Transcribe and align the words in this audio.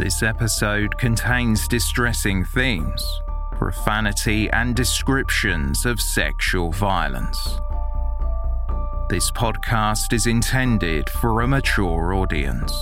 This 0.00 0.22
episode 0.22 0.96
contains 0.96 1.68
distressing 1.68 2.42
themes, 2.42 3.20
profanity, 3.52 4.48
and 4.48 4.74
descriptions 4.74 5.84
of 5.84 6.00
sexual 6.00 6.72
violence. 6.72 7.36
This 9.10 9.30
podcast 9.30 10.14
is 10.14 10.26
intended 10.26 11.10
for 11.10 11.42
a 11.42 11.46
mature 11.46 12.14
audience. 12.14 12.72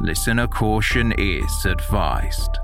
Listener 0.00 0.46
caution 0.46 1.12
is 1.18 1.66
advised. 1.66 2.58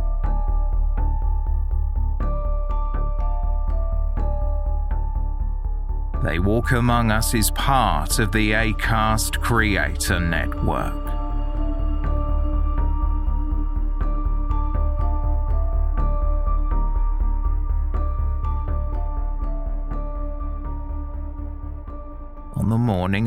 They 6.24 6.38
Walk 6.38 6.72
Among 6.72 7.10
Us 7.10 7.34
is 7.34 7.50
part 7.50 8.18
of 8.18 8.32
the 8.32 8.52
ACAST 8.52 9.42
Creator 9.42 10.20
Network. 10.20 11.07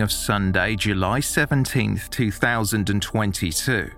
Of 0.01 0.11
Sunday, 0.11 0.75
July 0.75 1.19
17, 1.19 2.01
2022, 2.09 3.91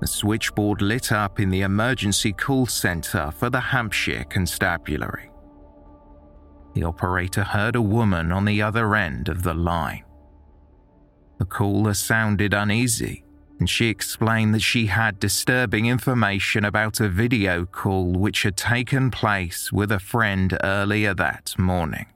the 0.00 0.06
switchboard 0.06 0.82
lit 0.82 1.12
up 1.12 1.40
in 1.40 1.50
the 1.50 1.62
emergency 1.62 2.32
call 2.32 2.66
centre 2.66 3.30
for 3.30 3.48
the 3.48 3.60
Hampshire 3.60 4.24
Constabulary. 4.28 5.30
The 6.74 6.84
operator 6.84 7.44
heard 7.44 7.76
a 7.76 7.82
woman 7.82 8.32
on 8.32 8.44
the 8.44 8.60
other 8.60 8.94
end 8.94 9.28
of 9.28 9.42
the 9.42 9.54
line. 9.54 10.04
The 11.38 11.44
caller 11.44 11.94
sounded 11.94 12.52
uneasy, 12.52 13.24
and 13.58 13.70
she 13.70 13.88
explained 13.88 14.54
that 14.54 14.62
she 14.62 14.86
had 14.86 15.18
disturbing 15.18 15.86
information 15.86 16.64
about 16.64 17.00
a 17.00 17.08
video 17.08 17.64
call 17.64 18.12
which 18.12 18.42
had 18.42 18.56
taken 18.56 19.10
place 19.10 19.72
with 19.72 19.92
a 19.92 19.98
friend 19.98 20.58
earlier 20.62 21.14
that 21.14 21.54
morning. 21.58 22.06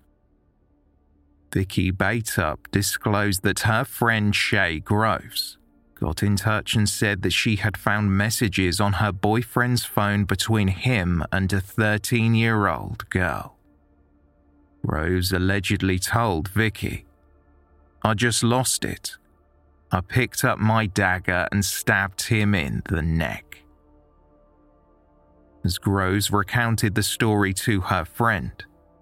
Vicky 1.52 1.90
Bateup 1.90 2.68
disclosed 2.70 3.42
that 3.42 3.60
her 3.60 3.84
friend 3.84 4.32
Shaye 4.32 4.82
Groves 4.82 5.58
got 5.94 6.22
in 6.22 6.36
touch 6.36 6.74
and 6.74 6.88
said 6.88 7.22
that 7.22 7.32
she 7.32 7.56
had 7.56 7.76
found 7.76 8.16
messages 8.16 8.80
on 8.80 8.94
her 8.94 9.12
boyfriend's 9.12 9.84
phone 9.84 10.24
between 10.24 10.68
him 10.68 11.22
and 11.30 11.52
a 11.52 11.60
13 11.60 12.34
year 12.34 12.68
old 12.68 13.08
girl. 13.10 13.56
Groves 14.86 15.32
allegedly 15.32 15.98
told 15.98 16.48
Vicky, 16.48 17.04
I 18.02 18.14
just 18.14 18.42
lost 18.42 18.84
it. 18.84 19.16
I 19.92 20.00
picked 20.00 20.44
up 20.44 20.58
my 20.58 20.86
dagger 20.86 21.48
and 21.52 21.64
stabbed 21.64 22.22
him 22.22 22.54
in 22.54 22.82
the 22.88 23.02
neck. 23.02 23.58
As 25.64 25.76
Groves 25.76 26.30
recounted 26.30 26.94
the 26.94 27.02
story 27.02 27.52
to 27.54 27.82
her 27.82 28.06
friend, 28.06 28.52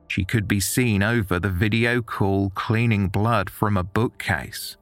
she 0.09 0.25
could 0.25 0.49
be 0.49 0.59
seen 0.59 1.03
over 1.03 1.39
the 1.39 1.51
video 1.51 2.03
call 2.03 2.51
cleaning 2.51 3.09
blood 3.09 3.51
from 3.51 3.77
a 3.77 3.85
bookcase 3.85 4.77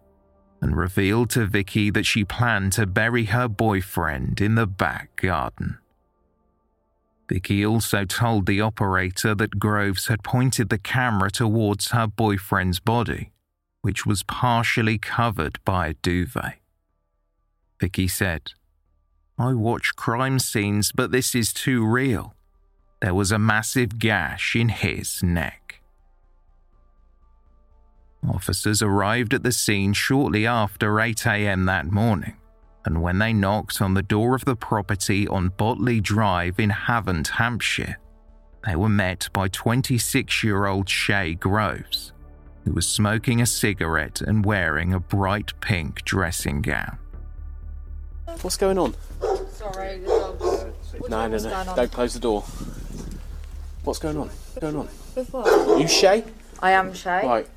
and 0.62 0.76
revealed 0.76 1.30
to 1.30 1.46
Vicky 1.46 1.90
that 1.90 2.06
she 2.06 2.24
planned 2.24 2.72
to 2.72 2.86
bury 2.86 3.24
her 3.26 3.48
boyfriend 3.48 4.40
in 4.40 4.54
the 4.54 4.66
back 4.66 5.14
garden. 5.16 5.78
Vicky 7.28 7.66
also 7.66 8.04
told 8.04 8.46
the 8.46 8.60
operator 8.60 9.34
that 9.34 9.58
Groves 9.58 10.06
had 10.06 10.22
pointed 10.22 10.68
the 10.68 10.78
camera 10.78 11.30
towards 11.30 11.90
her 11.90 12.06
boyfriend's 12.06 12.78
body, 12.78 13.32
which 13.82 14.06
was 14.06 14.22
partially 14.22 14.96
covered 14.96 15.58
by 15.64 15.88
a 15.88 15.94
duvet. 15.94 16.54
Vicky 17.80 18.08
said, 18.08 18.52
I 19.38 19.52
watch 19.52 19.96
crime 19.96 20.38
scenes, 20.38 20.92
but 20.92 21.10
this 21.10 21.34
is 21.34 21.52
too 21.52 21.84
real. 21.84 22.35
There 23.00 23.14
was 23.14 23.30
a 23.30 23.38
massive 23.38 23.98
gash 23.98 24.56
in 24.56 24.70
his 24.70 25.22
neck. 25.22 25.82
Officers 28.28 28.82
arrived 28.82 29.34
at 29.34 29.42
the 29.42 29.52
scene 29.52 29.92
shortly 29.92 30.46
after 30.46 31.00
8 31.00 31.26
am 31.26 31.66
that 31.66 31.86
morning, 31.86 32.36
and 32.84 33.02
when 33.02 33.18
they 33.18 33.32
knocked 33.32 33.80
on 33.80 33.94
the 33.94 34.02
door 34.02 34.34
of 34.34 34.44
the 34.44 34.56
property 34.56 35.28
on 35.28 35.50
Botley 35.50 36.00
Drive 36.00 36.58
in 36.58 36.70
Havant, 36.70 37.28
Hampshire, 37.28 37.98
they 38.64 38.74
were 38.74 38.88
met 38.88 39.28
by 39.32 39.48
26 39.48 40.42
year 40.42 40.66
old 40.66 40.86
Shaye 40.86 41.38
Groves, 41.38 42.12
who 42.64 42.72
was 42.72 42.88
smoking 42.88 43.40
a 43.40 43.46
cigarette 43.46 44.20
and 44.22 44.44
wearing 44.44 44.92
a 44.92 44.98
bright 44.98 45.52
pink 45.60 46.02
dressing 46.04 46.62
gown. 46.62 46.98
What's 48.42 48.56
going 48.56 48.78
on? 48.78 48.94
Sorry, 49.52 49.98
the 49.98 50.06
dogs. 50.08 51.08
no, 51.08 51.28
no, 51.28 51.64
no. 51.64 51.76
Don't 51.76 51.92
close 51.92 52.14
the 52.14 52.20
door. 52.20 52.44
What's 53.86 54.00
going 54.00 54.16
on? 54.16 54.26
What's 54.26 54.58
going 54.58 54.74
on? 54.74 54.88
With 55.14 55.32
what? 55.32 55.46
You 55.78 55.84
Shaye? 55.84 56.26
I 56.58 56.72
am 56.72 56.92
Shaye. 56.92 57.22
Right. 57.22 57.48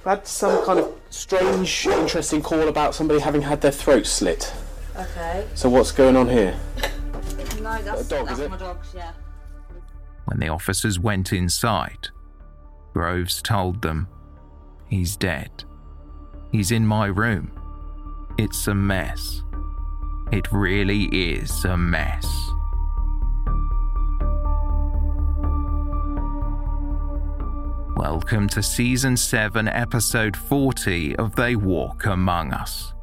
I've 0.00 0.18
had 0.18 0.26
some 0.26 0.64
kind 0.64 0.78
of 0.78 0.98
strange, 1.10 1.86
interesting 1.86 2.40
call 2.40 2.68
about 2.68 2.94
somebody 2.94 3.20
having 3.20 3.42
had 3.42 3.60
their 3.60 3.70
throat 3.70 4.06
slit. 4.06 4.50
Okay. 4.96 5.46
So 5.54 5.68
what's 5.68 5.92
going 5.92 6.16
on 6.16 6.30
here? 6.30 6.58
No, 7.60 7.82
that's, 7.82 8.08
dog, 8.08 8.28
that's 8.28 8.38
is 8.38 8.46
it? 8.46 8.50
my 8.50 8.56
dogs, 8.56 8.88
yeah. 8.96 9.12
When 10.24 10.40
the 10.40 10.48
officers 10.48 10.98
went 10.98 11.34
inside, 11.34 12.08
Groves 12.94 13.42
told 13.42 13.82
them, 13.82 14.08
He's 14.88 15.16
dead. 15.16 15.64
He's 16.50 16.72
in 16.72 16.86
my 16.86 17.06
room. 17.06 17.52
It's 18.38 18.66
a 18.68 18.74
mess. 18.74 19.42
It 20.32 20.50
really 20.50 21.04
is 21.12 21.66
a 21.66 21.76
mess. 21.76 22.51
Welcome 28.04 28.48
to 28.48 28.64
Season 28.64 29.16
7, 29.16 29.68
Episode 29.68 30.36
40 30.36 31.14
of 31.14 31.36
They 31.36 31.54
Walk 31.54 32.06
Among 32.06 32.52
Us, 32.52 32.94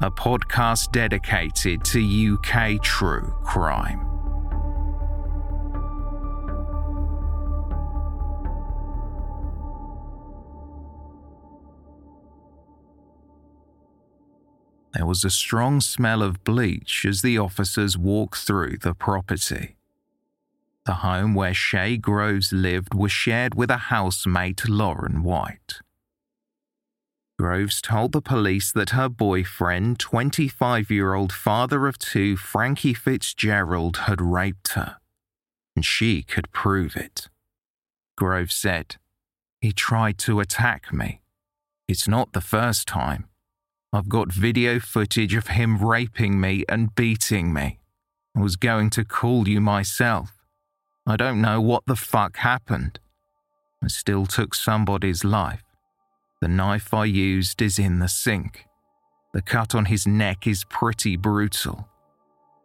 a 0.00 0.10
podcast 0.10 0.92
dedicated 0.92 1.84
to 1.84 2.00
UK 2.32 2.82
true 2.82 3.34
crime. 3.44 4.00
There 14.94 15.04
was 15.04 15.22
a 15.22 15.28
strong 15.28 15.82
smell 15.82 16.22
of 16.22 16.42
bleach 16.44 17.04
as 17.04 17.20
the 17.20 17.36
officers 17.36 17.98
walked 17.98 18.38
through 18.38 18.78
the 18.78 18.94
property. 18.94 19.75
The 20.86 20.94
home 20.94 21.34
where 21.34 21.52
Shaye 21.52 22.00
Groves 22.00 22.52
lived 22.52 22.94
was 22.94 23.10
shared 23.10 23.56
with 23.56 23.72
a 23.72 23.76
housemate, 23.76 24.68
Lauren 24.68 25.24
White. 25.24 25.80
Groves 27.40 27.82
told 27.82 28.12
the 28.12 28.22
police 28.22 28.70
that 28.70 28.90
her 28.90 29.08
boyfriend, 29.08 29.98
25 29.98 30.88
year 30.88 31.14
old 31.14 31.32
father 31.32 31.88
of 31.88 31.98
two, 31.98 32.36
Frankie 32.36 32.94
Fitzgerald, 32.94 33.96
had 34.06 34.22
raped 34.22 34.74
her, 34.74 34.98
and 35.74 35.84
she 35.84 36.22
could 36.22 36.52
prove 36.52 36.94
it. 36.94 37.28
Groves 38.16 38.54
said, 38.54 38.94
He 39.60 39.72
tried 39.72 40.18
to 40.18 40.38
attack 40.38 40.92
me. 40.92 41.20
It's 41.88 42.06
not 42.06 42.32
the 42.32 42.40
first 42.40 42.86
time. 42.86 43.26
I've 43.92 44.08
got 44.08 44.32
video 44.32 44.78
footage 44.78 45.34
of 45.34 45.48
him 45.48 45.84
raping 45.84 46.40
me 46.40 46.64
and 46.68 46.94
beating 46.94 47.52
me. 47.52 47.80
I 48.36 48.40
was 48.40 48.54
going 48.54 48.90
to 48.90 49.04
call 49.04 49.48
you 49.48 49.60
myself. 49.60 50.35
I 51.08 51.16
don't 51.16 51.40
know 51.40 51.60
what 51.60 51.86
the 51.86 51.94
fuck 51.94 52.38
happened. 52.38 52.98
I 53.82 53.86
still 53.86 54.26
took 54.26 54.54
somebody's 54.54 55.22
life. 55.22 55.62
The 56.40 56.48
knife 56.48 56.92
I 56.92 57.04
used 57.04 57.62
is 57.62 57.78
in 57.78 58.00
the 58.00 58.08
sink. 58.08 58.66
The 59.32 59.40
cut 59.40 59.74
on 59.74 59.84
his 59.84 60.06
neck 60.06 60.46
is 60.48 60.64
pretty 60.64 61.16
brutal. 61.16 61.88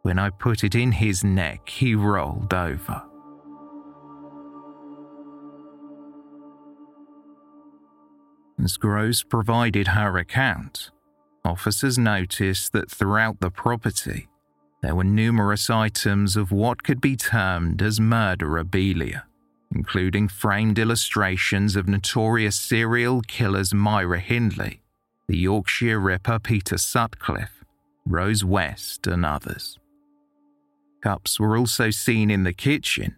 When 0.02 0.18
I 0.18 0.30
put 0.30 0.64
it 0.64 0.74
in 0.74 0.90
his 0.90 1.22
neck, 1.22 1.68
he 1.68 1.94
rolled 1.94 2.52
over. 2.52 3.02
As 8.62 8.76
Groves 8.76 9.22
provided 9.22 9.88
her 9.88 10.18
account, 10.18 10.90
officers 11.44 11.96
noticed 11.96 12.72
that 12.72 12.90
throughout 12.90 13.40
the 13.40 13.50
property, 13.50 14.28
there 14.82 14.94
were 14.94 15.04
numerous 15.04 15.70
items 15.70 16.36
of 16.36 16.52
what 16.52 16.82
could 16.82 17.00
be 17.00 17.16
termed 17.16 17.80
as 17.80 18.00
murderabilia 18.00 19.22
including 19.74 20.28
framed 20.28 20.78
illustrations 20.78 21.76
of 21.76 21.88
notorious 21.88 22.56
serial 22.56 23.22
killers 23.22 23.72
Myra 23.72 24.20
Hindley, 24.20 24.82
the 25.28 25.36
Yorkshire 25.36 25.98
Ripper 25.98 26.38
Peter 26.38 26.76
Sutcliffe, 26.76 27.64
Rose 28.06 28.44
West, 28.44 29.06
and 29.06 29.24
others. 29.24 29.78
Cups 31.02 31.40
were 31.40 31.56
also 31.56 31.90
seen 31.90 32.30
in 32.30 32.44
the 32.44 32.52
kitchen, 32.52 33.16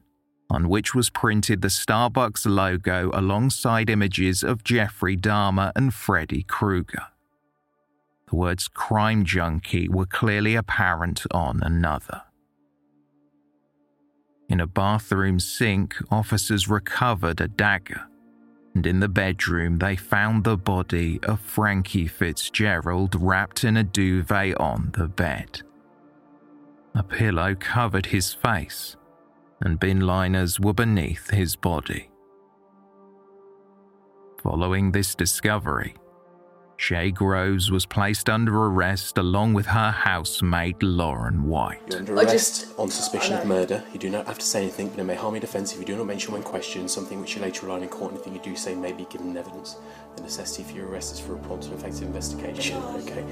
on 0.50 0.68
which 0.68 0.94
was 0.94 1.10
printed 1.10 1.60
the 1.60 1.68
Starbucks 1.68 2.46
logo 2.46 3.10
alongside 3.12 3.90
images 3.90 4.42
of 4.42 4.64
Jeffrey 4.64 5.16
Dahmer 5.16 5.72
and 5.74 5.92
Freddy 5.92 6.44
Krueger. 6.44 7.06
The 8.34 8.40
words 8.40 8.66
crime 8.66 9.24
junkie 9.24 9.88
were 9.88 10.06
clearly 10.06 10.56
apparent 10.56 11.24
on 11.30 11.62
another. 11.62 12.22
In 14.48 14.58
a 14.58 14.66
bathroom 14.66 15.38
sink, 15.38 15.94
officers 16.10 16.68
recovered 16.68 17.40
a 17.40 17.46
dagger, 17.46 18.08
and 18.74 18.84
in 18.88 18.98
the 18.98 19.08
bedroom, 19.08 19.78
they 19.78 19.94
found 19.94 20.42
the 20.42 20.56
body 20.56 21.20
of 21.22 21.38
Frankie 21.38 22.08
Fitzgerald 22.08 23.14
wrapped 23.14 23.62
in 23.62 23.76
a 23.76 23.84
duvet 23.84 24.58
on 24.58 24.90
the 24.98 25.06
bed. 25.06 25.62
A 26.96 27.04
pillow 27.04 27.54
covered 27.54 28.06
his 28.06 28.34
face, 28.34 28.96
and 29.60 29.78
bin 29.78 30.00
liners 30.00 30.58
were 30.58 30.74
beneath 30.74 31.30
his 31.30 31.54
body. 31.54 32.10
Following 34.42 34.90
this 34.90 35.14
discovery, 35.14 35.94
Shaye 36.78 37.14
Groves 37.14 37.70
was 37.70 37.86
placed 37.86 38.28
under 38.28 38.64
arrest 38.64 39.16
along 39.16 39.54
with 39.54 39.66
her 39.66 39.90
housemate 39.90 40.82
Lauren 40.82 41.44
White. 41.44 41.80
You're 41.88 42.00
under 42.00 42.14
arrest 42.14 42.66
on 42.78 42.90
suspicion 42.90 43.34
of 43.34 43.46
murder. 43.46 43.82
You 43.92 43.98
do 43.98 44.10
not 44.10 44.26
have 44.26 44.38
to 44.38 44.44
say 44.44 44.62
anything, 44.62 44.88
but 44.88 44.98
it 44.98 45.04
may 45.04 45.14
harm 45.14 45.34
your 45.34 45.40
defence 45.40 45.72
if 45.72 45.78
you 45.78 45.84
do 45.84 45.96
not 45.96 46.06
mention 46.06 46.32
when 46.32 46.42
questioned 46.42 46.90
something 46.90 47.20
which 47.20 47.36
you 47.36 47.42
later 47.42 47.66
rely 47.66 47.76
on 47.76 47.82
in 47.84 47.88
court. 47.88 48.12
Anything 48.12 48.34
you 48.34 48.42
do 48.42 48.56
say 48.56 48.74
may 48.74 48.92
be 48.92 49.06
given 49.06 49.36
evidence. 49.36 49.76
The 50.16 50.22
necessity 50.22 50.64
for 50.64 50.76
your 50.76 50.88
arrest 50.88 51.14
is 51.14 51.20
for 51.20 51.36
a 51.36 51.38
prompt 51.38 51.66
and 51.66 51.74
effective 51.74 52.02
investigation. 52.02 52.82
Okay. 52.82 53.24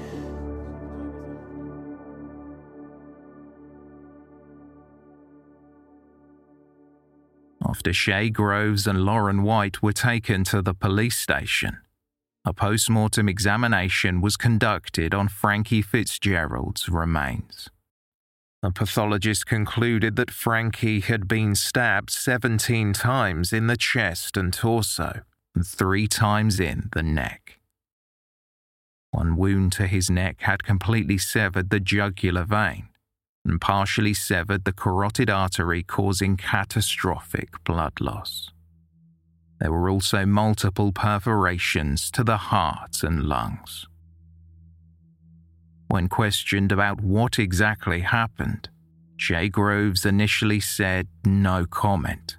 After 7.65 7.91
Shaye 7.91 8.31
Groves 8.31 8.87
and 8.87 9.03
Lauren 9.03 9.41
White 9.43 9.81
were 9.81 9.93
taken 9.93 10.43
to 10.45 10.61
the 10.61 10.73
police 10.73 11.17
station, 11.17 11.79
a 12.45 12.53
post 12.53 12.89
mortem 12.89 13.29
examination 13.29 14.21
was 14.21 14.35
conducted 14.35 15.13
on 15.13 15.27
Frankie 15.27 15.81
Fitzgerald's 15.81 16.89
remains. 16.89 17.69
A 18.61 18.71
pathologist 18.71 19.45
concluded 19.45 20.15
that 20.15 20.31
Frankie 20.31 21.01
had 21.01 21.27
been 21.27 21.55
stabbed 21.55 22.09
17 22.09 22.93
times 22.93 23.53
in 23.53 23.67
the 23.67 23.77
chest 23.77 24.37
and 24.37 24.53
torso, 24.53 25.21
and 25.55 25.65
three 25.65 26.07
times 26.07 26.59
in 26.59 26.89
the 26.93 27.03
neck. 27.03 27.59
One 29.11 29.35
wound 29.35 29.71
to 29.73 29.87
his 29.87 30.09
neck 30.09 30.41
had 30.41 30.63
completely 30.63 31.17
severed 31.17 31.69
the 31.69 31.79
jugular 31.79 32.43
vein 32.43 32.87
and 33.45 33.59
partially 33.59 34.13
severed 34.13 34.63
the 34.63 34.71
carotid 34.71 35.29
artery, 35.29 35.83
causing 35.83 36.37
catastrophic 36.37 37.63
blood 37.65 37.99
loss. 37.99 38.52
There 39.63 39.71
were 39.71 39.89
also 39.89 40.25
multiple 40.25 40.91
perforations 40.91 42.11
to 42.11 42.23
the 42.25 42.35
heart 42.35 43.01
and 43.01 43.23
lungs. 43.23 43.87
When 45.87 46.09
questioned 46.09 46.73
about 46.73 46.99
what 46.99 47.39
exactly 47.39 48.01
happened, 48.01 48.67
Shaye 49.17 49.49
Groves 49.49 50.05
initially 50.05 50.59
said 50.59 51.07
no 51.25 51.65
comment, 51.65 52.35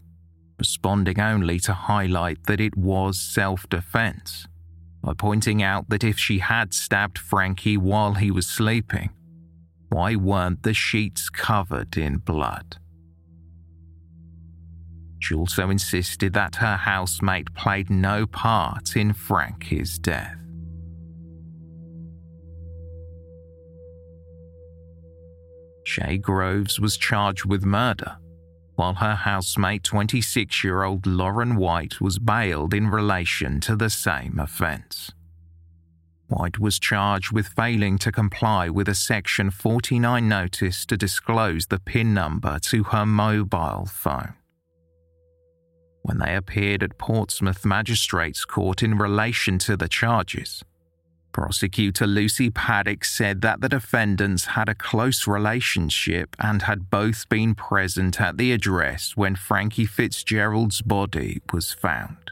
responding 0.58 1.18
only 1.18 1.58
to 1.60 1.72
highlight 1.72 2.44
that 2.44 2.60
it 2.60 2.76
was 2.76 3.18
self 3.18 3.66
defense, 3.70 4.46
by 5.02 5.14
pointing 5.14 5.62
out 5.62 5.88
that 5.88 6.04
if 6.04 6.18
she 6.18 6.40
had 6.40 6.74
stabbed 6.74 7.16
Frankie 7.16 7.78
while 7.78 8.12
he 8.12 8.30
was 8.30 8.46
sleeping, 8.46 9.08
why 9.88 10.14
weren't 10.14 10.62
the 10.62 10.74
sheets 10.74 11.30
covered 11.30 11.96
in 11.96 12.18
blood? 12.18 12.76
She 15.24 15.34
also 15.34 15.70
insisted 15.70 16.34
that 16.34 16.56
her 16.56 16.76
housemate 16.76 17.54
played 17.54 17.88
no 17.88 18.26
part 18.26 18.94
in 18.94 19.14
Frankie's 19.14 19.98
death. 19.98 20.36
Shaye 25.86 26.20
Groves 26.20 26.78
was 26.78 26.98
charged 26.98 27.46
with 27.46 27.64
murder, 27.64 28.18
while 28.74 28.92
her 28.92 29.14
housemate, 29.14 29.82
26 29.82 30.62
year 30.62 30.82
old 30.82 31.06
Lauren 31.06 31.56
White, 31.56 32.02
was 32.02 32.18
bailed 32.18 32.74
in 32.74 32.88
relation 32.88 33.60
to 33.60 33.76
the 33.76 33.88
same 33.88 34.38
offence. 34.38 35.10
White 36.28 36.58
was 36.58 36.78
charged 36.78 37.32
with 37.32 37.48
failing 37.48 37.96
to 37.96 38.12
comply 38.12 38.68
with 38.68 38.90
a 38.90 38.94
Section 38.94 39.50
49 39.50 40.28
notice 40.28 40.84
to 40.84 40.98
disclose 40.98 41.68
the 41.68 41.78
PIN 41.78 42.12
number 42.12 42.58
to 42.58 42.82
her 42.84 43.06
mobile 43.06 43.86
phone 43.86 44.34
when 46.04 46.18
they 46.18 46.36
appeared 46.36 46.82
at 46.82 46.98
Portsmouth 46.98 47.64
Magistrates 47.64 48.44
Court 48.44 48.82
in 48.82 48.98
relation 48.98 49.58
to 49.60 49.74
the 49.74 49.88
charges. 49.88 50.62
Prosecutor 51.32 52.06
Lucy 52.06 52.50
Paddock 52.50 53.04
said 53.04 53.40
that 53.40 53.62
the 53.62 53.70
defendants 53.70 54.44
had 54.44 54.68
a 54.68 54.74
close 54.74 55.26
relationship 55.26 56.36
and 56.38 56.62
had 56.62 56.90
both 56.90 57.28
been 57.28 57.54
present 57.54 58.20
at 58.20 58.36
the 58.36 58.52
address 58.52 59.16
when 59.16 59.34
Frankie 59.34 59.86
Fitzgerald's 59.86 60.82
body 60.82 61.40
was 61.52 61.72
found. 61.72 62.30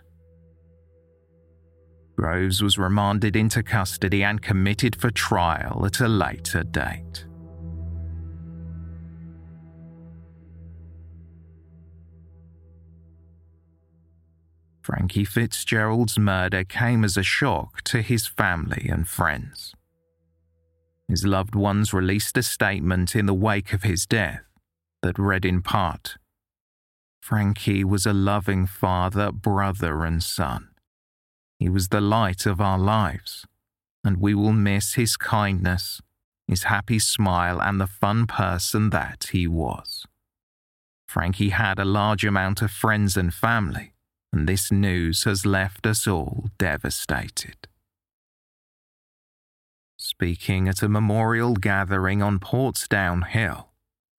Groves 2.14 2.62
was 2.62 2.78
remanded 2.78 3.34
into 3.34 3.62
custody 3.62 4.22
and 4.22 4.42
committed 4.42 4.94
for 4.94 5.10
trial 5.10 5.84
at 5.86 5.98
a 6.00 6.08
later 6.08 6.62
date. 6.62 7.24
Frankie 14.82 15.24
Fitzgerald's 15.24 16.18
murder 16.18 16.64
came 16.64 17.04
as 17.04 17.16
a 17.16 17.22
shock 17.22 17.82
to 17.82 18.02
his 18.02 18.26
family 18.26 18.88
and 18.88 19.06
friends. 19.06 19.74
His 21.06 21.24
loved 21.24 21.54
ones 21.54 21.94
released 21.94 22.36
a 22.36 22.42
statement 22.42 23.14
in 23.14 23.26
the 23.26 23.34
wake 23.34 23.72
of 23.72 23.84
his 23.84 24.06
death 24.06 24.42
that 25.02 25.18
read 25.18 25.44
in 25.44 25.62
part 25.62 26.16
Frankie 27.20 27.84
was 27.84 28.04
a 28.04 28.12
loving 28.12 28.66
father, 28.66 29.30
brother, 29.30 30.04
and 30.04 30.20
son. 30.20 30.70
He 31.60 31.68
was 31.68 31.88
the 31.88 32.00
light 32.00 32.46
of 32.46 32.60
our 32.60 32.78
lives, 32.78 33.46
and 34.02 34.16
we 34.16 34.34
will 34.34 34.52
miss 34.52 34.94
his 34.94 35.16
kindness, 35.16 36.00
his 36.48 36.64
happy 36.64 36.98
smile, 36.98 37.62
and 37.62 37.80
the 37.80 37.86
fun 37.86 38.26
person 38.26 38.90
that 38.90 39.28
he 39.30 39.46
was. 39.46 40.04
Frankie 41.06 41.50
had 41.50 41.78
a 41.78 41.84
large 41.84 42.24
amount 42.24 42.60
of 42.62 42.72
friends 42.72 43.16
and 43.16 43.32
family 43.32 43.91
and 44.32 44.48
this 44.48 44.72
news 44.72 45.24
has 45.24 45.44
left 45.44 45.86
us 45.86 46.06
all 46.06 46.46
devastated. 46.58 47.68
Speaking 49.98 50.68
at 50.68 50.82
a 50.82 50.88
memorial 50.88 51.54
gathering 51.54 52.22
on 52.22 52.40
Portsdown 52.40 53.26
Hill, 53.26 53.68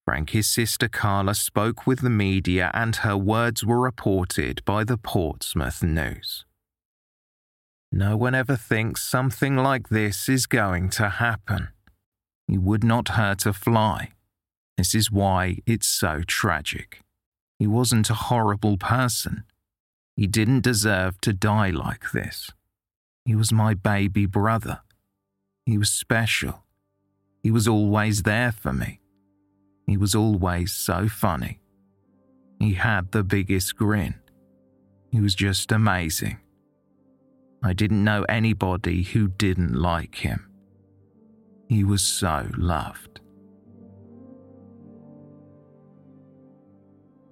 Frankie's 0.06 0.50
sister 0.50 0.88
Carla 0.88 1.34
spoke 1.34 1.88
with 1.88 2.02
the 2.02 2.10
media 2.10 2.70
and 2.74 2.98
her 2.98 3.18
words 3.18 3.66
were 3.66 3.82
reported 3.82 4.64
by 4.66 4.84
the 4.84 4.98
Portsmouth 4.98 5.82
News. 5.82 6.46
No 7.92 8.18
one 8.18 8.36
ever 8.36 8.56
thinks 8.56 9.04
something 9.04 9.56
like 9.56 9.90
this 9.90 10.28
is 10.28 10.46
going 10.46 10.90
to 10.90 11.10
happen. 11.10 11.70
He 12.48 12.58
would 12.58 12.84
not 12.84 13.10
hurt 13.10 13.46
a 13.46 13.54
fly. 13.54 14.14
This 14.78 14.96
is 14.96 15.12
why 15.12 15.60
it's 15.66 15.88
so 15.88 16.22
tragic. 16.26 17.02
He 17.60 17.68
wasn't 17.68 18.10
a 18.10 18.16
horrible 18.16 18.78
person. 18.78 19.44
He 20.16 20.28
didn't 20.28 20.62
deserve 20.62 21.20
to 21.22 21.34
die 21.34 21.72
like 21.72 22.12
this. 22.12 22.52
He 23.26 23.36
was 23.36 23.52
my 23.52 23.74
baby 23.74 24.26
brother. 24.26 24.82
He 25.66 25.78
was 25.78 25.90
special. 25.90 26.64
He 27.42 27.52
was 27.52 27.68
always 27.68 28.24
there 28.24 28.52
for 28.52 28.74
me. 28.74 29.00
He 29.88 29.98
was 29.98 30.16
always 30.16 30.72
so 30.72 31.08
funny. 31.08 31.60
He 32.60 32.74
had 32.74 33.12
the 33.12 33.24
biggest 33.24 33.76
grin. 33.76 34.16
He 35.12 35.20
was 35.20 35.36
just 35.36 35.72
amazing. 35.72 36.38
I 37.64 37.74
didn't 37.74 38.04
know 38.04 38.24
anybody 38.24 39.04
who 39.04 39.28
didn't 39.28 39.74
like 39.74 40.16
him. 40.16 40.50
He 41.70 41.84
was 41.84 42.04
so 42.04 42.50
loved. 42.58 43.13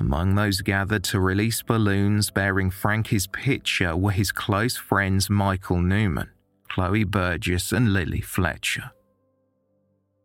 Among 0.01 0.33
those 0.33 0.61
gathered 0.61 1.03
to 1.05 1.19
release 1.19 1.61
balloons 1.61 2.31
bearing 2.31 2.71
Frankie's 2.71 3.27
picture 3.27 3.95
were 3.95 4.11
his 4.11 4.31
close 4.31 4.75
friends 4.75 5.29
Michael 5.29 5.79
Newman, 5.79 6.31
Chloe 6.69 7.03
Burgess, 7.03 7.71
and 7.71 7.93
Lily 7.93 8.19
Fletcher. 8.19 8.89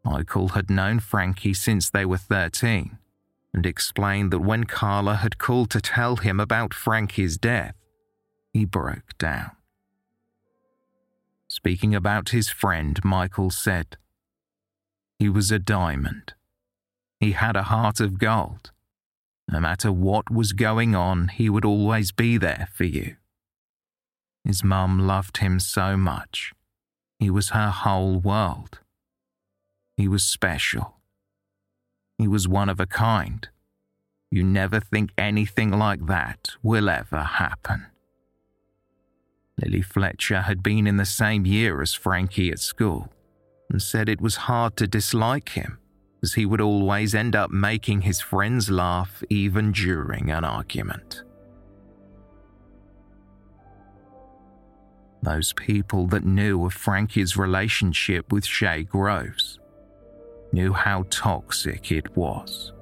Michael 0.02 0.48
had 0.48 0.70
known 0.70 0.98
Frankie 0.98 1.52
since 1.52 1.90
they 1.90 2.06
were 2.06 2.16
13 2.16 2.96
and 3.52 3.66
explained 3.66 4.30
that 4.30 4.38
when 4.38 4.64
Carla 4.64 5.16
had 5.16 5.36
called 5.36 5.68
to 5.72 5.82
tell 5.82 6.16
him 6.16 6.40
about 6.40 6.72
Frankie's 6.72 7.36
death, 7.36 7.74
he 8.54 8.64
broke 8.64 9.18
down. 9.18 9.50
Speaking 11.48 11.94
about 11.94 12.30
his 12.30 12.48
friend, 12.48 12.98
Michael 13.04 13.50
said, 13.50 13.98
He 15.18 15.28
was 15.28 15.50
a 15.50 15.58
diamond. 15.58 16.32
He 17.20 17.32
had 17.32 17.56
a 17.56 17.64
heart 17.64 18.00
of 18.00 18.18
gold. 18.18 18.72
No 19.48 19.60
matter 19.60 19.92
what 19.92 20.30
was 20.30 20.52
going 20.52 20.94
on, 20.94 21.28
he 21.28 21.48
would 21.48 21.64
always 21.64 22.12
be 22.12 22.36
there 22.36 22.68
for 22.72 22.84
you. 22.84 23.16
His 24.44 24.64
mum 24.64 25.06
loved 25.06 25.38
him 25.38 25.60
so 25.60 25.96
much. 25.96 26.52
He 27.18 27.30
was 27.30 27.50
her 27.50 27.70
whole 27.70 28.18
world. 28.18 28.80
He 29.96 30.08
was 30.08 30.24
special. 30.24 30.96
He 32.18 32.28
was 32.28 32.48
one 32.48 32.68
of 32.68 32.80
a 32.80 32.86
kind. 32.86 33.48
You 34.30 34.42
never 34.42 34.80
think 34.80 35.10
anything 35.16 35.70
like 35.70 36.06
that 36.06 36.50
will 36.62 36.88
ever 36.88 37.22
happen. 37.22 37.86
Lily 39.62 39.82
Fletcher 39.82 40.42
had 40.42 40.62
been 40.62 40.86
in 40.86 40.96
the 40.96 41.06
same 41.06 41.46
year 41.46 41.80
as 41.80 41.94
Frankie 41.94 42.50
at 42.50 42.58
school 42.58 43.12
and 43.70 43.80
said 43.80 44.08
it 44.08 44.20
was 44.20 44.36
hard 44.36 44.76
to 44.76 44.86
dislike 44.86 45.50
him, 45.50 45.78
as 46.26 46.34
he 46.34 46.44
would 46.44 46.60
always 46.60 47.14
end 47.14 47.36
up 47.36 47.52
making 47.52 48.00
his 48.00 48.20
friends 48.20 48.68
laugh 48.68 49.22
even 49.30 49.70
during 49.70 50.28
an 50.28 50.42
argument. 50.42 51.22
Those 55.22 55.52
people 55.52 56.08
that 56.08 56.24
knew 56.24 56.64
of 56.66 56.74
Frankie's 56.74 57.36
relationship 57.36 58.32
with 58.32 58.44
Shaye 58.44 58.88
Groves 58.88 59.60
knew 60.50 60.72
how 60.72 61.04
toxic 61.10 61.92
it 61.92 62.16
was. 62.16 62.72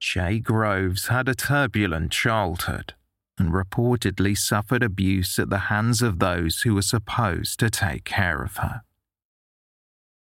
Shaye 0.00 0.42
Groves 0.42 1.08
had 1.08 1.28
a 1.28 1.34
turbulent 1.34 2.12
childhood 2.12 2.94
and 3.38 3.52
reportedly 3.52 4.36
suffered 4.36 4.82
abuse 4.82 5.38
at 5.38 5.50
the 5.50 5.68
hands 5.70 6.02
of 6.02 6.18
those 6.18 6.62
who 6.62 6.74
were 6.74 6.82
supposed 6.82 7.58
to 7.60 7.70
take 7.70 8.04
care 8.04 8.42
of 8.42 8.56
her. 8.58 8.82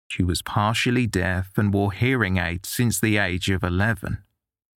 She 0.07 0.23
was 0.23 0.41
partially 0.41 1.07
deaf 1.07 1.57
and 1.57 1.73
wore 1.73 1.93
hearing 1.93 2.37
aids 2.37 2.69
since 2.69 2.99
the 2.99 3.17
age 3.17 3.49
of 3.49 3.63
11, 3.63 4.19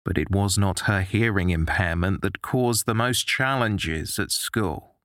but 0.04 0.18
it 0.18 0.30
was 0.30 0.58
not 0.58 0.80
her 0.80 1.00
hearing 1.00 1.50
impairment 1.50 2.20
that 2.22 2.42
caused 2.42 2.86
the 2.86 2.94
most 2.94 3.26
challenges 3.26 4.18
at 4.18 4.30
school. 4.30 4.96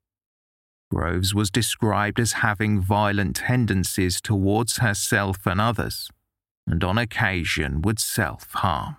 Groves 0.89 1.33
was 1.33 1.49
described 1.49 2.19
as 2.19 2.33
having 2.33 2.79
violent 2.79 3.37
tendencies 3.37 4.21
towards 4.21 4.77
herself 4.77 5.45
and 5.45 5.59
others, 5.59 6.09
and 6.65 6.83
on 6.83 6.97
occasion 6.97 7.81
would 7.81 7.99
self 7.99 8.51
harm. 8.51 8.97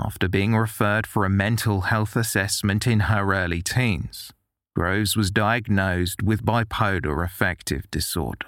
After 0.00 0.28
being 0.28 0.54
referred 0.54 1.06
for 1.06 1.24
a 1.24 1.30
mental 1.30 1.82
health 1.82 2.14
assessment 2.14 2.86
in 2.86 3.00
her 3.00 3.34
early 3.34 3.62
teens, 3.62 4.32
Groves 4.76 5.16
was 5.16 5.32
diagnosed 5.32 6.22
with 6.22 6.44
bipolar 6.44 7.24
affective 7.24 7.90
disorder, 7.90 8.46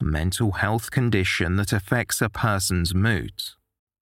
a 0.00 0.04
mental 0.04 0.52
health 0.52 0.90
condition 0.90 1.56
that 1.56 1.72
affects 1.72 2.20
a 2.20 2.28
person's 2.28 2.94
moods, 2.94 3.56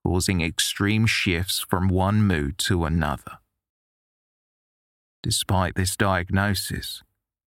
causing 0.05 0.41
extreme 0.41 1.07
shifts 1.07 1.61
from 1.61 1.89
one 1.89 2.23
mood 2.23 2.59
to 2.59 2.85
another. 2.85 3.39
Despite 5.23 5.77
this 5.77 5.97
diagnosis, 5.97 7.03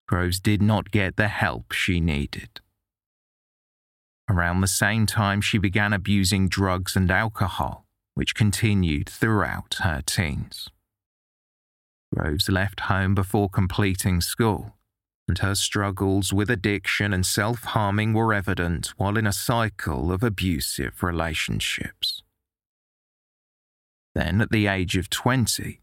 Groves 0.07 0.39
did 0.39 0.63
not 0.63 0.93
get 0.93 1.17
the 1.17 1.29
help 1.29 1.73
she 1.73 1.99
needed. 1.99 2.61
Around 4.31 4.61
the 4.61 4.69
same 4.69 5.05
time, 5.05 5.41
she 5.41 5.59
began 5.59 5.93
abusing 5.93 6.49
drugs 6.49 6.95
and 6.95 7.11
alcohol 7.11 7.86
which 8.17 8.35
continued 8.35 9.09
throughout 9.09 9.77
her 9.81 10.03
teens. 10.05 10.71
Groves 12.15 12.49
left 12.49 12.81
home 12.81 13.15
before 13.15 13.51
completing 13.51 14.23
school, 14.23 14.73
and 15.29 15.39
her 15.41 15.55
struggles 15.55 16.33
with 16.33 16.49
addiction 16.49 17.13
and 17.13 17.27
self 17.27 17.63
harming 17.65 18.15
were 18.15 18.33
evident 18.33 18.95
while 18.97 19.19
in 19.19 19.27
a 19.27 19.35
cycle 19.35 20.11
of 20.11 20.23
abusive 20.23 21.03
relationships. 21.03 22.23
Then, 24.15 24.41
at 24.41 24.51
the 24.51 24.67
age 24.67 24.97
of 24.97 25.11
20, 25.11 25.83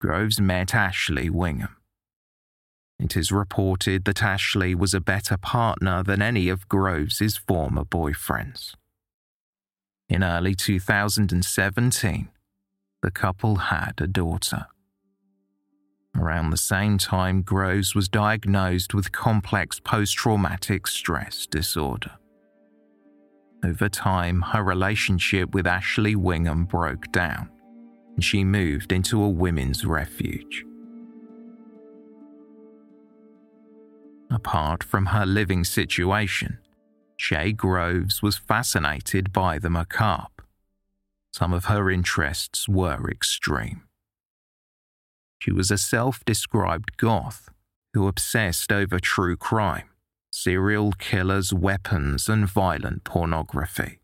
Groves 0.00 0.40
met 0.40 0.76
Ashley 0.76 1.28
Wingham. 1.28 1.76
It 3.00 3.16
is 3.16 3.32
reported 3.32 4.04
that 4.04 4.22
Ashley 4.22 4.76
was 4.76 4.94
a 4.94 5.00
better 5.00 5.36
partner 5.36 6.04
than 6.04 6.22
any 6.22 6.48
of 6.48 6.68
Groves's 6.68 7.36
former 7.36 7.84
boyfriends. 7.84 8.74
In 10.12 10.22
early 10.22 10.54
2017, 10.54 12.28
the 13.00 13.10
couple 13.10 13.56
had 13.56 13.94
a 13.96 14.06
daughter. 14.06 14.66
Around 16.14 16.50
the 16.50 16.58
same 16.58 16.98
time, 16.98 17.40
Groves 17.40 17.94
was 17.94 18.10
diagnosed 18.10 18.92
with 18.92 19.10
complex 19.10 19.80
post 19.80 20.14
traumatic 20.14 20.86
stress 20.86 21.46
disorder. 21.46 22.10
Over 23.64 23.88
time, 23.88 24.42
her 24.42 24.62
relationship 24.62 25.54
with 25.54 25.66
Ashley 25.66 26.14
Wingham 26.14 26.66
broke 26.66 27.10
down, 27.10 27.48
and 28.14 28.22
she 28.22 28.44
moved 28.44 28.92
into 28.92 29.22
a 29.22 29.30
women's 29.30 29.86
refuge. 29.86 30.62
Apart 34.30 34.84
from 34.84 35.06
her 35.06 35.24
living 35.24 35.64
situation, 35.64 36.58
Shaye 37.22 37.56
Groves 37.56 38.20
was 38.20 38.36
fascinated 38.36 39.32
by 39.32 39.60
the 39.60 39.70
macabre. 39.70 40.42
Some 41.32 41.52
of 41.52 41.66
her 41.66 41.88
interests 41.88 42.68
were 42.68 43.08
extreme. 43.08 43.82
She 45.38 45.52
was 45.52 45.70
a 45.70 45.78
self 45.78 46.24
described 46.24 46.96
goth 46.96 47.48
who 47.94 48.08
obsessed 48.08 48.72
over 48.72 48.98
true 48.98 49.36
crime, 49.36 49.88
serial 50.32 50.90
killers, 50.98 51.54
weapons, 51.54 52.28
and 52.28 52.48
violent 52.48 53.04
pornography. 53.04 54.00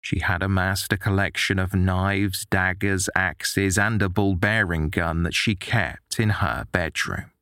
She 0.00 0.20
had 0.20 0.42
amassed 0.42 0.94
a 0.94 0.96
collection 0.96 1.58
of 1.58 1.74
knives, 1.74 2.46
daggers, 2.46 3.10
axes, 3.14 3.76
and 3.76 4.00
a 4.00 4.08
ball 4.08 4.34
bearing 4.34 4.88
gun 4.88 5.24
that 5.24 5.34
she 5.34 5.56
kept 5.56 6.18
in 6.18 6.30
her 6.30 6.66
bedroom. 6.72 7.32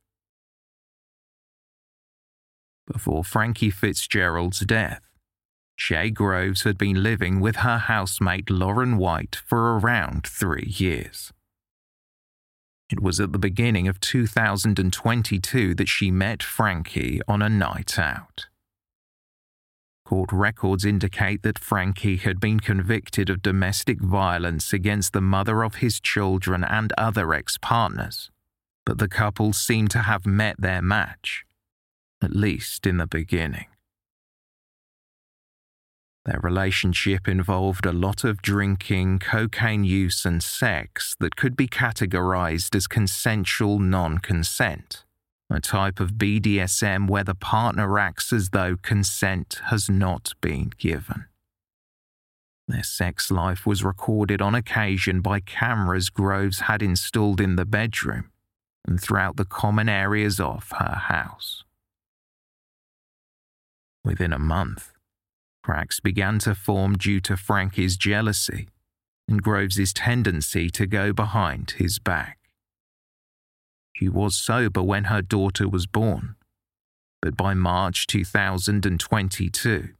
Before 2.90 3.22
Frankie 3.22 3.70
Fitzgerald's 3.70 4.60
death, 4.60 5.02
Shaye 5.78 6.12
Groves 6.12 6.62
had 6.62 6.78
been 6.78 7.02
living 7.02 7.38
with 7.38 7.56
her 7.56 7.78
housemate 7.78 8.50
Lauren 8.50 8.96
White 8.96 9.36
for 9.46 9.78
around 9.78 10.26
three 10.26 10.74
years. 10.76 11.32
It 12.90 13.00
was 13.00 13.20
at 13.20 13.32
the 13.32 13.38
beginning 13.38 13.86
of 13.86 14.00
2022 14.00 15.74
that 15.74 15.88
she 15.88 16.10
met 16.10 16.42
Frankie 16.42 17.20
on 17.28 17.42
a 17.42 17.50
night 17.50 17.98
out. 17.98 18.46
Court 20.06 20.32
records 20.32 20.86
indicate 20.86 21.42
that 21.42 21.58
Frankie 21.58 22.16
had 22.16 22.40
been 22.40 22.60
convicted 22.60 23.28
of 23.28 23.42
domestic 23.42 24.00
violence 24.00 24.72
against 24.72 25.12
the 25.12 25.20
mother 25.20 25.62
of 25.62 25.76
his 25.76 26.00
children 26.00 26.64
and 26.64 26.94
other 26.96 27.34
ex 27.34 27.58
partners, 27.60 28.30
but 28.86 28.96
the 28.96 29.08
couple 29.08 29.52
seemed 29.52 29.90
to 29.90 29.98
have 29.98 30.24
met 30.24 30.56
their 30.58 30.80
match, 30.80 31.44
at 32.22 32.34
least 32.34 32.86
in 32.86 32.96
the 32.96 33.06
beginning. 33.06 33.66
Their 36.24 36.40
relationship 36.42 37.26
involved 37.26 37.86
a 37.86 37.92
lot 37.92 38.22
of 38.24 38.42
drinking, 38.42 39.20
cocaine 39.20 39.84
use, 39.84 40.24
and 40.24 40.42
sex 40.42 41.16
that 41.20 41.36
could 41.36 41.56
be 41.56 41.68
categorized 41.68 42.74
as 42.74 42.86
consensual 42.86 43.78
non 43.78 44.18
consent 44.18 45.04
a 45.50 45.60
type 45.60 45.98
of 45.98 46.12
BDSM 46.12 47.08
where 47.08 47.24
the 47.24 47.34
partner 47.34 47.98
acts 47.98 48.32
as 48.32 48.50
though 48.50 48.76
consent 48.76 49.60
has 49.66 49.88
not 49.88 50.32
been 50.40 50.72
given. 50.78 51.24
Their 52.66 52.82
sex 52.82 53.30
life 53.30 53.64
was 53.64 53.82
recorded 53.82 54.42
on 54.42 54.54
occasion 54.54 55.22
by 55.22 55.40
cameras 55.40 56.10
Groves 56.10 56.60
had 56.60 56.82
installed 56.82 57.40
in 57.40 57.56
the 57.56 57.64
bedroom 57.64 58.30
and 58.86 59.00
throughout 59.00 59.36
the 59.36 59.46
common 59.46 59.88
areas 59.88 60.38
of 60.38 60.70
her 60.78 60.96
house. 61.08 61.64
Within 64.04 64.32
a 64.32 64.38
month, 64.38 64.92
cracks 65.62 66.00
began 66.00 66.38
to 66.40 66.54
form 66.54 66.96
due 66.96 67.20
to 67.20 67.36
Frankie's 67.36 67.96
jealousy 67.96 68.68
and 69.28 69.42
Groves's 69.42 69.92
tendency 69.92 70.70
to 70.70 70.86
go 70.86 71.12
behind 71.12 71.72
his 71.72 71.98
back. 71.98 72.38
She 73.94 74.08
was 74.08 74.36
sober 74.36 74.82
when 74.82 75.04
her 75.04 75.20
daughter 75.20 75.68
was 75.68 75.86
born, 75.86 76.36
but 77.20 77.36
by 77.36 77.52
March 77.52 78.06
2022, 78.06 79.90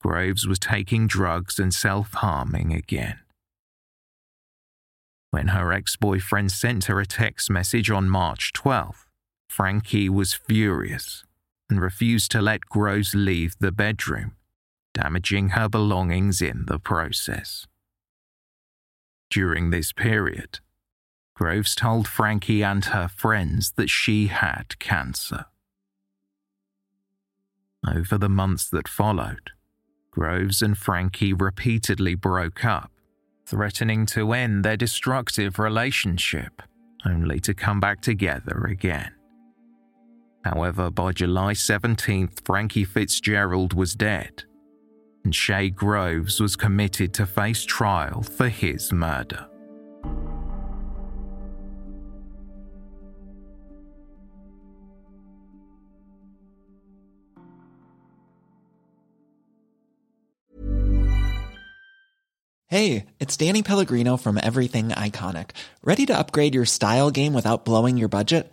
Groves 0.00 0.46
was 0.46 0.58
taking 0.58 1.06
drugs 1.06 1.58
and 1.58 1.74
self 1.74 2.14
harming 2.14 2.72
again. 2.72 3.18
When 5.30 5.48
her 5.48 5.72
ex 5.72 5.96
boyfriend 5.96 6.52
sent 6.52 6.84
her 6.84 7.00
a 7.00 7.06
text 7.06 7.50
message 7.50 7.90
on 7.90 8.08
March 8.08 8.52
12th, 8.54 9.04
Frankie 9.50 10.08
was 10.08 10.32
furious 10.32 11.25
and 11.68 11.80
refused 11.80 12.30
to 12.30 12.40
let 12.40 12.66
Groves 12.66 13.14
leave 13.14 13.54
the 13.58 13.72
bedroom, 13.72 14.36
damaging 14.94 15.50
her 15.50 15.68
belongings 15.68 16.40
in 16.40 16.64
the 16.66 16.78
process. 16.78 17.66
During 19.30 19.70
this 19.70 19.92
period, 19.92 20.60
Groves 21.34 21.74
told 21.74 22.08
Frankie 22.08 22.62
and 22.62 22.84
her 22.86 23.08
friends 23.08 23.72
that 23.72 23.90
she 23.90 24.28
had 24.28 24.78
cancer. 24.78 25.46
Over 27.86 28.16
the 28.16 28.28
months 28.28 28.70
that 28.70 28.88
followed, 28.88 29.50
Groves 30.10 30.62
and 30.62 30.78
Frankie 30.78 31.34
repeatedly 31.34 32.14
broke 32.14 32.64
up, 32.64 32.90
threatening 33.44 34.06
to 34.06 34.32
end 34.32 34.64
their 34.64 34.78
destructive 34.78 35.58
relationship, 35.58 36.62
only 37.04 37.38
to 37.40 37.52
come 37.52 37.80
back 37.80 38.00
together 38.00 38.66
again. 38.66 39.15
However, 40.46 40.92
by 40.92 41.10
July 41.10 41.54
17th, 41.54 42.44
Frankie 42.44 42.84
Fitzgerald 42.84 43.72
was 43.72 43.94
dead, 43.94 44.44
and 45.24 45.32
Shaye 45.32 45.74
Groves 45.74 46.38
was 46.38 46.54
committed 46.54 47.12
to 47.14 47.26
face 47.26 47.64
trial 47.64 48.22
for 48.22 48.48
his 48.48 48.92
murder. 48.92 49.48
Hey, 62.68 63.06
it's 63.18 63.36
Danny 63.36 63.64
Pellegrino 63.64 64.16
from 64.16 64.38
Everything 64.40 64.90
Iconic. 64.90 65.50
Ready 65.82 66.06
to 66.06 66.16
upgrade 66.16 66.54
your 66.54 66.66
style 66.66 67.10
game 67.10 67.34
without 67.34 67.64
blowing 67.64 67.96
your 67.96 68.08
budget? 68.08 68.52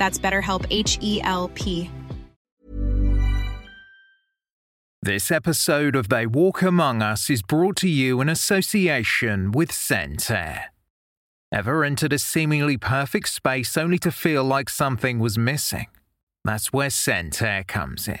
That's 0.00 0.18
BetterHelp 0.18 0.66
H 0.70 0.98
E 1.02 1.20
L 1.22 1.48
P. 1.54 1.90
This 5.02 5.30
episode 5.30 5.94
of 5.94 6.08
They 6.08 6.26
Walk 6.26 6.62
Among 6.62 7.02
Us 7.02 7.28
is 7.28 7.42
brought 7.42 7.76
to 7.76 7.88
you 7.88 8.22
in 8.22 8.30
association 8.30 9.52
with 9.52 9.70
Scentair. 9.70 10.64
Ever 11.52 11.84
entered 11.84 12.14
a 12.14 12.18
seemingly 12.18 12.78
perfect 12.78 13.28
space 13.28 13.76
only 13.76 13.98
to 13.98 14.10
feel 14.10 14.42
like 14.42 14.70
something 14.70 15.18
was 15.18 15.36
missing? 15.36 15.88
That's 16.44 16.72
where 16.72 16.88
Scentair 16.88 17.66
comes 17.66 18.08
in. 18.08 18.20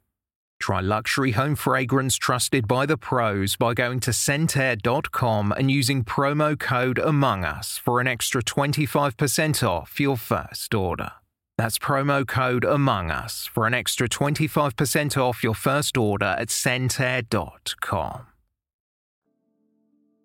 Try 0.61 0.79
luxury 0.79 1.31
home 1.31 1.55
fragrance 1.55 2.15
trusted 2.15 2.67
by 2.67 2.85
the 2.85 2.95
pros 2.95 3.55
by 3.55 3.73
going 3.73 3.99
to 4.01 4.11
scentair.com 4.11 5.51
and 5.57 5.71
using 5.71 6.03
promo 6.03 6.57
code 6.57 6.99
Among 6.99 7.43
Us 7.43 7.79
for 7.79 7.99
an 7.99 8.05
extra 8.07 8.43
25% 8.43 9.67
off 9.67 9.99
your 9.99 10.17
first 10.17 10.75
order. 10.75 11.13
That's 11.57 11.79
promo 11.79 12.27
code 12.27 12.63
Among 12.63 13.09
Us 13.09 13.49
for 13.51 13.65
an 13.65 13.73
extra 13.73 14.07
25% 14.07 15.17
off 15.17 15.43
your 15.43 15.55
first 15.55 15.97
order 15.97 16.35
at 16.37 16.49
Scentair.com. 16.49 18.27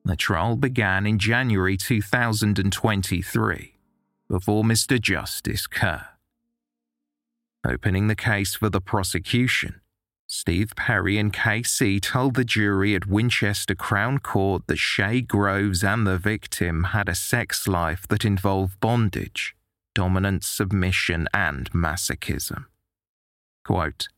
The 0.05 0.17
trial 0.17 0.57
began 0.57 1.07
in 1.07 1.19
January 1.19 1.79
2023 1.79 3.75
before 4.29 4.65
Mr. 4.65 5.01
Justice 5.01 5.67
Kerr. 5.67 6.09
Opening 7.67 8.09
the 8.09 8.15
case 8.15 8.55
for 8.55 8.69
the 8.69 8.83
prosecution, 8.83 9.81
Steve 10.39 10.75
Perian 10.77 11.33
KC 11.33 11.99
told 11.99 12.35
the 12.35 12.45
jury 12.45 12.95
at 12.95 13.07
Winchester 13.07 13.75
Crown 13.75 14.19
Court 14.19 14.67
that 14.67 14.77
Shaye 14.77 15.27
Groves 15.27 15.83
and 15.83 16.07
the 16.07 16.19
victim 16.19 16.85
had 16.85 17.09
a 17.09 17.15
sex 17.15 17.67
life 17.67 18.07
that 18.09 18.23
involved 18.23 18.79
bondage 18.79 19.57
dominant 19.95 20.45
submission 20.45 21.27
and 21.33 21.71
masochism. 21.73 22.67
Quote, 23.65 24.09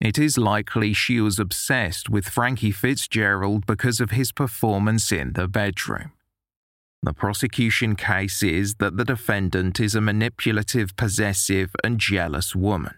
it 0.00 0.16
is 0.16 0.38
likely 0.38 0.92
she 0.92 1.20
was 1.20 1.40
obsessed 1.40 2.08
with 2.08 2.28
Frankie 2.28 2.70
Fitzgerald 2.70 3.66
because 3.66 3.98
of 3.98 4.12
his 4.12 4.30
performance 4.30 5.10
in 5.10 5.32
the 5.32 5.48
bedroom. 5.48 6.12
The 7.02 7.12
prosecution 7.12 7.96
case 7.96 8.44
is 8.44 8.76
that 8.76 8.96
the 8.96 9.04
defendant 9.04 9.80
is 9.80 9.96
a 9.96 10.00
manipulative, 10.00 10.94
possessive, 10.94 11.74
and 11.82 11.98
jealous 11.98 12.54
woman. 12.54 12.94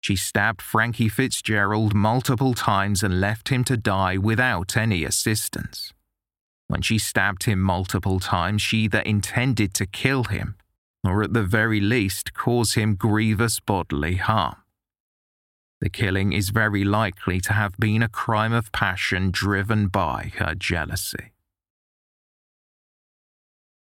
She 0.00 0.16
stabbed 0.16 0.62
Frankie 0.62 1.08
Fitzgerald 1.08 1.94
multiple 1.94 2.54
times 2.54 3.02
and 3.02 3.20
left 3.20 3.48
him 3.48 3.64
to 3.64 3.76
die 3.76 4.16
without 4.16 4.76
any 4.76 5.04
assistance. 5.04 5.92
When 6.68 6.82
she 6.82 6.98
stabbed 6.98 7.44
him 7.44 7.60
multiple 7.60 8.20
times, 8.20 8.62
she 8.62 8.78
either 8.84 9.00
intended 9.00 9.74
to 9.74 9.86
kill 9.86 10.24
him 10.24 10.56
or 11.04 11.22
at 11.22 11.32
the 11.32 11.42
very 11.42 11.80
least 11.80 12.34
cause 12.34 12.74
him 12.74 12.94
grievous 12.94 13.60
bodily 13.60 14.16
harm. 14.16 14.56
The 15.80 15.88
killing 15.88 16.32
is 16.32 16.50
very 16.50 16.84
likely 16.84 17.40
to 17.40 17.52
have 17.52 17.76
been 17.78 18.02
a 18.02 18.08
crime 18.08 18.52
of 18.52 18.72
passion 18.72 19.30
driven 19.30 19.88
by 19.88 20.32
her 20.38 20.54
jealousy. 20.54 21.32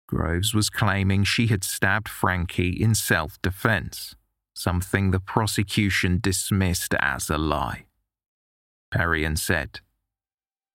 Groves 0.07 0.55
was 0.55 0.71
claiming 0.71 1.25
she 1.25 1.49
had 1.49 1.65
stabbed 1.65 2.09
Frankie 2.09 2.71
in 2.71 2.95
self 2.95 3.41
defense, 3.43 4.15
something 4.59 5.11
the 5.11 5.21
prosecution 5.21 6.19
dismissed 6.21 6.95
as 7.01 7.31
a 7.31 7.39
lie. 7.39 7.85
Perian 8.93 9.39
said, 9.39 9.81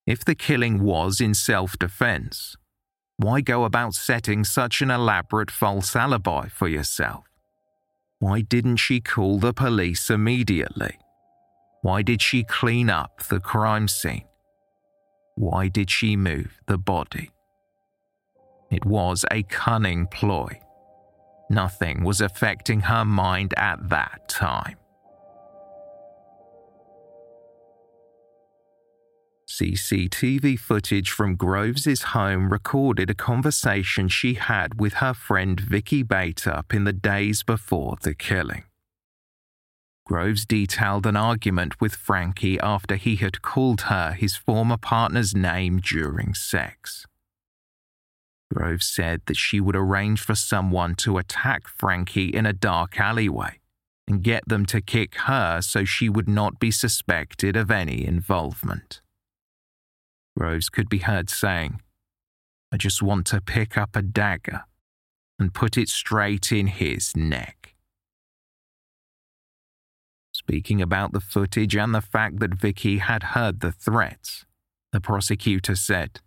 If 0.06 0.24
the 0.24 0.36
killing 0.36 0.82
was 0.82 1.20
in 1.20 1.34
self 1.34 1.78
defense, 1.78 2.56
why 3.18 3.42
go 3.42 3.66
about 3.66 3.94
setting 3.94 4.44
such 4.44 4.82
an 4.82 4.90
elaborate 4.90 5.52
false 5.52 5.96
alibi 5.96 6.48
for 6.48 6.68
yourself? 6.68 7.26
Why 8.20 8.42
didn't 8.42 8.78
she 8.78 9.02
call 9.02 9.40
the 9.40 9.54
police 9.54 10.10
immediately? 10.10 10.98
Why 11.82 12.02
did 12.02 12.22
she 12.22 12.44
clean 12.44 12.90
up 12.90 13.24
the 13.24 13.42
crime 13.42 13.90
scene? 13.90 14.24
Why 15.36 15.68
did 15.68 15.90
she 15.92 16.16
move 16.16 16.62
the 16.68 16.78
body? 16.78 17.32
It 18.72 18.86
was 18.86 19.26
a 19.30 19.44
cunning 19.44 20.08
ploy. 20.08 20.63
Nothing 21.54 22.04
was 22.04 22.20
affecting 22.20 22.82
her 22.82 23.06
mind 23.06 23.54
at 23.58 23.90
that 23.90 24.28
time. 24.28 24.78
CCTV 29.48 30.58
footage 30.58 31.12
from 31.12 31.36
Groves's 31.36 32.02
home 32.18 32.52
recorded 32.52 33.12
a 33.12 33.14
conversation 33.14 34.08
she 34.08 34.34
had 34.34 34.80
with 34.80 34.94
her 34.96 35.14
friend 35.14 35.60
Vicky 35.60 36.02
Bateup 36.02 36.74
in 36.74 36.86
the 36.86 36.94
days 36.94 37.44
before 37.44 37.98
the 38.02 38.16
killing. 38.16 38.64
Groves 40.08 40.48
detailed 40.48 41.06
an 41.06 41.16
argument 41.16 41.80
with 41.80 41.94
Frankie 41.94 42.60
after 42.62 42.96
he 42.96 43.18
had 43.18 43.44
called 43.44 43.82
her 43.82 44.14
his 44.14 44.36
former 44.36 44.78
partner's 44.78 45.36
name 45.36 45.80
during 45.80 46.34
sex. 46.34 47.06
Groves 48.54 48.86
said 48.86 49.22
that 49.26 49.38
she 49.38 49.60
would 49.60 49.76
arrange 49.76 50.22
for 50.22 50.36
someone 50.36 50.96
to 50.96 51.18
attack 51.18 51.68
Frankie 51.68 52.28
in 52.28 52.46
a 52.46 52.54
dark 52.54 53.00
alleyway 53.00 53.60
and 54.08 54.24
get 54.24 54.48
them 54.48 54.66
to 54.68 54.82
kick 54.82 55.16
her 55.16 55.62
so 55.62 55.86
she 55.86 56.10
would 56.10 56.28
not 56.28 56.60
be 56.60 56.70
suspected 56.70 57.56
of 57.56 57.72
any 57.72 58.06
involvement. 58.06 59.02
Groves 60.38 60.70
could 60.70 60.90
be 60.90 61.00
heard 61.00 61.30
saying, 61.30 61.82
I 62.72 62.78
just 62.78 63.02
want 63.02 63.28
to 63.28 63.42
pick 63.42 63.78
up 63.78 63.96
a 63.96 64.02
dagger 64.02 64.66
and 65.40 65.54
put 65.54 65.78
it 65.78 65.90
straight 65.90 66.52
in 66.52 66.68
his 66.68 67.16
neck. 67.16 67.76
Speaking 70.32 70.82
about 70.82 71.14
the 71.14 71.22
footage 71.22 71.76
and 71.76 71.94
the 71.94 72.02
fact 72.02 72.40
that 72.40 72.56
Vicky 72.56 72.98
had 72.98 73.24
heard 73.24 73.60
the 73.60 73.72
threats, 73.72 74.46
the 74.92 75.00
prosecutor 75.00 75.76
said, 75.76 76.20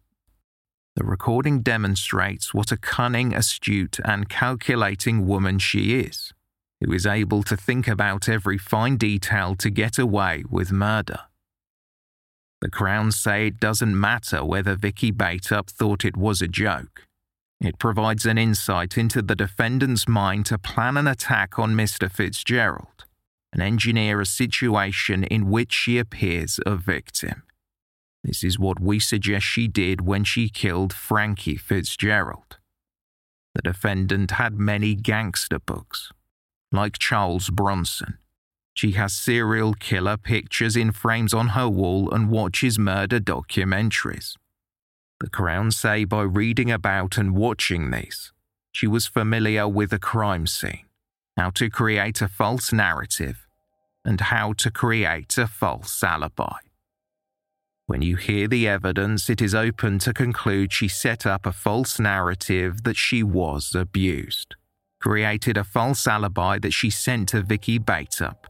The 0.97 1.05
recording 1.05 1.61
demonstrates 1.61 2.55
what 2.55 2.73
a 2.73 2.79
cunning, 2.79 3.35
astute, 3.35 4.01
and 4.03 4.31
calculating 4.31 5.27
woman 5.27 5.59
she 5.59 5.99
is, 5.99 6.33
who 6.83 6.91
is 6.91 7.07
able 7.07 7.43
to 7.45 7.57
think 7.57 7.87
about 7.87 8.31
every 8.31 8.57
fine 8.57 8.97
detail 8.97 9.55
to 9.57 9.69
get 9.69 9.99
away 9.99 10.45
with 10.49 10.73
murder. 10.73 11.21
The 12.63 12.71
Crown 12.71 13.13
say 13.13 13.49
it 13.49 13.61
doesn't 13.61 14.01
matter 14.01 14.43
whether 14.43 14.75
Vicky 14.75 15.11
Bateup 15.11 15.69
thought 15.69 16.03
it 16.03 16.17
was 16.17 16.41
a 16.41 16.49
joke. 16.49 17.07
It 17.61 17.79
provides 17.79 18.25
an 18.25 18.39
insight 18.39 18.97
into 18.97 19.21
the 19.21 19.37
defendant's 19.37 20.09
mind 20.09 20.47
to 20.47 20.59
plan 20.59 20.97
an 20.97 21.07
attack 21.07 21.59
on 21.59 21.75
Mr. 21.75 22.11
Fitzgerald 22.11 23.05
and 23.53 23.63
engineer 23.63 24.23
a 24.23 24.27
situation 24.27 25.25
in 25.25 25.51
which 25.51 25.75
she 25.75 25.99
appears 25.99 26.59
a 26.65 26.75
victim. 26.75 27.43
This 28.27 28.45
is 28.45 28.59
what 28.59 28.81
we 28.81 28.99
suggest 28.99 29.47
she 29.47 29.69
did 29.69 30.03
when 30.03 30.25
she 30.25 30.51
killed 30.51 30.93
Frankie 30.93 31.57
Fitzgerald. 31.57 32.59
The 33.55 33.63
defendant 33.63 34.33
had 34.33 34.59
many 34.59 34.95
gangster 34.95 35.61
books, 35.61 36.13
like 36.71 36.99
Charles 36.99 37.49
Bronson, 37.49 38.19
she 38.77 38.93
has 38.93 39.15
serial 39.15 39.73
killer 39.73 40.19
pictures 40.19 40.77
in 40.77 40.93
frames 40.93 41.33
on 41.33 41.49
her 41.49 41.67
wall 41.67 42.13
and 42.13 42.29
watches 42.29 42.79
murder 42.79 43.19
documentaries. 43.19 44.35
The 45.19 45.31
Crown 45.31 45.71
say 45.71 46.05
by 46.05 46.21
reading 46.23 46.71
about 46.71 47.17
and 47.17 47.35
watching 47.35 47.91
these, 47.91 48.35
she 48.73 48.87
was 48.87 49.07
familiar 49.07 49.67
with 49.67 49.95
a 49.95 49.99
crime 49.99 50.47
scene, 50.47 50.85
how 51.39 51.49
to 51.51 51.71
create 51.71 52.21
a 52.21 52.29
false 52.29 52.71
narrative, 52.71 53.47
and 54.05 54.21
how 54.21 54.53
to 54.53 54.71
create 54.71 55.39
a 55.39 55.47
false 55.47 56.05
alibi. 56.05 56.59
When 57.87 58.03
you 58.03 58.17
hear 58.17 58.49
the 58.49 58.67
evidence, 58.67 59.31
it 59.31 59.41
is 59.41 59.55
open 59.55 60.01
to 60.01 60.13
conclude 60.13 60.73
she 60.73 60.89
set 60.89 61.25
up 61.25 61.47
a 61.47 61.53
false 61.53 62.01
narrative 62.01 62.83
that 62.83 62.97
she 62.97 63.23
was 63.23 63.77
abused, 63.77 64.57
created 65.01 65.57
a 65.57 65.63
false 65.63 66.05
alibi 66.09 66.59
that 66.59 66.73
she 66.73 66.91
sent 66.91 67.29
to 67.29 67.43
Vicky 67.43 67.79
Bateup, 67.79 68.49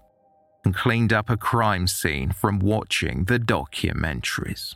and 0.65 0.75
cleaned 0.75 1.13
up 1.13 1.29
a 1.29 1.37
crime 1.37 1.87
scene 1.87 2.33
from 2.33 2.61
watching 2.61 3.25
the 3.25 3.39
documentaries. 3.39 4.75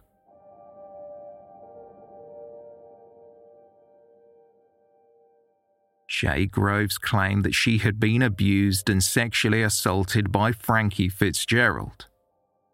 Shaye 6.07 6.51
Groves 6.51 6.99
claimed 6.99 7.45
that 7.45 7.55
she 7.55 7.79
had 7.79 7.99
been 7.99 8.21
abused 8.21 8.91
and 8.91 9.03
sexually 9.03 9.63
assaulted 9.63 10.31
by 10.31 10.53
Frankie 10.53 11.09
Fitzgerald, 11.09 12.10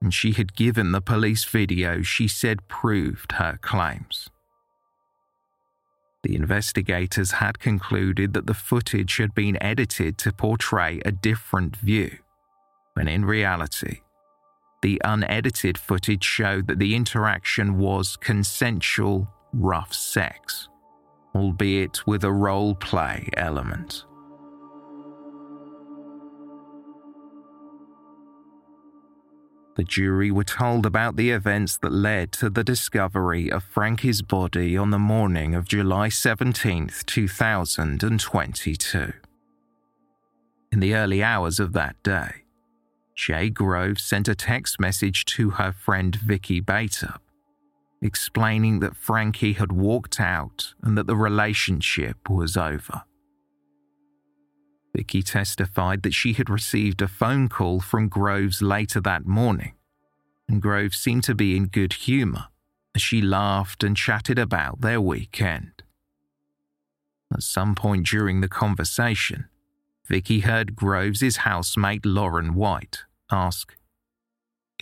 and 0.01 0.13
she 0.13 0.33
had 0.33 0.55
given 0.55 0.93
the 0.93 1.01
police 1.01 1.45
video 1.45 2.03
she 2.03 2.29
said 2.29 2.69
proved 2.69 3.33
her 3.33 3.59
claims. 3.61 4.29
The 6.23 6.35
investigators 6.35 7.33
had 7.33 7.59
concluded 7.59 8.35
that 8.35 8.47
the 8.47 8.55
footage 8.55 9.17
had 9.19 9.35
been 9.35 9.63
edited 9.63 10.19
to 10.19 10.33
portray 10.33 11.01
a 11.05 11.13
different 11.13 11.77
view 11.77 12.19
when 12.97 13.09
in 13.09 13.27
reality, 13.27 14.01
the 14.81 15.01
unedited 15.05 15.77
footage 15.77 16.25
showed 16.25 16.67
that 16.67 16.79
the 16.79 16.95
interaction 16.95 17.77
was 17.77 18.17
consensual, 18.17 19.29
rough 19.53 19.93
sex, 19.93 20.69
albeit 21.35 22.07
with 22.07 22.25
a 22.25 22.33
role 22.33 22.75
play 22.75 23.29
element. 23.37 24.05
The 29.77 29.85
jury 29.85 30.31
were 30.31 30.43
told 30.43 30.87
about 30.87 31.17
the 31.17 31.31
events 31.31 31.77
that 31.79 31.93
led 31.93 32.33
to 32.33 32.49
the 32.49 32.65
discovery 32.65 33.53
of 33.53 33.63
Frankie's 33.63 34.23
body 34.23 34.75
on 34.75 34.89
the 34.89 34.99
morning 34.99 35.55
of 35.55 35.69
July 35.69 36.09
17, 36.09 36.89
2022. 37.05 39.13
In 40.73 40.81
the 40.81 40.95
early 40.95 41.23
hours 41.23 41.61
of 41.61 41.75
that 41.75 42.03
day, 42.03 42.45
Shaye 43.15 43.53
Grove 43.53 44.01
sent 44.01 44.29
a 44.29 44.35
text 44.35 44.81
message 44.81 45.27
to 45.27 45.51
her 45.51 45.73
friend 45.73 46.17
Vicky 46.17 46.61
Bateup, 46.61 47.21
explaining 48.01 48.81
that 48.81 48.97
Frankie 48.97 49.53
had 49.53 49.73
walked 49.73 50.19
out 50.19 50.73
and 50.83 50.97
that 50.97 51.07
the 51.07 51.17
relationship 51.17 52.31
was 52.31 52.57
over. 52.57 53.03
Vicky 54.97 55.23
testified 55.23 56.03
that 56.03 56.15
she 56.15 56.33
had 56.33 56.49
received 56.49 57.03
a 57.03 57.09
phone 57.09 57.51
call 57.51 57.81
from 57.81 58.09
Groves 58.09 58.63
later 58.63 58.99
that 59.03 59.27
morning, 59.27 59.75
and 60.49 60.63
Groves 60.63 60.97
seemed 60.97 61.25
to 61.25 61.35
be 61.35 61.55
in 61.55 61.67
good 61.67 61.93
humour 61.93 62.47
as 62.95 63.03
she 63.03 63.21
laughed 63.21 63.85
and 63.85 63.95
chatted 63.95 64.39
about 64.39 64.81
their 64.81 64.99
weekend. 64.99 65.83
At 67.31 67.43
some 67.43 67.75
point 67.75 68.07
during 68.07 68.41
the 68.41 68.49
conversation, 68.49 69.49
Vicky 70.07 70.41
heard 70.41 70.75
Groves' 70.75 71.39
housemate 71.39 72.07
Lauren 72.07 72.55
White 72.55 73.03
ask, 73.31 73.77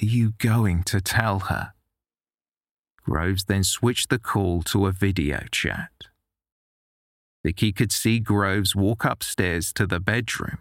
Are 0.00 0.06
you 0.06 0.34
going 0.38 0.84
to 0.84 1.00
tell 1.00 1.40
her? 1.40 1.72
Groves 3.02 3.46
then 3.46 3.64
switched 3.64 4.10
the 4.10 4.20
call 4.20 4.62
to 4.62 4.86
a 4.86 4.92
video 4.92 5.42
chat. 5.50 5.90
Vicky 7.44 7.72
could 7.72 7.92
see 7.92 8.20
Groves 8.20 8.74
walk 8.74 9.04
upstairs 9.04 9.72
to 9.74 9.86
the 9.86 10.00
bedroom, 10.00 10.58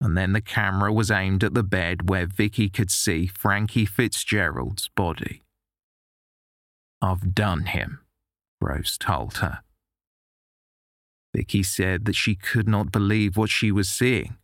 and 0.00 0.16
then 0.16 0.32
the 0.32 0.40
camera 0.40 0.92
was 0.92 1.12
aimed 1.12 1.44
at 1.44 1.54
the 1.54 1.62
bed 1.62 2.08
where 2.08 2.26
Vicky 2.26 2.68
could 2.68 2.90
see 2.90 3.28
Frankie 3.28 3.86
Fitzgerald's 3.86 4.88
body. 4.96 5.42
I've 7.00 7.34
done 7.34 7.66
him, 7.66 8.00
Groves 8.60 8.98
told 8.98 9.38
her. 9.38 9.60
Vicky 11.34 11.62
said 11.62 12.04
that 12.04 12.16
she 12.16 12.34
could 12.34 12.68
not 12.68 12.92
believe 12.92 13.36
what 13.36 13.50
she 13.50 13.70
was 13.70 13.88
seeing 13.88 14.36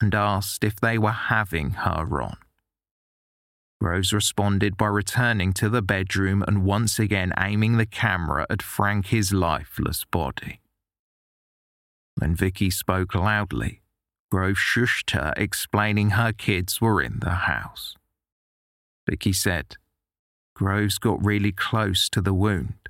and 0.00 0.14
asked 0.14 0.64
if 0.64 0.80
they 0.80 0.98
were 0.98 1.12
having 1.12 1.70
her 1.70 2.22
on. 2.22 2.38
Groves 3.80 4.12
responded 4.12 4.76
by 4.76 4.86
returning 4.86 5.52
to 5.52 5.68
the 5.68 5.82
bedroom 5.82 6.42
and 6.46 6.64
once 6.64 6.98
again 6.98 7.32
aiming 7.38 7.76
the 7.76 7.86
camera 7.86 8.46
at 8.48 8.62
Frankie's 8.62 9.32
lifeless 9.32 10.04
body. 10.04 10.60
When 12.16 12.34
Vicky 12.34 12.70
spoke 12.70 13.14
loudly, 13.14 13.82
Groves 14.30 14.58
shushed 14.58 15.12
her, 15.12 15.32
explaining 15.36 16.10
her 16.10 16.32
kids 16.32 16.80
were 16.80 17.02
in 17.02 17.20
the 17.20 17.30
house. 17.30 17.94
Vicky 19.08 19.32
said, 19.32 19.76
Groves 20.54 20.98
got 20.98 21.24
really 21.24 21.52
close 21.52 22.08
to 22.10 22.20
the 22.20 22.34
wound. 22.34 22.88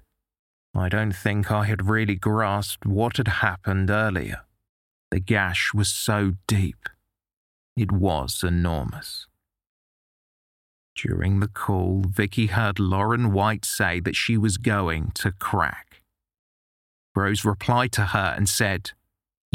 I 0.75 0.89
don't 0.89 1.13
think 1.15 1.51
I 1.51 1.65
had 1.65 1.89
really 1.89 2.17
grasped 2.17 2.85
what 2.85 3.17
had 3.17 3.29
happened 3.29 3.91
earlier. 3.91 4.43
The 5.11 5.21
gash 5.21 5.73
was 5.73 5.89
so 5.89 6.35
deep. 6.47 6.89
It 7.77 7.93
was 7.93 8.43
enormous. 8.43 9.27
During 10.97 11.41
the 11.41 11.49
call, 11.49 12.05
Vicky 12.09 12.47
heard 12.47 12.79
Lauren 12.79 13.33
White 13.33 13.65
say 13.65 14.01
that 14.01 14.17
she 14.17 14.37
was 14.37 14.59
going 14.59 15.11
to 15.17 15.33
crack. 15.33 16.03
Rose 17.17 17.45
replied 17.45 17.93
to 17.93 18.07
her 18.07 18.35
and 18.37 18.49
said, 18.49 18.93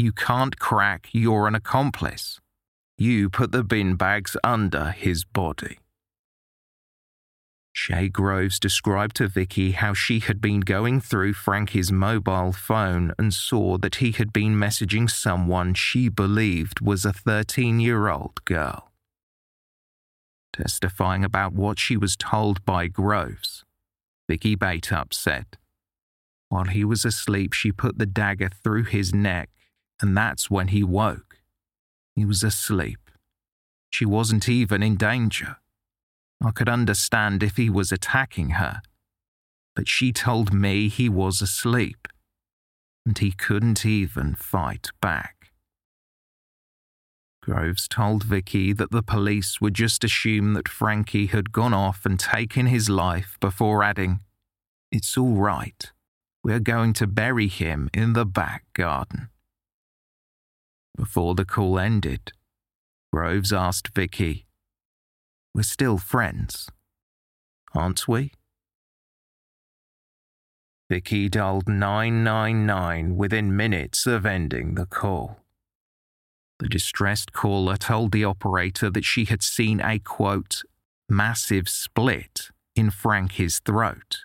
you 0.00 0.12
can't 0.12 0.58
crack, 0.58 1.08
you're 1.12 1.46
an 1.46 1.54
accomplice. 1.54 2.40
You 2.96 3.28
put 3.28 3.52
the 3.52 3.62
bin 3.62 3.96
bags 3.96 4.36
under 4.42 4.92
his 4.92 5.24
body. 5.24 5.78
Shaye 7.76 8.10
Groves 8.10 8.58
described 8.58 9.16
to 9.16 9.28
Vicky 9.28 9.72
how 9.72 9.92
she 9.94 10.18
had 10.18 10.40
been 10.40 10.60
going 10.60 11.00
through 11.00 11.34
Frankie's 11.34 11.92
mobile 11.92 12.52
phone 12.52 13.12
and 13.18 13.32
saw 13.32 13.78
that 13.78 13.96
he 13.96 14.12
had 14.12 14.32
been 14.32 14.54
messaging 14.54 15.08
someone 15.08 15.74
she 15.74 16.08
believed 16.08 16.80
was 16.80 17.04
a 17.04 17.12
13 17.12 17.78
year 17.78 18.08
old 18.08 18.44
girl. 18.44 18.90
Testifying 20.52 21.24
about 21.24 21.52
what 21.52 21.78
she 21.78 21.96
was 21.96 22.16
told 22.16 22.64
by 22.64 22.88
Groves, 22.88 23.64
Vicky 24.28 24.56
Bateup 24.56 25.14
said, 25.14 25.46
While 26.48 26.64
he 26.64 26.84
was 26.84 27.04
asleep, 27.04 27.52
she 27.52 27.70
put 27.70 27.98
the 27.98 28.06
dagger 28.06 28.50
through 28.62 28.84
his 28.84 29.14
neck 29.14 29.50
and 30.00 30.16
that's 30.16 30.50
when 30.50 30.68
he 30.68 30.82
woke. 30.82 31.38
He 32.16 32.24
was 32.24 32.42
asleep. 32.42 33.10
She 33.90 34.04
wasn't 34.04 34.48
even 34.48 34.82
in 34.82 34.96
danger. 34.96 35.56
I 36.42 36.52
could 36.52 36.68
understand 36.68 37.42
if 37.42 37.56
he 37.56 37.68
was 37.68 37.92
attacking 37.92 38.50
her, 38.50 38.80
but 39.76 39.88
she 39.88 40.12
told 40.12 40.52
me 40.52 40.88
he 40.88 41.08
was 41.08 41.42
asleep, 41.42 42.08
and 43.04 43.18
he 43.18 43.32
couldn't 43.32 43.84
even 43.84 44.34
fight 44.34 44.88
back. 45.00 45.52
Groves 47.42 47.88
told 47.88 48.22
Vicky 48.22 48.72
that 48.72 48.90
the 48.90 49.02
police 49.02 49.60
would 49.60 49.74
just 49.74 50.04
assume 50.04 50.52
that 50.54 50.68
Frankie 50.68 51.26
had 51.26 51.52
gone 51.52 51.74
off 51.74 52.04
and 52.04 52.20
taken 52.20 52.66
his 52.66 52.88
life 52.88 53.36
before 53.40 53.82
adding, 53.82 54.20
It's 54.92 55.16
all 55.16 55.36
right. 55.36 55.90
We're 56.44 56.60
going 56.60 56.92
to 56.94 57.06
bury 57.06 57.48
him 57.48 57.90
in 57.92 58.12
the 58.12 58.26
back 58.26 58.64
garden. 58.72 59.28
Before 60.96 61.34
the 61.34 61.44
call 61.44 61.78
ended, 61.78 62.32
Groves 63.12 63.52
asked 63.52 63.94
Vicky, 63.94 64.46
We're 65.54 65.62
still 65.62 65.98
friends, 65.98 66.68
aren't 67.74 68.06
we? 68.06 68.32
Vicky 70.90 71.28
dialed 71.28 71.68
999 71.68 73.16
within 73.16 73.56
minutes 73.56 74.06
of 74.06 74.26
ending 74.26 74.74
the 74.74 74.86
call. 74.86 75.40
The 76.58 76.68
distressed 76.68 77.32
caller 77.32 77.76
told 77.76 78.12
the 78.12 78.24
operator 78.24 78.90
that 78.90 79.04
she 79.04 79.24
had 79.24 79.42
seen 79.42 79.80
a 79.80 79.98
quote, 79.98 80.62
massive 81.08 81.68
split 81.68 82.48
in 82.74 82.90
Frankie's 82.90 83.60
throat, 83.60 84.18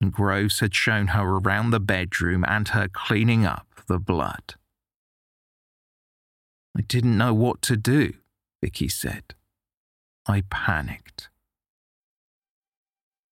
and 0.00 0.12
Groves 0.12 0.60
had 0.60 0.74
shown 0.74 1.08
her 1.08 1.38
around 1.38 1.70
the 1.70 1.80
bedroom 1.80 2.44
and 2.46 2.68
her 2.68 2.88
cleaning 2.88 3.46
up 3.46 3.68
the 3.86 3.98
blood. 3.98 4.56
I 6.76 6.80
didn't 6.80 7.18
know 7.18 7.34
what 7.34 7.60
to 7.62 7.76
do, 7.76 8.14
Vicky 8.62 8.88
said. 8.88 9.34
I 10.26 10.44
panicked. 10.50 11.28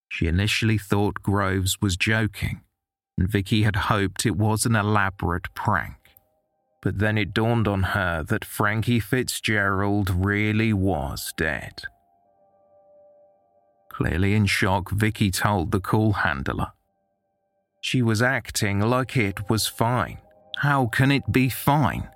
She 0.09 0.27
initially 0.27 0.77
thought 0.77 1.23
Groves 1.23 1.81
was 1.81 1.97
joking, 1.97 2.61
and 3.17 3.29
Vicky 3.29 3.63
had 3.63 3.77
hoped 3.77 4.27
it 4.27 4.37
was 4.37 4.67
an 4.67 4.75
elaborate 4.75 5.55
prank. 5.55 5.95
But 6.83 6.99
then 6.99 7.17
it 7.17 7.33
dawned 7.33 7.69
on 7.69 7.83
her 7.95 8.23
that 8.25 8.45
Frankie 8.45 9.01
Fitzgerald 9.01 10.11
really 10.11 10.73
was 10.73 11.33
dead. 11.37 11.83
Clearly 13.91 14.35
in 14.35 14.47
shock, 14.47 14.91
Vicky 14.91 15.31
told 15.31 15.71
the 15.71 15.81
call 15.81 16.13
handler. 16.13 16.73
She 17.81 18.03
was 18.03 18.21
acting 18.21 18.81
like 18.81 19.17
it 19.17 19.49
was 19.49 19.67
fine. 19.67 20.19
How 20.59 20.87
can 20.87 21.11
it 21.11 21.31
be 21.31 21.49
fine? 21.49 22.09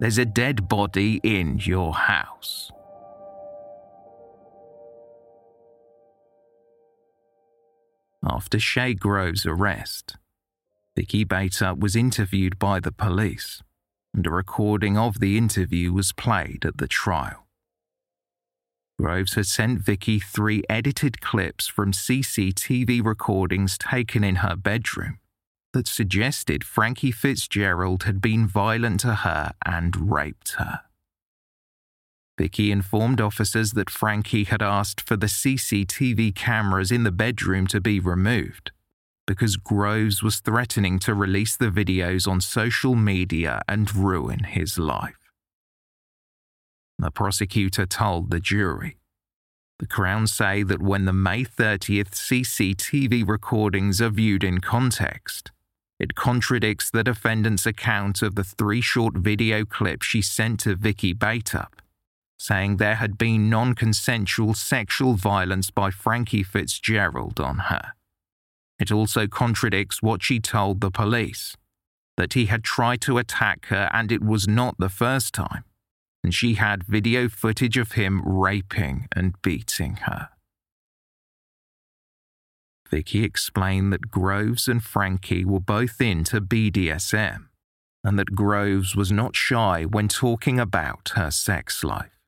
There's 0.00 0.18
a 0.18 0.24
dead 0.24 0.68
body 0.68 1.20
in 1.22 1.58
your 1.58 1.94
house. 1.94 2.70
After 8.26 8.58
Shaye 8.58 8.98
Groves' 8.98 9.46
arrest, 9.46 10.16
Vicky 10.96 11.24
Bateup 11.24 11.78
was 11.78 11.94
interviewed 11.94 12.58
by 12.58 12.80
the 12.80 12.90
police, 12.90 13.62
and 14.12 14.26
a 14.26 14.30
recording 14.30 14.98
of 14.98 15.20
the 15.20 15.38
interview 15.38 15.92
was 15.92 16.12
played 16.12 16.64
at 16.64 16.78
the 16.78 16.88
trial. 16.88 17.46
Groves 18.98 19.34
had 19.34 19.46
sent 19.46 19.80
Vicky 19.80 20.18
three 20.18 20.62
edited 20.68 21.20
clips 21.20 21.66
from 21.66 21.92
CCTV 21.92 23.04
recordings 23.04 23.76
taken 23.78 24.24
in 24.24 24.36
her 24.36 24.56
bedroom 24.56 25.18
that 25.74 25.88
suggested 25.88 26.64
Frankie 26.64 27.10
Fitzgerald 27.10 28.04
had 28.04 28.20
been 28.20 28.46
violent 28.46 29.00
to 29.00 29.14
her 29.16 29.52
and 29.66 30.10
raped 30.10 30.52
her. 30.52 30.80
Vicky 32.38 32.72
informed 32.72 33.20
officers 33.20 33.72
that 33.72 33.90
Frankie 33.90 34.44
had 34.44 34.62
asked 34.62 35.00
for 35.00 35.16
the 35.16 35.26
CCTV 35.26 36.34
cameras 36.34 36.90
in 36.90 37.02
the 37.02 37.12
bedroom 37.12 37.66
to 37.66 37.80
be 37.80 38.00
removed 38.00 38.70
because 39.26 39.56
Groves 39.56 40.22
was 40.22 40.40
threatening 40.40 40.98
to 41.00 41.14
release 41.14 41.56
the 41.56 41.70
videos 41.70 42.28
on 42.28 42.40
social 42.40 42.94
media 42.94 43.62
and 43.68 43.94
ruin 43.94 44.44
his 44.44 44.78
life. 44.78 45.32
The 46.98 47.10
prosecutor 47.10 47.86
told 47.86 48.30
the 48.30 48.40
jury. 48.40 48.98
The 49.78 49.86
Crown 49.86 50.26
say 50.26 50.62
that 50.62 50.82
when 50.82 51.04
the 51.04 51.12
May 51.12 51.44
30th 51.44 52.10
CCTV 52.10 53.26
recordings 53.26 54.00
are 54.00 54.10
viewed 54.10 54.44
in 54.44 54.60
context, 54.60 55.50
it 55.98 56.14
contradicts 56.14 56.90
the 56.90 57.04
defendant's 57.04 57.66
account 57.66 58.22
of 58.22 58.34
the 58.34 58.44
three 58.44 58.80
short 58.80 59.14
video 59.16 59.64
clips 59.64 60.06
she 60.06 60.22
sent 60.22 60.60
to 60.60 60.74
Vicky 60.74 61.12
Bateup, 61.12 61.80
saying 62.38 62.76
there 62.76 62.96
had 62.96 63.16
been 63.16 63.48
non 63.48 63.74
consensual 63.74 64.54
sexual 64.54 65.14
violence 65.14 65.70
by 65.70 65.90
Frankie 65.90 66.42
Fitzgerald 66.42 67.38
on 67.38 67.58
her. 67.70 67.92
It 68.78 68.90
also 68.90 69.26
contradicts 69.26 70.02
what 70.02 70.22
she 70.22 70.40
told 70.40 70.80
the 70.80 70.90
police 70.90 71.56
that 72.16 72.34
he 72.34 72.46
had 72.46 72.62
tried 72.62 73.00
to 73.00 73.18
attack 73.18 73.66
her 73.66 73.88
and 73.92 74.12
it 74.12 74.22
was 74.22 74.46
not 74.46 74.76
the 74.78 74.88
first 74.88 75.32
time, 75.32 75.64
and 76.22 76.34
she 76.34 76.54
had 76.54 76.84
video 76.84 77.28
footage 77.28 77.76
of 77.76 77.92
him 77.92 78.22
raping 78.24 79.08
and 79.12 79.40
beating 79.42 79.96
her. 79.96 80.28
Vicky 82.90 83.24
explained 83.24 83.92
that 83.92 84.10
Groves 84.10 84.68
and 84.68 84.82
Frankie 84.82 85.44
were 85.44 85.60
both 85.60 86.00
into 86.00 86.40
BDSM 86.40 87.46
and 88.04 88.18
that 88.18 88.34
Groves 88.34 88.94
was 88.94 89.10
not 89.10 89.34
shy 89.34 89.84
when 89.84 90.08
talking 90.08 90.60
about 90.60 91.12
her 91.14 91.30
sex 91.30 91.82
life. 91.82 92.18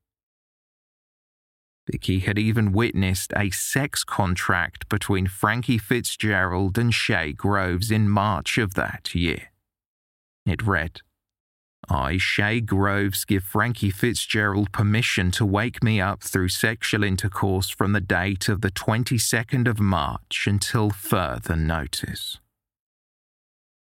Vicky 1.90 2.20
had 2.20 2.38
even 2.38 2.72
witnessed 2.72 3.32
a 3.36 3.50
sex 3.50 4.02
contract 4.02 4.88
between 4.88 5.28
Frankie 5.28 5.78
Fitzgerald 5.78 6.78
and 6.78 6.92
Shaye 6.92 7.36
Groves 7.36 7.90
in 7.90 8.08
March 8.08 8.58
of 8.58 8.74
that 8.74 9.14
year. 9.14 9.52
It 10.44 10.66
read, 10.66 11.00
I, 11.88 12.14
Shaye 12.14 12.64
Groves, 12.64 13.24
give 13.24 13.44
Frankie 13.44 13.90
Fitzgerald 13.90 14.72
permission 14.72 15.30
to 15.32 15.46
wake 15.46 15.82
me 15.82 16.00
up 16.00 16.22
through 16.22 16.48
sexual 16.48 17.04
intercourse 17.04 17.70
from 17.70 17.92
the 17.92 18.00
date 18.00 18.48
of 18.48 18.60
the 18.60 18.70
22nd 18.70 19.68
of 19.68 19.78
March 19.78 20.46
until 20.46 20.90
further 20.90 21.54
notice. 21.54 22.38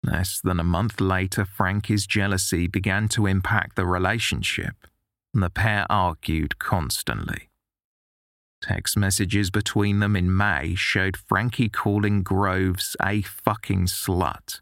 Less 0.03 0.41
than 0.41 0.59
a 0.59 0.65
month 0.65 0.99
later, 0.99 1.45
Frankie's 1.45 2.05
jealousy 2.05 2.67
began 2.67 3.07
to 3.09 3.25
impact 3.25 3.75
the 3.75 3.85
relationship, 3.85 4.75
and 5.33 5.41
the 5.41 5.49
pair 5.49 5.85
argued 5.89 6.59
constantly. 6.59 7.49
Text 8.61 8.97
messages 8.97 9.49
between 9.49 9.99
them 9.99 10.15
in 10.15 10.35
May 10.35 10.75
showed 10.75 11.15
Frankie 11.15 11.69
calling 11.69 12.23
Groves 12.23 12.95
a 13.01 13.21
fucking 13.21 13.85
slut 13.85 14.61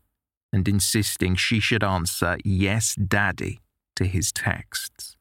and 0.55 0.69
insisting 0.69 1.35
she 1.35 1.59
should 1.59 1.83
answer 1.83 2.37
yes, 2.45 2.95
daddy 2.95 3.59
to 3.97 4.05
his 4.05 4.31
texts. 4.31 5.17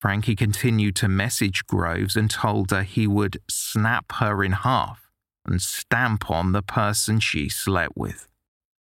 Frankie 0.00 0.36
continued 0.36 0.94
to 0.94 1.08
message 1.08 1.66
Groves 1.66 2.14
and 2.14 2.30
told 2.30 2.70
her 2.70 2.84
he 2.84 3.08
would 3.08 3.38
snap 3.50 4.12
her 4.20 4.44
in 4.44 4.52
half 4.52 5.10
and 5.44 5.60
stamp 5.60 6.30
on 6.30 6.52
the 6.52 6.62
person 6.62 7.18
she 7.18 7.48
slept 7.48 7.96
with, 7.96 8.28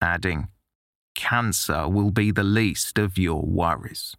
adding, 0.02 0.50
Cancer 1.16 1.90
will 1.90 2.12
be 2.12 2.30
the 2.30 2.44
least 2.44 3.00
of 3.00 3.18
your 3.18 3.42
worries. 3.42 4.16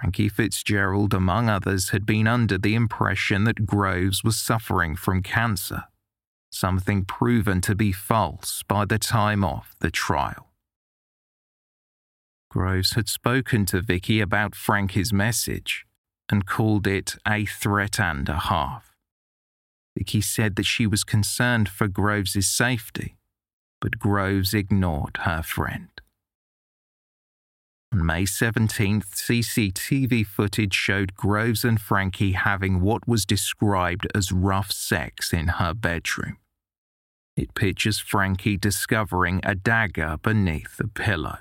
Frankie 0.00 0.30
Fitzgerald, 0.30 1.12
among 1.12 1.50
others, 1.50 1.90
had 1.90 2.06
been 2.06 2.26
under 2.26 2.56
the 2.56 2.74
impression 2.74 3.44
that 3.44 3.66
Groves 3.66 4.24
was 4.24 4.38
suffering 4.38 4.96
from 4.96 5.22
cancer, 5.22 5.84
something 6.50 7.04
proven 7.04 7.60
to 7.62 7.74
be 7.74 7.92
false 7.92 8.62
by 8.66 8.84
the 8.84 8.98
time 8.98 9.44
of 9.44 9.74
the 9.80 9.90
trial. 9.90 10.48
Groves 12.50 12.94
had 12.94 13.08
spoken 13.08 13.66
to 13.66 13.82
Vicky 13.82 14.20
about 14.20 14.54
Frankie's 14.54 15.12
message 15.12 15.84
and 16.30 16.46
called 16.46 16.86
it 16.86 17.16
a 17.26 17.44
threat 17.44 18.00
and 18.00 18.28
a 18.28 18.38
half. 18.38 18.96
Vicky 19.96 20.20
said 20.20 20.56
that 20.56 20.66
she 20.66 20.86
was 20.86 21.04
concerned 21.04 21.68
for 21.68 21.88
Groves's 21.88 22.46
safety, 22.46 23.16
but 23.80 23.98
Groves 23.98 24.54
ignored 24.54 25.18
her 25.22 25.42
friend. 25.42 25.88
On 27.90 28.04
May 28.04 28.24
17th, 28.24 29.14
CCTV 29.14 30.26
footage 30.26 30.74
showed 30.74 31.14
Groves 31.14 31.64
and 31.64 31.80
Frankie 31.80 32.32
having 32.32 32.80
what 32.80 33.08
was 33.08 33.24
described 33.24 34.06
as 34.14 34.30
rough 34.30 34.70
sex 34.70 35.32
in 35.32 35.48
her 35.48 35.72
bedroom. 35.72 36.36
It 37.34 37.54
pictures 37.54 37.98
Frankie 37.98 38.58
discovering 38.58 39.40
a 39.42 39.54
dagger 39.54 40.18
beneath 40.22 40.78
a 40.80 40.88
pillow. 40.88 41.38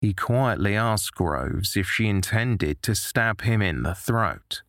He 0.00 0.12
quietly 0.12 0.76
asked 0.76 1.14
Groves 1.14 1.76
if 1.76 1.88
she 1.88 2.08
intended 2.08 2.82
to 2.82 2.94
stab 2.94 3.40
him 3.40 3.62
in 3.62 3.82
the 3.82 3.94
throat. 3.94 4.62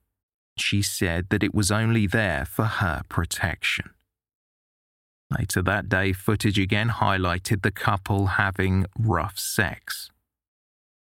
She 0.57 0.81
said 0.81 1.27
that 1.29 1.43
it 1.43 1.53
was 1.53 1.71
only 1.71 2.07
there 2.07 2.45
for 2.45 2.65
her 2.65 3.03
protection. 3.09 3.91
Later 5.38 5.61
that 5.63 5.89
day, 5.89 6.13
footage 6.13 6.57
again 6.57 6.89
highlighted 6.89 7.61
the 7.61 7.71
couple 7.71 8.27
having 8.27 8.85
rough 8.97 9.38
sex. 9.38 10.09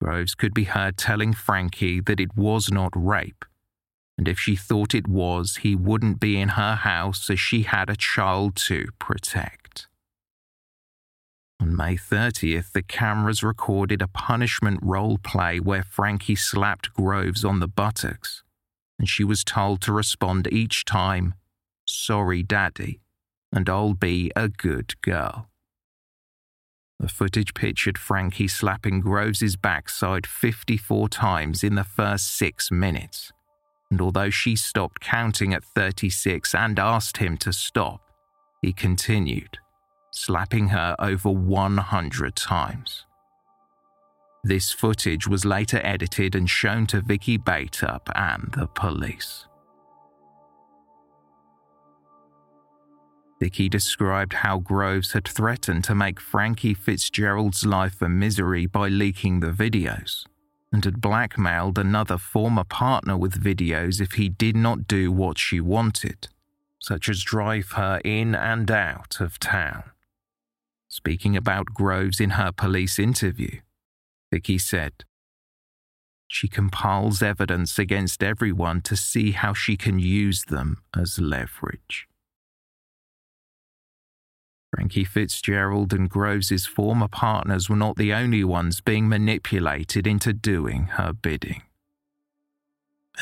Groves 0.00 0.34
could 0.34 0.54
be 0.54 0.64
heard 0.64 0.96
telling 0.96 1.32
Frankie 1.32 2.00
that 2.00 2.20
it 2.20 2.36
was 2.36 2.70
not 2.70 2.92
rape, 2.94 3.44
and 4.18 4.28
if 4.28 4.38
she 4.38 4.56
thought 4.56 4.94
it 4.94 5.08
was, 5.08 5.56
he 5.56 5.74
wouldn't 5.74 6.20
be 6.20 6.38
in 6.38 6.50
her 6.50 6.74
house 6.74 7.28
as 7.30 7.40
she 7.40 7.62
had 7.62 7.88
a 7.88 7.96
child 7.96 8.56
to 8.56 8.88
protect. 8.98 9.88
On 11.60 11.74
May 11.74 11.96
30th, 11.96 12.72
the 12.72 12.82
cameras 12.82 13.42
recorded 13.42 14.02
a 14.02 14.08
punishment 14.08 14.78
role 14.82 15.18
play 15.18 15.58
where 15.58 15.82
Frankie 15.82 16.36
slapped 16.36 16.92
Groves 16.92 17.44
on 17.44 17.60
the 17.60 17.68
buttocks, 17.68 18.42
and 18.98 19.08
she 19.08 19.24
was 19.24 19.42
told 19.42 19.80
to 19.82 19.92
respond 19.92 20.48
each 20.52 20.84
time, 20.84 21.34
Sorry, 21.86 22.42
Daddy, 22.42 23.00
and 23.52 23.68
I'll 23.70 23.94
be 23.94 24.30
a 24.36 24.48
good 24.48 25.00
girl. 25.00 25.48
The 26.98 27.08
footage 27.08 27.52
pictured 27.54 27.98
Frankie 27.98 28.48
slapping 28.48 29.02
Groves's 29.02 29.56
backside 29.56 30.26
54 30.26 31.08
times 31.08 31.62
in 31.62 31.74
the 31.74 31.84
first 31.84 32.36
six 32.36 32.70
minutes. 32.70 33.32
And 33.90 34.00
although 34.00 34.30
she 34.30 34.56
stopped 34.56 35.00
counting 35.00 35.52
at 35.52 35.64
36 35.64 36.54
and 36.54 36.78
asked 36.78 37.18
him 37.18 37.36
to 37.38 37.52
stop, 37.52 38.00
he 38.62 38.72
continued, 38.72 39.58
slapping 40.10 40.68
her 40.68 40.96
over 40.98 41.30
100 41.30 42.34
times. 42.34 43.04
This 44.42 44.72
footage 44.72 45.26
was 45.26 45.44
later 45.44 45.80
edited 45.84 46.34
and 46.34 46.48
shown 46.48 46.86
to 46.86 47.00
Vicky 47.00 47.36
Bateup 47.36 48.08
and 48.14 48.52
the 48.56 48.66
police. 48.68 49.45
Vicky 53.38 53.68
described 53.68 54.32
how 54.32 54.58
Groves 54.58 55.12
had 55.12 55.28
threatened 55.28 55.84
to 55.84 55.94
make 55.94 56.20
Frankie 56.20 56.72
Fitzgerald's 56.72 57.66
life 57.66 58.00
a 58.00 58.08
misery 58.08 58.66
by 58.66 58.88
leaking 58.88 59.40
the 59.40 59.50
videos, 59.50 60.24
and 60.72 60.84
had 60.84 61.02
blackmailed 61.02 61.78
another 61.78 62.16
former 62.16 62.64
partner 62.64 63.16
with 63.16 63.42
videos 63.42 64.00
if 64.00 64.12
he 64.12 64.30
did 64.30 64.56
not 64.56 64.88
do 64.88 65.12
what 65.12 65.38
she 65.38 65.60
wanted, 65.60 66.28
such 66.78 67.10
as 67.10 67.22
drive 67.22 67.72
her 67.72 68.00
in 68.04 68.34
and 68.34 68.70
out 68.70 69.20
of 69.20 69.38
town. 69.38 69.84
Speaking 70.88 71.36
about 71.36 71.66
Groves 71.74 72.20
in 72.20 72.30
her 72.30 72.52
police 72.52 72.98
interview, 72.98 73.60
Vicky 74.32 74.56
said, 74.56 75.04
She 76.26 76.48
compiles 76.48 77.20
evidence 77.20 77.78
against 77.78 78.22
everyone 78.22 78.80
to 78.82 78.96
see 78.96 79.32
how 79.32 79.52
she 79.52 79.76
can 79.76 79.98
use 79.98 80.44
them 80.44 80.78
as 80.96 81.18
leverage. 81.18 82.08
Frankie 84.76 85.04
Fitzgerald 85.04 85.94
and 85.94 86.10
Groves's 86.10 86.66
former 86.66 87.08
partners 87.08 87.70
were 87.70 87.76
not 87.76 87.96
the 87.96 88.12
only 88.12 88.44
ones 88.44 88.82
being 88.82 89.08
manipulated 89.08 90.06
into 90.06 90.34
doing 90.34 90.88
her 90.98 91.14
bidding. 91.14 91.62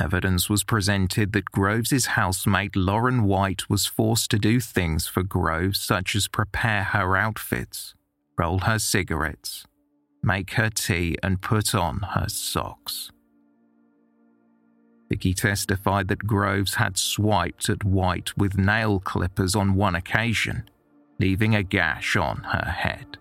Evidence 0.00 0.50
was 0.50 0.64
presented 0.64 1.32
that 1.32 1.52
Groves's 1.52 2.06
housemate 2.06 2.74
Lauren 2.74 3.22
White 3.22 3.70
was 3.70 3.86
forced 3.86 4.32
to 4.32 4.38
do 4.40 4.58
things 4.58 5.06
for 5.06 5.22
Groves 5.22 5.80
such 5.80 6.16
as 6.16 6.26
prepare 6.26 6.82
her 6.82 7.16
outfits, 7.16 7.94
roll 8.36 8.58
her 8.58 8.80
cigarettes, 8.80 9.64
make 10.24 10.54
her 10.54 10.70
tea 10.70 11.16
and 11.22 11.40
put 11.40 11.72
on 11.72 12.00
her 12.14 12.26
socks. 12.28 13.12
Vicky 15.08 15.34
testified 15.34 16.08
that 16.08 16.26
Groves 16.26 16.74
had 16.74 16.98
swiped 16.98 17.68
at 17.68 17.84
White 17.84 18.36
with 18.36 18.58
nail 18.58 18.98
clippers 18.98 19.54
on 19.54 19.76
one 19.76 19.94
occasion 19.94 20.68
leaving 21.18 21.54
a 21.54 21.62
gash 21.62 22.16
on 22.16 22.38
her 22.38 22.70
head. 22.70 23.18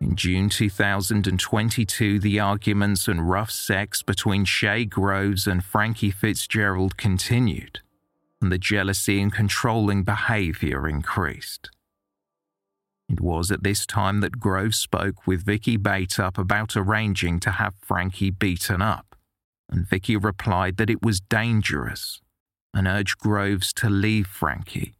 In 0.00 0.16
June 0.16 0.50
2022, 0.50 2.18
the 2.18 2.38
arguments 2.38 3.08
and 3.08 3.28
rough 3.28 3.50
sex 3.50 4.02
between 4.02 4.44
Shaye 4.44 4.88
Groves 4.88 5.46
and 5.46 5.64
Frankie 5.64 6.10
Fitzgerald 6.10 6.98
continued, 6.98 7.80
and 8.40 8.52
the 8.52 8.58
jealousy 8.58 9.22
and 9.22 9.32
controlling 9.32 10.02
behavior 10.02 10.86
increased. 10.86 11.70
It 13.08 13.20
was 13.20 13.50
at 13.50 13.62
this 13.62 13.86
time 13.86 14.20
that 14.20 14.40
Groves 14.40 14.76
spoke 14.76 15.26
with 15.26 15.46
Vicky 15.46 15.76
Bateup 15.76 16.36
about 16.36 16.76
arranging 16.76 17.40
to 17.40 17.52
have 17.52 17.74
Frankie 17.80 18.30
beaten 18.30 18.82
up, 18.82 19.16
and 19.70 19.88
Vicky 19.88 20.16
replied 20.16 20.76
that 20.76 20.90
it 20.90 21.02
was 21.02 21.20
dangerous 21.20 22.20
and 22.74 22.86
urged 22.86 23.18
Groves 23.18 23.72
to 23.74 23.88
leave 23.88 24.26
Frankie, 24.26 24.94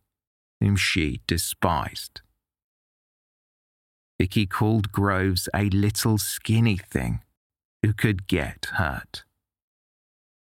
whom 0.61 0.77
she 0.77 1.21
despised. 1.27 2.23
Vicky 4.19 4.47
called 4.47 4.93
Groves 4.93 5.49
a 5.55 5.69
little 5.71 6.19
skinny 6.19 6.77
thing 6.77 7.21
who 7.83 7.93
could 7.93 8.27
get 8.29 8.67
hurt. 8.75 9.25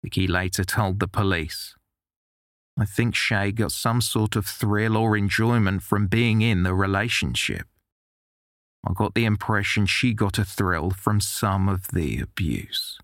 Vicky 0.02 0.26
later 0.26 0.64
told 0.64 1.00
the 1.00 1.08
police, 1.08 1.74
I 2.78 2.84
think 2.84 3.14
Shaye 3.14 3.54
got 3.54 3.72
some 3.72 4.00
sort 4.00 4.36
of 4.36 4.46
thrill 4.46 4.96
or 4.96 5.16
enjoyment 5.16 5.82
from 5.82 6.06
being 6.06 6.40
in 6.40 6.62
the 6.62 6.74
relationship. 6.74 7.66
I 8.86 8.92
got 8.92 9.14
the 9.14 9.24
impression 9.24 9.86
she 9.86 10.12
got 10.12 10.38
a 10.38 10.44
thrill 10.44 10.90
from 10.90 11.20
some 11.20 11.68
of 11.68 11.88
the 11.88 12.20
abuse. 12.20 12.98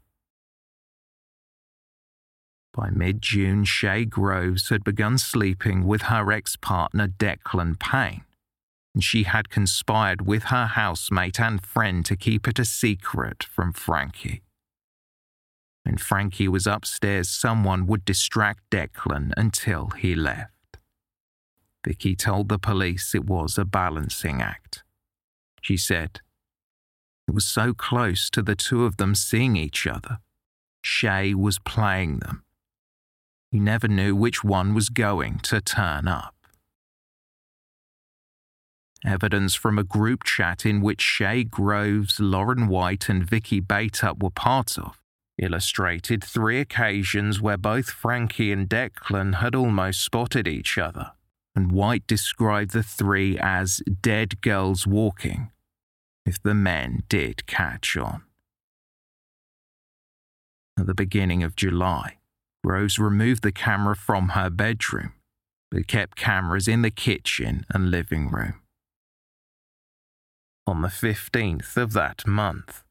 By 2.73 2.91
mid 2.91 3.21
June, 3.21 3.65
Shaye 3.65 4.09
Groves 4.09 4.69
had 4.69 4.85
begun 4.85 5.19
sleeping 5.19 5.87
with 5.87 6.03
her 6.03 6.31
ex 6.31 6.57
partner 6.57 7.09
Declan 7.09 7.79
Payne, 7.79 8.25
and 8.95 9.03
she 9.03 9.25
had 9.25 9.51
conspired 9.51 10.23
with 10.23 10.45
her 10.45 10.67
housemate 10.67 11.41
and 11.41 11.61
friend 11.61 12.05
to 12.07 12.17
keep 12.17 12.47
it 12.47 12.59
a 12.59 12.65
secret 12.65 13.43
from 13.43 13.73
Frankie. 13.73 14.43
When 15.83 15.97
Frankie 15.97 16.47
was 16.47 16.67
upstairs, 16.67 17.29
someone 17.29 17.87
would 17.87 18.05
distract 18.05 18.71
Declan 18.71 19.33
until 19.37 19.89
he 19.91 20.15
left. 20.15 20.79
Vicky 21.85 22.15
told 22.15 22.49
the 22.49 22.59
police 22.59 23.15
it 23.15 23.25
was 23.25 23.59
a 23.59 23.65
balancing 23.65 24.43
act. 24.43 24.85
She 25.63 25.77
said, 25.77 26.21
It 27.27 27.35
was 27.35 27.47
so 27.47 27.73
close 27.75 28.31
to 28.31 28.43
the 28.43 28.55
two 28.55 28.85
of 28.85 28.99
them 28.99 29.15
seeing 29.15 29.57
each 29.57 29.87
other. 29.87 30.19
Shaye 30.85 31.35
was 31.35 31.59
playing 31.59 32.19
them. 32.19 32.45
He 33.51 33.59
never 33.59 33.89
knew 33.89 34.15
which 34.15 34.45
one 34.45 34.75
was 34.75 34.89
going 34.89 35.41
to 35.41 35.61
turn 35.61 36.07
up. 36.07 36.35
Evidence 39.05 39.55
from 39.55 39.79
a 39.79 39.85
group 39.85 40.25
chat 40.25 40.67
in 40.67 40.83
which 40.83 41.01
Shaye 41.01 41.49
Groves, 41.49 42.21
Lauren 42.21 42.69
White, 42.69 43.09
and 43.09 43.25
Vicky 43.25 43.59
Bateup 43.59 44.23
were 44.23 44.31
part 44.31 44.79
of 44.79 45.01
illustrated 45.39 46.23
three 46.23 46.61
occasions 46.61 47.41
where 47.41 47.57
both 47.57 47.89
Frankie 47.91 48.53
and 48.53 48.69
Declan 48.69 49.37
had 49.37 49.55
almost 49.55 50.03
spotted 50.03 50.47
each 50.47 50.77
other, 50.77 51.13
and 51.55 51.73
White 51.73 52.07
described 52.07 52.73
the 52.73 52.83
three 52.83 53.39
as 53.39 53.83
dead 54.03 54.43
girls 54.43 54.87
walking, 54.87 55.51
if 56.27 56.41
the 56.43 56.55
men 56.55 57.05
did 57.09 57.47
catch 57.47 57.97
on. 57.97 58.23
At 60.79 60.87
the 60.87 60.95
beginning 60.95 61.43
of 61.43 61.57
July, 61.57 62.19
Rose 62.63 62.99
removed 62.99 63.43
the 63.43 63.53
camera 63.53 63.97
from 63.97 64.31
her 64.31 64.51
bedroom, 64.51 65.13
but 65.71 65.87
kept 65.87 66.17
cameras 66.17 66.69
in 66.69 66.83
the 66.83 66.91
kitchen 66.91 67.65
and 67.71 67.91
living 67.91 68.31
room. 68.31 68.61
On 70.67 70.83
the 70.83 70.89
15th 70.89 71.77
of 71.77 71.93
that 71.95 72.27
month, 72.27 72.85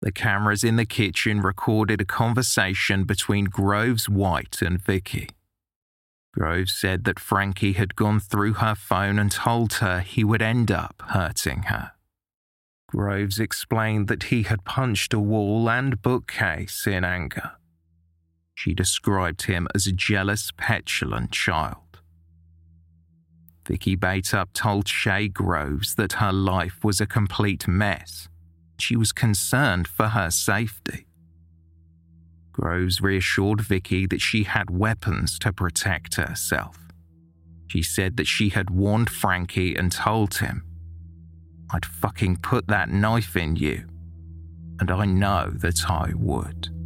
the 0.00 0.12
cameras 0.12 0.62
in 0.62 0.76
the 0.76 0.86
kitchen 0.86 1.40
recorded 1.40 2.00
a 2.00 2.04
conversation 2.04 3.04
between 3.04 3.46
Groves 3.46 4.08
White 4.08 4.62
and 4.62 4.80
Vicky. 4.80 5.28
Groves 6.32 6.72
said 6.72 7.02
that 7.04 7.18
Frankie 7.18 7.72
had 7.72 7.96
gone 7.96 8.20
through 8.20 8.54
her 8.54 8.76
phone 8.76 9.18
and 9.18 9.32
told 9.32 9.74
her 9.74 10.00
he 10.00 10.22
would 10.22 10.40
end 10.40 10.70
up 10.70 11.02
hurting 11.08 11.64
her. 11.64 11.92
Groves 12.88 13.40
explained 13.40 14.08
that 14.08 14.24
he 14.24 14.44
had 14.44 14.64
punched 14.64 15.12
a 15.12 15.18
wall 15.18 15.68
and 15.68 16.00
bookcase 16.00 16.86
in 16.86 17.04
anger. 17.04 17.57
She 18.58 18.74
described 18.74 19.42
him 19.42 19.68
as 19.72 19.86
a 19.86 19.92
jealous, 19.92 20.50
petulant 20.56 21.30
child. 21.30 22.00
Vicky 23.64 23.94
Bateup 23.94 24.52
told 24.52 24.86
Shaye 24.86 25.32
Groves 25.32 25.94
that 25.94 26.14
her 26.14 26.32
life 26.32 26.82
was 26.82 27.00
a 27.00 27.06
complete 27.06 27.68
mess 27.68 28.28
she 28.80 28.96
was 28.96 29.12
concerned 29.12 29.86
for 29.86 30.08
her 30.08 30.28
safety. 30.30 31.06
Groves 32.52 33.00
reassured 33.00 33.60
Vicky 33.60 34.06
that 34.06 34.20
she 34.20 34.42
had 34.42 34.70
weapons 34.70 35.38
to 35.40 35.52
protect 35.52 36.16
herself. 36.16 36.78
She 37.68 37.82
said 37.82 38.16
that 38.16 38.26
she 38.26 38.48
had 38.48 38.70
warned 38.70 39.10
Frankie 39.10 39.76
and 39.76 39.92
told 39.92 40.38
him, 40.38 40.64
I'd 41.70 41.86
fucking 41.86 42.38
put 42.38 42.66
that 42.66 42.88
knife 42.88 43.36
in 43.36 43.54
you, 43.54 43.86
and 44.80 44.90
I 44.90 45.04
know 45.04 45.50
that 45.54 45.88
I 45.88 46.12
would. 46.16 46.77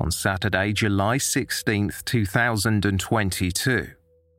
On 0.00 0.12
Saturday, 0.12 0.72
July 0.72 1.18
16, 1.18 1.90
2022, 2.04 3.88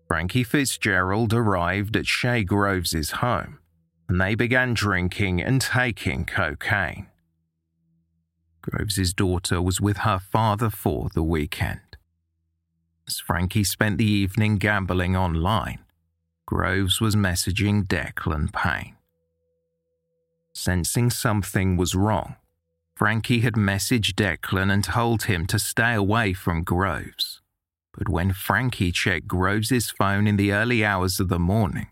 Frankie 0.08 0.44
Fitzgerald 0.44 1.34
arrived 1.34 1.98
at 1.98 2.06
Shaye 2.06 2.46
Groves' 2.46 3.12
home, 3.12 3.60
and 4.08 4.22
they 4.22 4.36
began 4.36 4.74
drinking 4.74 5.42
and 5.42 5.60
taking 5.60 6.24
cocaine. 6.24 7.08
Groves' 8.62 9.14
daughter 9.14 9.62
was 9.62 9.82
with 9.82 9.98
her 9.98 10.20
father 10.20 10.70
for 10.70 11.10
the 11.14 11.24
weekend. 11.24 11.98
As 13.06 13.20
Frankie 13.20 13.66
spent 13.66 13.98
the 13.98 14.10
evening 14.10 14.60
gambling 14.60 15.18
online, 15.18 15.80
Groves 16.46 17.02
was 17.02 17.18
messaging 17.18 17.86
Declan 17.86 18.54
Payne. 18.54 18.96
Sensing 20.54 21.10
something 21.10 21.76
was 21.76 21.96
wrong, 21.96 22.38
Frankie 23.00 23.40
had 23.40 23.54
messaged 23.54 24.16
Declan 24.16 24.70
and 24.70 24.84
told 24.84 25.24
him 25.24 25.46
to 25.48 25.58
stay 25.58 25.94
away 25.94 26.34
from 26.34 26.66
Groves. 26.66 27.40
But 27.98 28.10
when 28.10 28.34
Frankie 28.34 28.92
checked 28.92 29.26
Groves's 29.26 29.90
phone 29.90 30.28
in 30.28 30.36
the 30.36 30.52
early 30.52 30.84
hours 30.84 31.18
of 31.22 31.30
the 31.30 31.40
morning, 31.40 31.88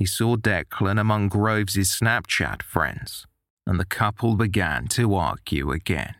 he 0.00 0.06
saw 0.06 0.34
Declan 0.34 1.00
among 1.00 1.28
Groves's 1.28 1.90
Snapchat 1.90 2.64
friends, 2.64 3.28
and 3.64 3.78
the 3.78 3.84
couple 3.84 4.34
began 4.34 4.88
to 4.88 5.14
argue 5.14 5.70
again. 5.70 6.16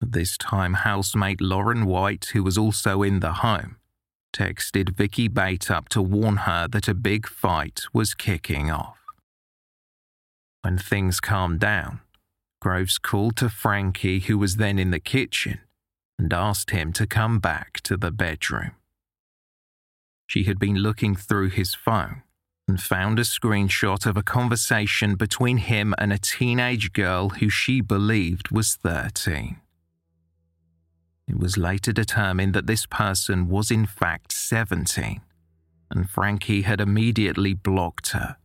This 0.00 0.38
time, 0.38 0.74
housemate 0.74 1.40
Lauren 1.40 1.86
White, 1.86 2.26
who 2.34 2.44
was 2.44 2.56
also 2.56 3.02
in 3.02 3.18
the 3.18 3.32
home, 3.32 3.78
texted 4.32 4.90
Vicky 4.90 5.26
Bateup 5.26 5.88
to 5.88 6.00
warn 6.00 6.36
her 6.36 6.68
that 6.68 6.86
a 6.86 6.94
big 6.94 7.26
fight 7.26 7.82
was 7.92 8.14
kicking 8.14 8.70
off. 8.70 8.98
When 10.62 10.78
things 10.78 11.18
calmed 11.18 11.58
down, 11.58 12.00
Groves 12.64 12.96
called 12.96 13.36
to 13.36 13.50
Frankie, 13.50 14.20
who 14.20 14.38
was 14.38 14.56
then 14.56 14.78
in 14.78 14.90
the 14.90 14.98
kitchen, 14.98 15.58
and 16.18 16.32
asked 16.32 16.70
him 16.70 16.94
to 16.94 17.06
come 17.06 17.38
back 17.38 17.82
to 17.82 17.94
the 17.94 18.10
bedroom. 18.10 18.70
She 20.26 20.44
had 20.44 20.58
been 20.58 20.76
looking 20.76 21.14
through 21.14 21.50
his 21.50 21.74
phone 21.74 22.22
and 22.66 22.80
found 22.82 23.18
a 23.18 23.22
screenshot 23.22 24.06
of 24.06 24.16
a 24.16 24.22
conversation 24.22 25.14
between 25.14 25.58
him 25.58 25.94
and 25.98 26.10
a 26.10 26.16
teenage 26.16 26.94
girl 26.94 27.28
who 27.28 27.50
she 27.50 27.82
believed 27.82 28.50
was 28.50 28.76
13. 28.76 29.58
It 31.28 31.38
was 31.38 31.58
later 31.58 31.92
determined 31.92 32.54
that 32.54 32.66
this 32.66 32.86
person 32.86 33.48
was 33.50 33.70
in 33.70 33.84
fact 33.84 34.32
17, 34.32 35.20
and 35.90 36.08
Frankie 36.08 36.62
had 36.62 36.80
immediately 36.80 37.52
blocked 37.52 38.12
her, 38.12 38.38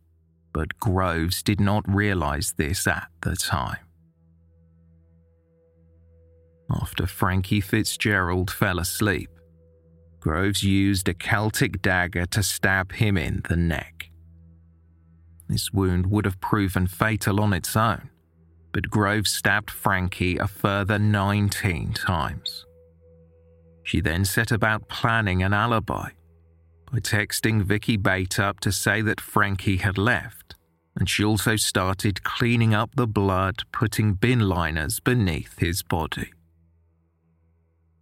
but 0.52 0.78
Groves 0.78 1.42
did 1.42 1.62
not 1.62 1.88
realize 1.88 2.56
this 2.58 2.86
at 2.86 3.08
the 3.22 3.38
time. 3.38 3.78
After 6.72 7.08
Frankie 7.08 7.62
Fitzgerald 7.62 8.52
fell 8.52 8.80
asleep, 8.80 9.30
Groves 10.20 10.64
used 10.64 11.08
a 11.08 11.14
Celtic 11.14 11.82
dagger 11.82 12.26
to 12.28 12.44
stab 12.44 12.92
him 12.92 13.18
in 13.18 13.42
the 13.48 13.56
neck. 13.56 14.10
This 15.48 15.72
wound 15.72 16.08
would 16.08 16.26
have 16.26 16.42
proven 16.42 16.86
fatal 16.86 17.42
on 17.42 17.54
its 17.54 17.76
own, 17.76 18.10
but 18.72 18.90
Groves 18.90 19.32
stabbed 19.32 19.72
Frankie 19.72 20.38
a 20.38 20.48
further 20.48 21.00
19 21.00 21.94
times. 21.94 22.66
She 23.84 24.02
then 24.02 24.26
set 24.26 24.52
about 24.52 24.88
planning 24.90 25.42
an 25.42 25.54
alibi 25.54 26.12
by 26.92 27.00
texting 27.00 27.64
Vicky 27.64 27.98
Bateup 27.98 28.60
to 28.60 28.72
say 28.72 29.02
that 29.02 29.22
Frankie 29.22 29.78
had 29.78 29.98
left, 29.98 30.56
and 30.96 31.10
she 31.10 31.24
also 31.24 31.56
started 31.56 32.24
cleaning 32.24 32.76
up 32.76 32.92
the 32.96 33.08
blood, 33.08 33.64
putting 33.72 34.14
bin 34.14 34.42
liners 34.42 35.00
beneath 35.00 35.58
his 35.58 35.82
body. 35.82 36.32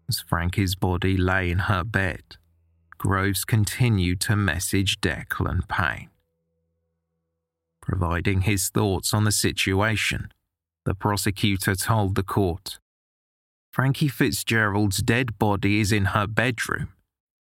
As 0.09 0.21
Frankie's 0.21 0.75
body 0.75 1.17
lay 1.17 1.51
in 1.51 1.59
her 1.59 1.83
bed, 1.83 2.37
Groves 2.97 3.43
continued 3.43 4.21
to 4.21 4.35
message 4.35 5.01
Declan 5.01 5.67
Payne. 5.67 6.09
Providing 7.81 8.41
his 8.41 8.69
thoughts 8.69 9.13
on 9.13 9.25
the 9.25 9.31
situation, 9.31 10.31
the 10.85 10.95
prosecutor 10.95 11.75
told 11.75 12.15
the 12.15 12.23
court 12.23 12.79
Frankie 13.69 14.07
Fitzgerald's 14.07 15.03
dead 15.03 15.37
body 15.37 15.79
is 15.79 15.91
in 15.91 16.05
her 16.05 16.25
bedroom, 16.25 16.89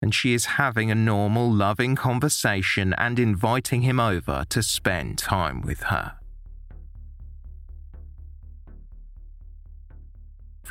and 0.01 0.15
she 0.15 0.33
is 0.33 0.57
having 0.57 0.89
a 0.89 0.95
normal, 0.95 1.51
loving 1.51 1.95
conversation 1.95 2.93
and 2.93 3.19
inviting 3.19 3.83
him 3.83 3.99
over 3.99 4.45
to 4.49 4.63
spend 4.63 5.17
time 5.17 5.61
with 5.61 5.83
her. 5.83 6.15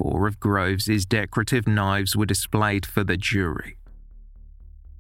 Four 0.03 0.27
of 0.27 0.41
Groves's 0.41 1.07
decorative 1.07 1.69
knives 1.69 2.17
were 2.17 2.27
displayed 2.27 2.85
for 2.85 3.05
the 3.05 3.17
jury. 3.17 3.77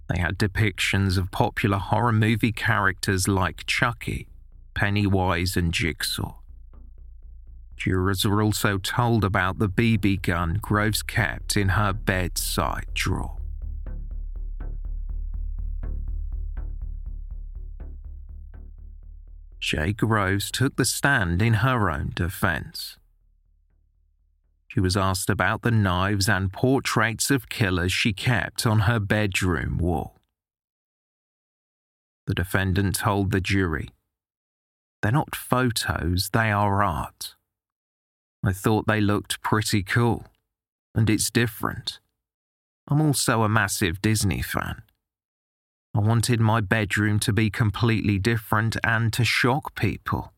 They 0.09 0.21
had 0.21 0.39
depictions 0.39 1.19
of 1.19 1.33
popular 1.33 1.79
horror 1.79 2.13
movie 2.13 2.53
characters 2.53 3.27
like 3.27 3.67
Chucky, 3.67 4.29
Pennywise, 4.75 5.57
and 5.57 5.75
Jigsaw. 5.75 6.35
Jurors 7.77 8.25
were 8.25 8.43
also 8.43 8.79
told 8.79 9.25
about 9.25 9.59
the 9.59 9.69
BB 9.69 10.23
gun 10.23 10.61
Groves 10.63 11.03
kept 11.03 11.57
in 11.57 11.71
her 11.71 11.93
bedside 11.93 12.87
drawer. 12.95 13.39
Shaye 19.61 19.97
Groves 19.97 20.53
took 20.53 20.77
the 20.77 20.85
stand 20.85 21.43
in 21.43 21.55
her 21.55 21.91
own 21.91 22.13
defense. 22.15 22.99
She 24.73 24.81
was 24.81 24.97
asked 24.97 25.29
about 25.29 25.61
the 25.61 25.71
knives 25.71 26.31
and 26.31 26.51
portraits 26.51 27.31
of 27.31 27.51
killers 27.51 27.93
she 27.93 28.15
kept 28.15 28.65
on 28.65 28.81
her 28.81 28.99
bedroom 28.99 29.77
wall. 29.77 30.17
The 32.27 32.33
defendant 32.33 32.95
told 32.95 33.33
the 33.33 33.41
jury, 33.43 33.91
They're 35.03 35.13
not 35.13 35.37
photos, 35.37 36.31
they 36.33 36.51
are 36.51 36.83
art. 36.83 37.35
I 38.43 38.55
thought 38.55 38.87
they 38.87 39.03
looked 39.03 39.43
pretty 39.43 39.83
cool, 39.83 40.25
and 40.95 41.11
it's 41.11 41.29
different. 41.29 42.01
I'm 42.89 43.03
also 43.03 43.43
a 43.43 43.51
massive 43.51 44.01
Disney 44.01 44.41
fan. 44.41 44.85
I 45.95 45.99
wanted 45.99 46.41
my 46.41 46.63
bedroom 46.63 47.19
to 47.21 47.33
be 47.35 47.51
completely 47.51 48.19
different 48.19 48.79
and 48.83 49.13
to 49.13 49.23
shock 49.23 49.75
people. 49.75 50.32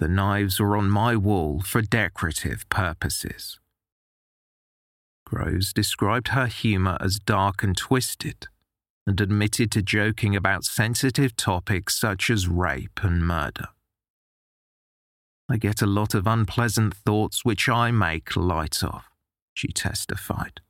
The 0.00 0.08
knives 0.08 0.58
were 0.58 0.78
on 0.78 0.88
my 0.88 1.14
wall 1.14 1.60
for 1.60 1.82
decorative 1.82 2.66
purposes. 2.70 3.60
Groves 5.26 5.74
described 5.74 6.28
her 6.28 6.46
humour 6.46 6.96
as 7.02 7.18
dark 7.18 7.62
and 7.62 7.76
twisted 7.76 8.48
and 9.06 9.20
admitted 9.20 9.70
to 9.72 9.82
joking 9.82 10.34
about 10.34 10.64
sensitive 10.64 11.36
topics 11.36 12.00
such 12.00 12.30
as 12.30 12.48
rape 12.48 13.00
and 13.02 13.26
murder. 13.26 13.68
I 15.50 15.58
get 15.58 15.82
a 15.82 15.86
lot 15.86 16.14
of 16.14 16.26
unpleasant 16.26 16.94
thoughts 16.94 17.44
which 17.44 17.68
I 17.68 17.90
make 17.90 18.34
light 18.34 18.82
of, 18.82 19.02
she 19.52 19.68
testified. 19.68 20.62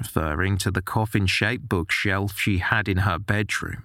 Referring 0.00 0.58
to 0.58 0.72
the 0.72 0.82
coffin 0.82 1.26
shaped 1.26 1.68
bookshelf 1.68 2.40
she 2.40 2.58
had 2.58 2.88
in 2.88 2.98
her 2.98 3.20
bedroom, 3.20 3.84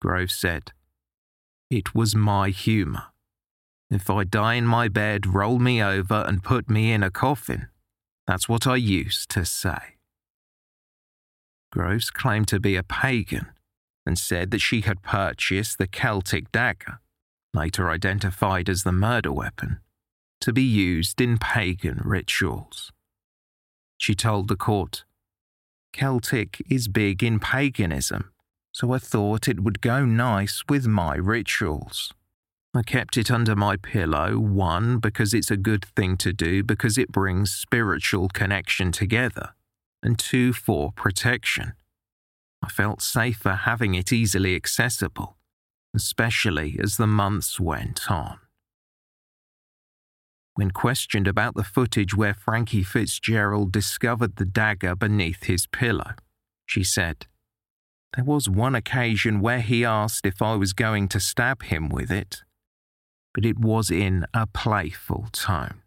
Grove 0.00 0.30
said, 0.30 0.72
It 1.68 1.94
was 1.94 2.14
my 2.16 2.48
humour. 2.48 3.09
If 3.90 4.08
I 4.08 4.24
die 4.24 4.54
in 4.54 4.66
my 4.66 4.88
bed, 4.88 5.26
roll 5.26 5.58
me 5.58 5.82
over 5.82 6.24
and 6.26 6.44
put 6.44 6.70
me 6.70 6.92
in 6.92 7.02
a 7.02 7.10
coffin. 7.10 7.68
That's 8.26 8.48
what 8.48 8.66
I 8.66 8.76
used 8.76 9.28
to 9.30 9.44
say. 9.44 9.96
Groves 11.72 12.10
claimed 12.10 12.48
to 12.48 12.60
be 12.60 12.76
a 12.76 12.82
pagan 12.82 13.50
and 14.06 14.18
said 14.18 14.50
that 14.50 14.60
she 14.60 14.82
had 14.82 15.02
purchased 15.02 15.78
the 15.78 15.86
Celtic 15.86 16.52
dagger, 16.52 17.00
later 17.52 17.90
identified 17.90 18.68
as 18.68 18.84
the 18.84 18.92
murder 18.92 19.32
weapon, 19.32 19.80
to 20.40 20.52
be 20.52 20.62
used 20.62 21.20
in 21.20 21.38
pagan 21.38 22.00
rituals. 22.04 22.92
She 23.98 24.14
told 24.14 24.48
the 24.48 24.56
court, 24.56 25.04
Celtic 25.92 26.62
is 26.70 26.88
big 26.88 27.22
in 27.22 27.40
paganism, 27.40 28.32
so 28.72 28.92
I 28.92 28.98
thought 28.98 29.48
it 29.48 29.60
would 29.60 29.80
go 29.80 30.04
nice 30.04 30.62
with 30.68 30.86
my 30.86 31.16
rituals. 31.16 32.12
I 32.72 32.82
kept 32.82 33.16
it 33.16 33.32
under 33.32 33.56
my 33.56 33.76
pillow, 33.76 34.38
one, 34.38 34.98
because 34.98 35.34
it's 35.34 35.50
a 35.50 35.56
good 35.56 35.84
thing 35.84 36.16
to 36.18 36.32
do 36.32 36.62
because 36.62 36.96
it 36.96 37.10
brings 37.10 37.50
spiritual 37.50 38.28
connection 38.28 38.92
together, 38.92 39.54
and 40.04 40.16
two, 40.16 40.52
for 40.52 40.92
protection. 40.92 41.72
I 42.62 42.68
felt 42.68 43.02
safer 43.02 43.54
having 43.54 43.94
it 43.96 44.12
easily 44.12 44.54
accessible, 44.54 45.36
especially 45.96 46.78
as 46.80 46.96
the 46.96 47.08
months 47.08 47.58
went 47.58 48.08
on. 48.08 48.38
When 50.54 50.70
questioned 50.70 51.26
about 51.26 51.56
the 51.56 51.64
footage 51.64 52.14
where 52.14 52.34
Frankie 52.34 52.84
Fitzgerald 52.84 53.72
discovered 53.72 54.36
the 54.36 54.44
dagger 54.44 54.94
beneath 54.94 55.44
his 55.44 55.66
pillow, 55.66 56.12
she 56.66 56.84
said, 56.84 57.26
There 58.14 58.24
was 58.24 58.48
one 58.48 58.76
occasion 58.76 59.40
where 59.40 59.60
he 59.60 59.84
asked 59.84 60.24
if 60.24 60.40
I 60.40 60.54
was 60.54 60.72
going 60.72 61.08
to 61.08 61.18
stab 61.18 61.64
him 61.64 61.88
with 61.88 62.12
it, 62.12 62.42
but 63.34 63.44
it 63.44 63.58
was 63.58 63.90
in 63.90 64.26
a 64.34 64.46
playful 64.46 65.28
tone. 65.32 65.82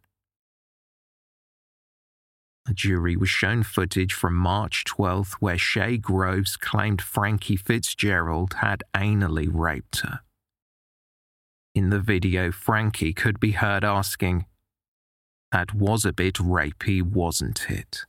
The 2.66 2.74
jury 2.74 3.18
was 3.18 3.30
shown 3.30 3.64
footage 3.64 4.14
from 4.14 4.36
March 4.36 4.86
12th 4.86 5.34
where 5.34 5.58
Shaye 5.58 6.00
Groves 6.00 6.56
claimed 6.56 7.02
Frankie 7.02 7.58
Fitzgerald 7.58 8.56
had 8.62 8.84
anally 8.94 9.50
raped 9.52 10.00
her. 10.02 10.22
In 11.76 11.90
the 11.90 12.00
video, 12.00 12.52
Frankie 12.52 13.14
could 13.14 13.40
be 13.40 13.52
heard 13.52 13.84
asking, 13.84 14.46
that 15.52 15.74
was 15.74 16.06
a 16.06 16.14
bit 16.14 16.36
rapey, 16.36 17.02
wasn't 17.04 17.70
it? 17.70 18.06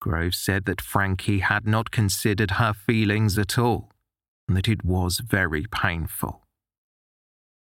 Groves 0.00 0.38
said 0.38 0.64
that 0.64 0.80
Frankie 0.80 1.38
had 1.38 1.66
not 1.66 1.90
considered 1.90 2.52
her 2.52 2.72
feelings 2.72 3.38
at 3.38 3.58
all 3.58 3.90
and 4.48 4.56
that 4.56 4.68
it 4.68 4.84
was 4.84 5.20
very 5.20 5.66
painful. 5.70 6.45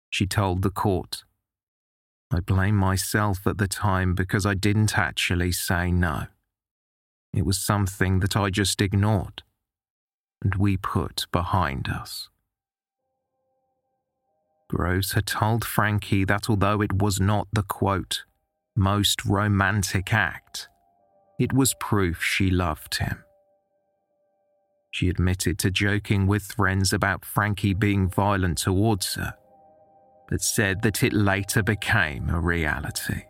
She 0.10 0.26
told 0.26 0.62
the 0.62 0.70
court, 0.70 1.24
I 2.32 2.40
blame 2.40 2.76
myself 2.76 3.48
at 3.48 3.58
the 3.58 3.68
time 3.68 4.14
because 4.16 4.46
I 4.46 4.54
didn't 4.54 4.98
actually 4.98 5.52
say 5.52 5.92
no. 5.92 6.28
It 7.34 7.46
was 7.46 7.58
something 7.58 8.20
that 8.20 8.36
I 8.36 8.50
just 8.50 8.82
ignored 8.82 9.44
and 10.42 10.56
we 10.56 10.78
put 10.78 11.26
behind 11.32 11.88
us. 11.90 12.30
Groves 14.70 15.14
had 15.14 15.26
told 15.26 15.64
Frankie 15.64 16.26
that 16.26 16.50
although 16.50 16.82
it 16.82 16.94
was 16.94 17.20
not 17.20 17.48
the 17.54 17.64
quote, 17.64 18.24
most 18.76 19.26
romantic 19.26 20.14
act, 20.14 20.68
it 21.40 21.54
was 21.54 21.74
proof 21.80 22.22
she 22.22 22.50
loved 22.50 22.98
him. 22.98 23.24
She 24.92 25.10
admitted 25.10 25.58
to 25.60 25.72
joking 25.72 26.28
with 26.28 26.44
friends 26.44 26.92
about 26.92 27.24
Frankie 27.24 27.74
being 27.74 28.10
violent 28.10 28.58
towards 28.58 29.16
her, 29.16 29.36
but 30.30 30.42
said 30.42 30.82
that 30.82 31.04
it 31.04 31.14
later 31.14 31.64
became 31.64 32.30
a 32.30 32.40
reality. 32.40 33.24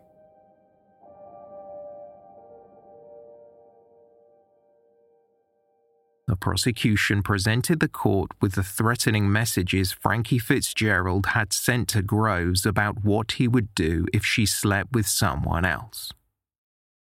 The 6.28 6.36
prosecution 6.36 7.22
presented 7.22 7.80
the 7.80 7.88
court 7.88 8.32
with 8.42 8.52
the 8.52 8.62
threatening 8.62 9.32
messages 9.32 9.92
Frankie 9.92 10.38
Fitzgerald 10.38 11.26
had 11.28 11.54
sent 11.54 11.88
to 11.88 12.02
Groves 12.02 12.66
about 12.66 13.02
what 13.02 13.32
he 13.32 13.48
would 13.48 13.74
do 13.74 14.06
if 14.12 14.26
she 14.26 14.44
slept 14.44 14.92
with 14.92 15.06
someone 15.06 15.64
else. 15.64 16.12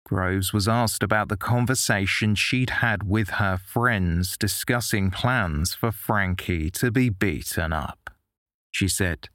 Groves 0.07 0.55
was 0.55 0.66
asked 0.66 1.03
about 1.03 1.28
the 1.28 1.37
conversation 1.37 2.35
she'd 2.35 2.70
had 2.70 3.03
with 3.03 3.30
her 3.30 3.59
friends 3.59 4.39
discussing 4.39 5.11
plans 5.11 5.74
for 5.74 5.93
Frankie 5.93 6.70
to 6.70 6.91
be 6.91 7.11
beaten 7.11 7.72
up. 7.72 8.11
She 8.70 8.89
said, 8.89 9.28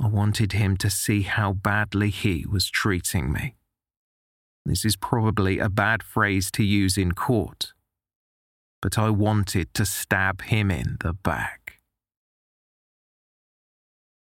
I 0.00 0.06
wanted 0.06 0.52
him 0.52 0.76
to 0.78 0.90
see 0.90 1.22
how 1.22 1.52
badly 1.52 2.10
he 2.10 2.46
was 2.48 2.70
treating 2.70 3.32
me. 3.32 3.56
This 4.64 4.84
is 4.84 4.96
probably 4.96 5.58
a 5.58 5.68
bad 5.68 6.02
phrase 6.02 6.50
to 6.52 6.62
use 6.62 6.96
in 6.96 7.12
court, 7.12 7.72
but 8.80 8.98
I 8.98 9.10
wanted 9.10 9.72
to 9.74 9.84
stab 9.86 10.42
him 10.42 10.70
in 10.70 10.98
the 11.00 11.14
back. 11.14 11.80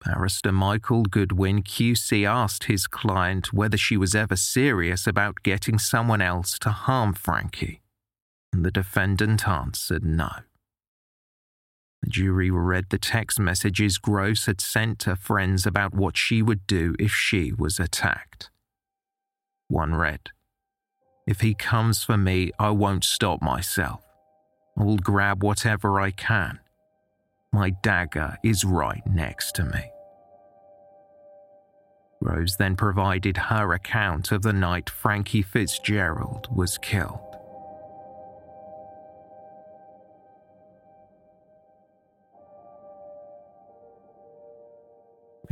Barrister 0.04 0.52
Michael 0.52 1.04
Goodwin 1.04 1.62
QC 1.62 2.28
asked 2.28 2.64
his 2.64 2.88
client 2.88 3.54
whether 3.54 3.78
she 3.78 3.98
was 3.98 4.16
ever 4.16 4.36
serious 4.36 5.06
about 5.06 5.44
getting 5.44 5.78
someone 5.78 6.22
else 6.22 6.58
to 6.60 6.72
harm 6.72 7.14
Frankie, 7.14 7.82
and 8.52 8.66
the 8.66 8.72
defendant 8.72 9.48
answered 9.48 10.04
no. 10.04 10.30
The 12.02 12.10
jury 12.10 12.50
read 12.50 12.86
the 12.90 12.98
text 12.98 13.40
messages 13.40 13.98
Groves 13.98 14.46
had 14.46 14.60
sent 14.60 15.00
to 15.00 15.16
friends 15.16 15.66
about 15.66 15.94
what 15.94 16.18
she 16.18 16.42
would 16.42 16.66
do 16.66 16.96
if 17.00 17.12
she 17.12 17.52
was 17.52 17.80
attacked. 17.80 18.50
One 19.68 19.96
read, 19.96 20.30
If 21.28 21.42
he 21.42 21.54
comes 21.54 22.04
for 22.04 22.18
me, 22.18 22.52
I 22.58 22.72
won't 22.72 23.04
stop 23.04 23.42
myself. 23.42 24.04
I 24.78 24.84
will 24.84 24.98
grab 24.98 25.44
whatever 25.44 26.00
I 26.00 26.12
can. 26.12 26.60
My 27.54 27.70
dagger 27.70 28.38
is 28.44 28.64
right 28.64 29.06
next 29.06 29.54
to 29.56 29.66
me. 29.66 29.92
Rose 32.22 32.56
then 32.58 32.76
provided 32.76 33.36
her 33.36 33.74
account 33.74 34.32
of 34.32 34.44
the 34.44 34.54
night 34.54 34.90
Frankie 34.90 35.42
Fitzgerald 35.42 36.48
was 36.56 36.78
killed. 36.78 37.31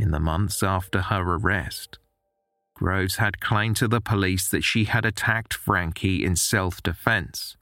In 0.00 0.12
the 0.12 0.18
months 0.18 0.62
after 0.62 1.02
her 1.02 1.20
arrest, 1.20 1.98
Groves 2.74 3.16
had 3.16 3.38
claimed 3.38 3.76
to 3.76 3.86
the 3.86 4.00
police 4.00 4.48
that 4.48 4.64
she 4.64 4.84
had 4.84 5.04
attacked 5.04 5.52
Frankie 5.52 6.24
in 6.24 6.36
self 6.36 6.82
defense 6.82 7.58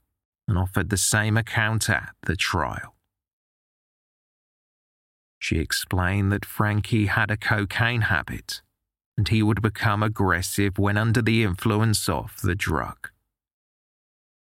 and 0.47 0.57
offered 0.57 0.89
the 0.89 0.95
same 0.95 1.35
account 1.35 1.89
at 1.89 2.15
the 2.25 2.37
trial. 2.37 2.95
She 5.37 5.59
explained 5.59 6.31
that 6.31 6.45
Frankie 6.45 7.07
had 7.07 7.29
a 7.29 7.35
cocaine 7.35 8.03
habit 8.03 8.61
and 9.17 9.27
he 9.27 9.43
would 9.43 9.61
become 9.61 10.01
aggressive 10.01 10.77
when 10.77 10.95
under 10.95 11.21
the 11.21 11.43
influence 11.43 12.07
of 12.07 12.39
the 12.41 12.55
drug. 12.55 13.09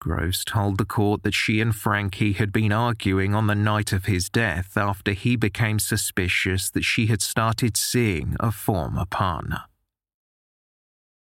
Groves 0.00 0.46
told 0.46 0.78
the 0.78 0.86
court 0.86 1.22
that 1.24 1.34
she 1.34 1.60
and 1.60 1.76
Frankie 1.76 2.32
had 2.32 2.52
been 2.52 2.72
arguing 2.72 3.34
on 3.34 3.46
the 3.46 3.54
night 3.54 3.92
of 3.92 4.06
his 4.06 4.30
death 4.30 4.76
after 4.76 5.12
he 5.12 5.36
became 5.36 5.78
suspicious 5.78 6.70
that 6.70 6.84
she 6.84 7.06
had 7.06 7.20
started 7.20 7.76
seeing 7.76 8.34
a 8.40 8.50
former 8.50 9.04
partner. 9.04 9.64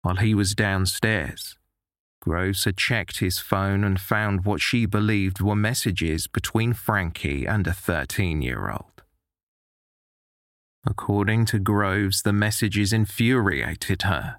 While 0.00 0.16
he 0.16 0.34
was 0.34 0.54
downstairs, 0.54 1.58
Groves 2.20 2.64
had 2.64 2.78
checked 2.78 3.18
his 3.18 3.38
phone 3.38 3.84
and 3.84 4.00
found 4.00 4.46
what 4.46 4.62
she 4.62 4.86
believed 4.86 5.42
were 5.42 5.54
messages 5.54 6.26
between 6.26 6.72
Frankie 6.72 7.44
and 7.44 7.66
a 7.66 7.74
13 7.74 8.40
year 8.40 8.70
old. 8.70 9.02
According 10.86 11.44
to 11.46 11.58
Groves, 11.58 12.22
the 12.22 12.32
messages 12.32 12.92
infuriated 12.92 14.02
her, 14.02 14.38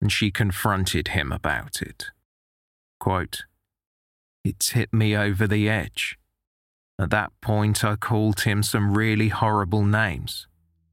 and 0.00 0.10
she 0.10 0.30
confronted 0.30 1.08
him 1.08 1.30
about 1.30 1.80
it. 1.80 2.06
Quote, 2.98 3.44
It's 4.42 4.70
hit 4.70 4.92
me 4.92 5.16
over 5.16 5.46
the 5.46 5.68
edge. 5.68 6.18
At 6.98 7.10
that 7.10 7.32
point, 7.40 7.84
I 7.84 7.96
called 7.96 8.40
him 8.40 8.62
some 8.62 8.96
really 8.96 9.28
horrible 9.28 9.84
names, 9.84 10.46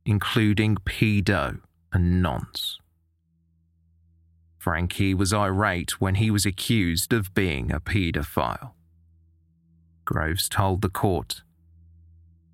including 0.05 0.75
pedo 0.77 1.59
and 1.93 2.21
nonce. 2.21 2.79
Frankie 4.57 5.13
was 5.13 5.33
irate 5.33 6.01
when 6.01 6.15
he 6.15 6.29
was 6.29 6.45
accused 6.45 7.13
of 7.13 7.33
being 7.33 7.71
a 7.71 7.79
paedophile. 7.79 8.71
Groves 10.03 10.49
told 10.49 10.81
the 10.81 10.89
court, 10.89 11.41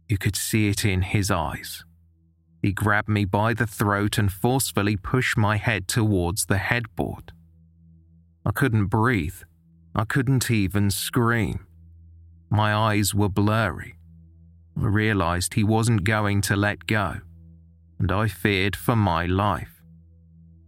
You 0.07 0.19
could 0.19 0.35
see 0.35 0.67
it 0.67 0.85
in 0.85 1.01
his 1.01 1.31
eyes. 1.31 1.83
He 2.61 2.71
grabbed 2.71 3.09
me 3.09 3.25
by 3.25 3.53
the 3.53 3.67
throat 3.67 4.17
and 4.17 4.31
forcefully 4.31 4.95
pushed 4.95 5.37
my 5.37 5.57
head 5.57 5.87
towards 5.87 6.45
the 6.45 6.59
headboard. 6.59 7.31
I 8.45 8.51
couldn't 8.51 8.87
breathe. 8.87 9.41
I 9.95 10.05
couldn't 10.05 10.49
even 10.49 10.89
scream. 10.89 11.67
My 12.49 12.73
eyes 12.73 13.13
were 13.13 13.29
blurry. 13.29 13.95
I 14.77 14.85
realized 14.85 15.53
he 15.53 15.63
wasn't 15.63 16.03
going 16.03 16.41
to 16.41 16.55
let 16.55 16.87
go, 16.87 17.17
and 17.99 18.11
I 18.11 18.27
feared 18.27 18.75
for 18.75 18.95
my 18.95 19.25
life. 19.25 19.81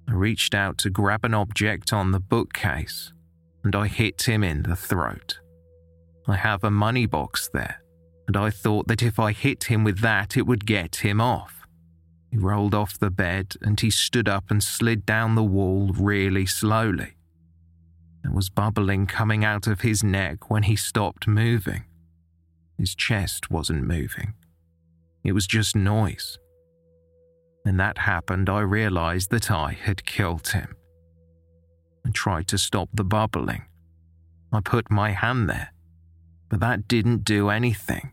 I 0.08 0.14
reached 0.14 0.54
out 0.54 0.78
to 0.80 0.90
grab 0.90 1.26
an 1.26 1.34
object 1.34 1.92
on 1.92 2.12
the 2.12 2.20
bookcase 2.20 3.12
and 3.66 3.76
I 3.76 3.88
hit 3.88 4.22
him 4.22 4.44
in 4.44 4.62
the 4.62 4.76
throat. 4.76 5.40
I 6.28 6.36
have 6.36 6.64
a 6.64 6.70
money 6.70 7.08
box 7.08 7.50
there, 7.52 7.82
and 8.28 8.38
I 8.38 8.52
thought 8.52 8.88
that 8.88 9.02
if 9.02 9.20
I 9.20 9.32
hit 9.32 9.66
him 9.66 9.84
with 9.84 10.00
that, 10.00 10.38
it 10.38 10.44
would 10.44 10.68
get 10.68 10.98
him 10.98 11.20
off. 11.20 11.68
He 12.30 12.38
rolled 12.38 12.76
off 12.76 13.00
the 13.00 13.10
bed 13.10 13.56
and 13.62 13.80
he 13.80 13.90
stood 13.90 14.30
up 14.30 14.52
and 14.52 14.64
slid 14.64 15.06
down 15.06 15.34
the 15.34 15.44
wall 15.44 15.92
really 15.98 16.46
slowly. 16.46 17.16
There 18.26 18.34
was 18.34 18.50
bubbling 18.50 19.06
coming 19.06 19.46
out 19.46 19.68
of 19.68 19.82
his 19.82 20.04
neck 20.04 20.50
when 20.50 20.64
he 20.64 20.76
stopped 20.76 21.28
moving. 21.28 21.84
His 22.76 22.96
chest 22.96 23.52
wasn't 23.52 23.84
moving, 23.84 24.34
it 25.24 25.34
was 25.34 25.46
just 25.46 25.76
noise. 25.76 26.40
When 27.62 27.78
that 27.78 28.00
happened, 28.00 28.50
I 28.50 28.62
realized 28.62 29.30
that 29.30 29.52
I 29.52 29.74
had 29.74 30.08
killed 30.08 30.48
him. 30.48 30.76
I 32.04 32.10
tried 32.10 32.48
to 32.48 32.58
stop 32.58 32.90
the 32.96 33.04
bubbling. 33.04 33.66
I 34.52 34.60
put 34.62 34.90
my 34.90 35.12
hand 35.12 35.48
there, 35.48 35.72
but 36.50 36.60
that 36.62 36.88
didn't 36.88 37.26
do 37.26 37.50
anything. 37.50 38.12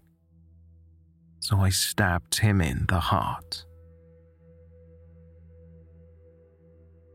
So 1.41 1.57
I 1.61 1.71
stabbed 1.71 2.41
him 2.41 2.61
in 2.61 2.85
the 2.87 3.01
heart. 3.01 3.65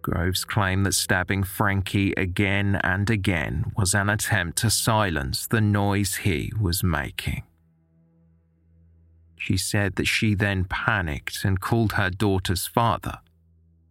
Groves 0.10 0.46
claimed 0.46 0.86
that 0.86 0.94
stabbing 0.94 1.44
Frankie 1.44 2.14
again 2.16 2.80
and 2.82 3.10
again 3.10 3.74
was 3.76 3.94
an 3.94 4.10
attempt 4.10 4.58
to 4.60 4.70
silence 4.70 5.46
the 5.46 5.60
noise 5.60 6.16
he 6.16 6.54
was 6.58 6.82
making. 6.82 7.44
She 9.36 9.58
said 9.58 9.98
that 9.98 10.08
she 10.08 10.34
then 10.34 10.64
panicked 10.64 11.44
and 11.44 11.60
called 11.60 11.94
her 11.94 12.10
daughter's 12.10 12.68
father, 12.68 13.20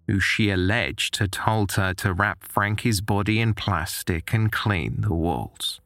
who 0.06 0.18
she 0.18 0.48
alleged 0.48 1.18
had 1.18 1.32
told 1.32 1.72
her 1.72 1.92
to 1.92 2.14
wrap 2.14 2.44
Frankie's 2.44 3.02
body 3.02 3.38
in 3.38 3.52
plastic 3.52 4.32
and 4.32 4.50
clean 4.50 5.02
the 5.02 5.12
walls. 5.12 5.82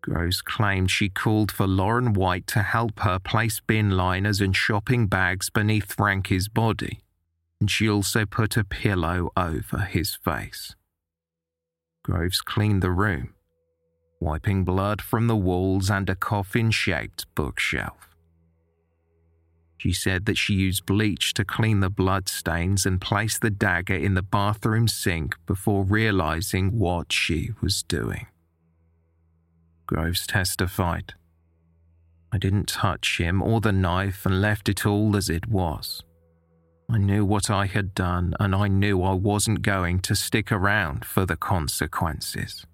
Groves 0.00 0.40
claimed 0.40 0.92
she 0.92 1.08
called 1.08 1.50
for 1.50 1.66
Lauren 1.66 2.12
White 2.12 2.46
to 2.48 2.62
help 2.62 3.00
her 3.00 3.18
place 3.18 3.58
bin 3.58 3.90
liners 3.90 4.40
and 4.40 4.54
shopping 4.54 5.08
bags 5.08 5.50
beneath 5.50 5.92
Frankie's 5.92 6.46
body, 6.46 7.00
and 7.60 7.70
she 7.70 7.88
also 7.88 8.26
put 8.26 8.56
a 8.56 8.64
pillow 8.64 9.30
over 9.36 9.78
his 9.78 10.14
face. 10.14 10.74
Groves 12.02 12.40
cleaned 12.40 12.82
the 12.82 12.90
room, 12.90 13.34
wiping 14.20 14.64
blood 14.64 15.02
from 15.02 15.26
the 15.26 15.36
walls 15.36 15.90
and 15.90 16.08
a 16.08 16.14
coffin 16.14 16.70
shaped 16.70 17.26
bookshelf. 17.34 18.06
She 19.78 19.92
said 19.92 20.24
that 20.26 20.38
she 20.38 20.54
used 20.54 20.86
bleach 20.86 21.34
to 21.34 21.44
clean 21.44 21.80
the 21.80 21.90
blood 21.90 22.28
stains 22.28 22.86
and 22.86 23.00
placed 23.00 23.42
the 23.42 23.50
dagger 23.50 23.94
in 23.94 24.14
the 24.14 24.22
bathroom 24.22 24.88
sink 24.88 25.36
before 25.46 25.84
realizing 25.84 26.78
what 26.78 27.12
she 27.12 27.50
was 27.60 27.82
doing. 27.82 28.26
Groves 29.86 30.26
testified. 30.26 31.14
I 32.32 32.38
didn't 32.38 32.68
touch 32.68 33.18
him 33.18 33.42
or 33.42 33.60
the 33.60 33.72
knife 33.72 34.26
and 34.26 34.40
left 34.40 34.68
it 34.68 34.84
all 34.84 35.16
as 35.16 35.30
it 35.30 35.46
was. 35.46 36.02
I 36.88 36.98
knew 36.98 37.24
what 37.24 37.50
I 37.50 37.66
had 37.66 37.94
done 37.94 38.34
and 38.38 38.54
I 38.54 38.68
knew 38.68 39.02
I 39.02 39.12
wasn't 39.12 39.62
going 39.62 40.00
to 40.00 40.14
stick 40.14 40.52
around 40.52 41.04
for 41.04 41.26
the 41.26 41.36
consequences. 41.36 42.64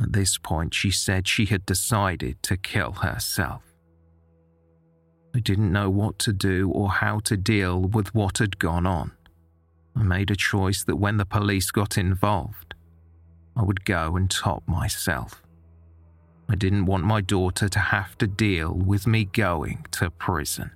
At 0.00 0.12
this 0.12 0.38
point, 0.38 0.74
she 0.74 0.90
said 0.90 1.28
she 1.28 1.44
had 1.46 1.66
decided 1.66 2.42
to 2.44 2.56
kill 2.56 2.92
herself. 2.92 3.62
I 5.34 5.40
didn't 5.40 5.72
know 5.72 5.90
what 5.90 6.18
to 6.20 6.32
do 6.32 6.70
or 6.70 6.90
how 6.90 7.18
to 7.20 7.36
deal 7.36 7.80
with 7.80 8.14
what 8.14 8.38
had 8.38 8.58
gone 8.58 8.86
on. 8.86 9.12
I 9.94 10.02
made 10.02 10.30
a 10.30 10.36
choice 10.36 10.82
that 10.84 10.96
when 10.96 11.18
the 11.18 11.26
police 11.26 11.70
got 11.70 11.98
involved, 11.98 12.74
I 13.56 13.62
would 13.62 13.84
go 13.84 14.16
and 14.16 14.30
top 14.30 14.66
myself. 14.66 15.42
I 16.48 16.56
didn't 16.56 16.86
want 16.86 17.04
my 17.04 17.20
daughter 17.20 17.68
to 17.68 17.78
have 17.78 18.16
to 18.18 18.26
deal 18.26 18.72
with 18.72 19.06
me 19.06 19.24
going 19.24 19.86
to 19.92 20.10
prison. 20.10 20.70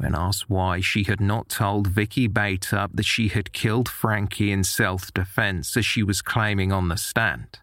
When 0.00 0.14
asked 0.14 0.48
why 0.48 0.80
she 0.80 1.02
had 1.02 1.20
not 1.20 1.50
told 1.50 1.86
Vicky 1.86 2.26
Bateup 2.26 2.92
that 2.94 3.04
she 3.04 3.28
had 3.28 3.52
killed 3.52 3.86
Frankie 3.86 4.50
in 4.50 4.64
self 4.64 5.12
defense 5.12 5.76
as 5.76 5.84
she 5.84 6.02
was 6.02 6.22
claiming 6.22 6.72
on 6.72 6.88
the 6.88 6.96
stand, 6.96 7.58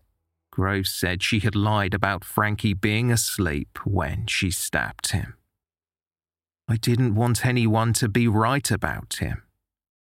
Groves 0.51 0.91
said 0.91 1.23
she 1.23 1.39
had 1.39 1.55
lied 1.55 1.95
about 1.95 2.23
Frankie 2.23 2.75
being 2.75 3.11
asleep 3.11 3.79
when 3.85 4.27
she 4.27 4.51
stabbed 4.51 5.13
him. 5.13 5.33
I 6.67 6.75
didn't 6.75 7.15
want 7.15 7.43
anyone 7.43 7.91
to 7.93 8.07
be 8.07 8.27
right 8.27 8.69
about 8.69 9.15
him. 9.15 9.41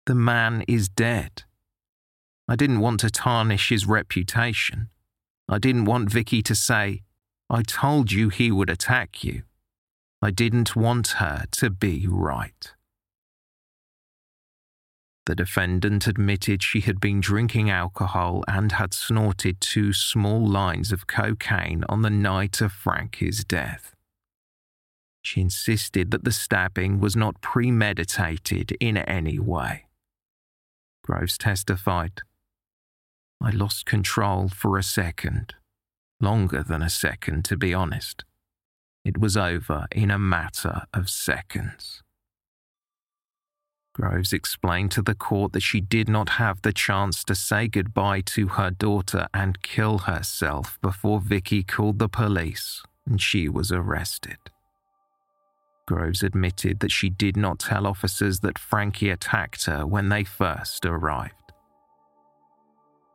The 0.06 0.14
man 0.14 0.62
is 0.68 0.88
dead. 0.88 1.42
I 2.46 2.54
didn't 2.54 2.78
want 2.78 3.00
to 3.00 3.10
tarnish 3.10 3.70
his 3.70 3.88
reputation. 3.88 4.88
I 5.48 5.58
didn't 5.58 5.86
want 5.86 6.12
Vicky 6.12 6.42
to 6.42 6.54
say, 6.54 7.02
I 7.48 7.62
told 7.62 8.12
you 8.12 8.28
he 8.28 8.52
would 8.52 8.70
attack 8.70 9.24
you. 9.24 9.42
I 10.22 10.30
didn't 10.30 10.76
want 10.76 11.08
her 11.18 11.44
to 11.52 11.70
be 11.70 12.06
right. 12.06 12.72
The 15.26 15.34
defendant 15.34 16.06
admitted 16.06 16.62
she 16.62 16.80
had 16.80 17.00
been 17.00 17.20
drinking 17.20 17.70
alcohol 17.70 18.44
and 18.48 18.72
had 18.72 18.92
snorted 18.92 19.60
two 19.60 19.92
small 19.92 20.46
lines 20.46 20.92
of 20.92 21.06
cocaine 21.06 21.84
on 21.88 22.02
the 22.02 22.10
night 22.10 22.60
of 22.60 22.72
Frankie's 22.72 23.44
death. 23.44 23.94
She 25.22 25.40
insisted 25.40 26.10
that 26.10 26.24
the 26.24 26.32
stabbing 26.32 27.00
was 27.00 27.14
not 27.14 27.40
premeditated 27.40 28.72
in 28.80 28.96
any 28.96 29.38
way. 29.38 29.86
Groves 31.02 31.38
testified 31.38 32.22
I 33.42 33.50
lost 33.50 33.86
control 33.86 34.48
for 34.48 34.76
a 34.76 34.82
second, 34.82 35.54
longer 36.20 36.62
than 36.62 36.82
a 36.82 36.90
second, 36.90 37.44
to 37.46 37.56
be 37.56 37.72
honest. 37.72 38.24
It 39.04 39.18
was 39.18 39.36
over 39.36 39.86
in 39.92 40.10
a 40.10 40.18
matter 40.18 40.82
of 40.92 41.08
seconds. 41.08 42.02
Groves 43.92 44.32
explained 44.32 44.92
to 44.92 45.02
the 45.02 45.14
court 45.14 45.52
that 45.52 45.62
she 45.62 45.80
did 45.80 46.08
not 46.08 46.30
have 46.30 46.62
the 46.62 46.72
chance 46.72 47.24
to 47.24 47.34
say 47.34 47.66
goodbye 47.66 48.20
to 48.22 48.48
her 48.48 48.70
daughter 48.70 49.26
and 49.34 49.62
kill 49.62 49.98
herself 49.98 50.78
before 50.80 51.20
Vicky 51.20 51.62
called 51.62 51.98
the 51.98 52.08
police 52.08 52.82
and 53.06 53.20
she 53.20 53.48
was 53.48 53.72
arrested. 53.72 54.38
Groves 55.86 56.22
admitted 56.22 56.78
that 56.80 56.92
she 56.92 57.10
did 57.10 57.36
not 57.36 57.58
tell 57.58 57.86
officers 57.86 58.40
that 58.40 58.58
Frankie 58.58 59.10
attacked 59.10 59.66
her 59.66 59.84
when 59.84 60.08
they 60.08 60.22
first 60.22 60.86
arrived. 60.86 61.34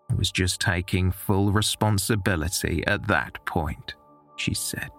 I 0.09 0.15
was 0.15 0.29
just 0.29 0.59
taking 0.59 1.11
full 1.11 1.51
responsibility 1.51 2.85
at 2.85 3.07
that 3.07 3.43
point, 3.45 3.95
she 4.35 4.53
said. 4.53 4.91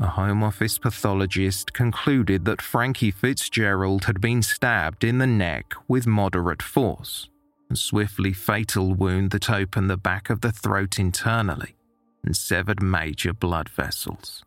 A 0.00 0.06
Home 0.08 0.42
Office 0.42 0.78
pathologist 0.78 1.72
concluded 1.72 2.44
that 2.44 2.60
Frankie 2.60 3.10
Fitzgerald 3.10 4.04
had 4.04 4.20
been 4.20 4.42
stabbed 4.42 5.04
in 5.04 5.18
the 5.18 5.26
neck 5.26 5.74
with 5.88 6.06
moderate 6.06 6.62
force, 6.62 7.28
a 7.70 7.76
swiftly 7.76 8.32
fatal 8.32 8.94
wound 8.94 9.30
that 9.30 9.48
opened 9.48 9.88
the 9.88 9.96
back 9.96 10.28
of 10.28 10.42
the 10.42 10.52
throat 10.52 10.98
internally 10.98 11.76
and 12.24 12.36
severed 12.36 12.82
major 12.82 13.32
blood 13.32 13.68
vessels. 13.68 14.44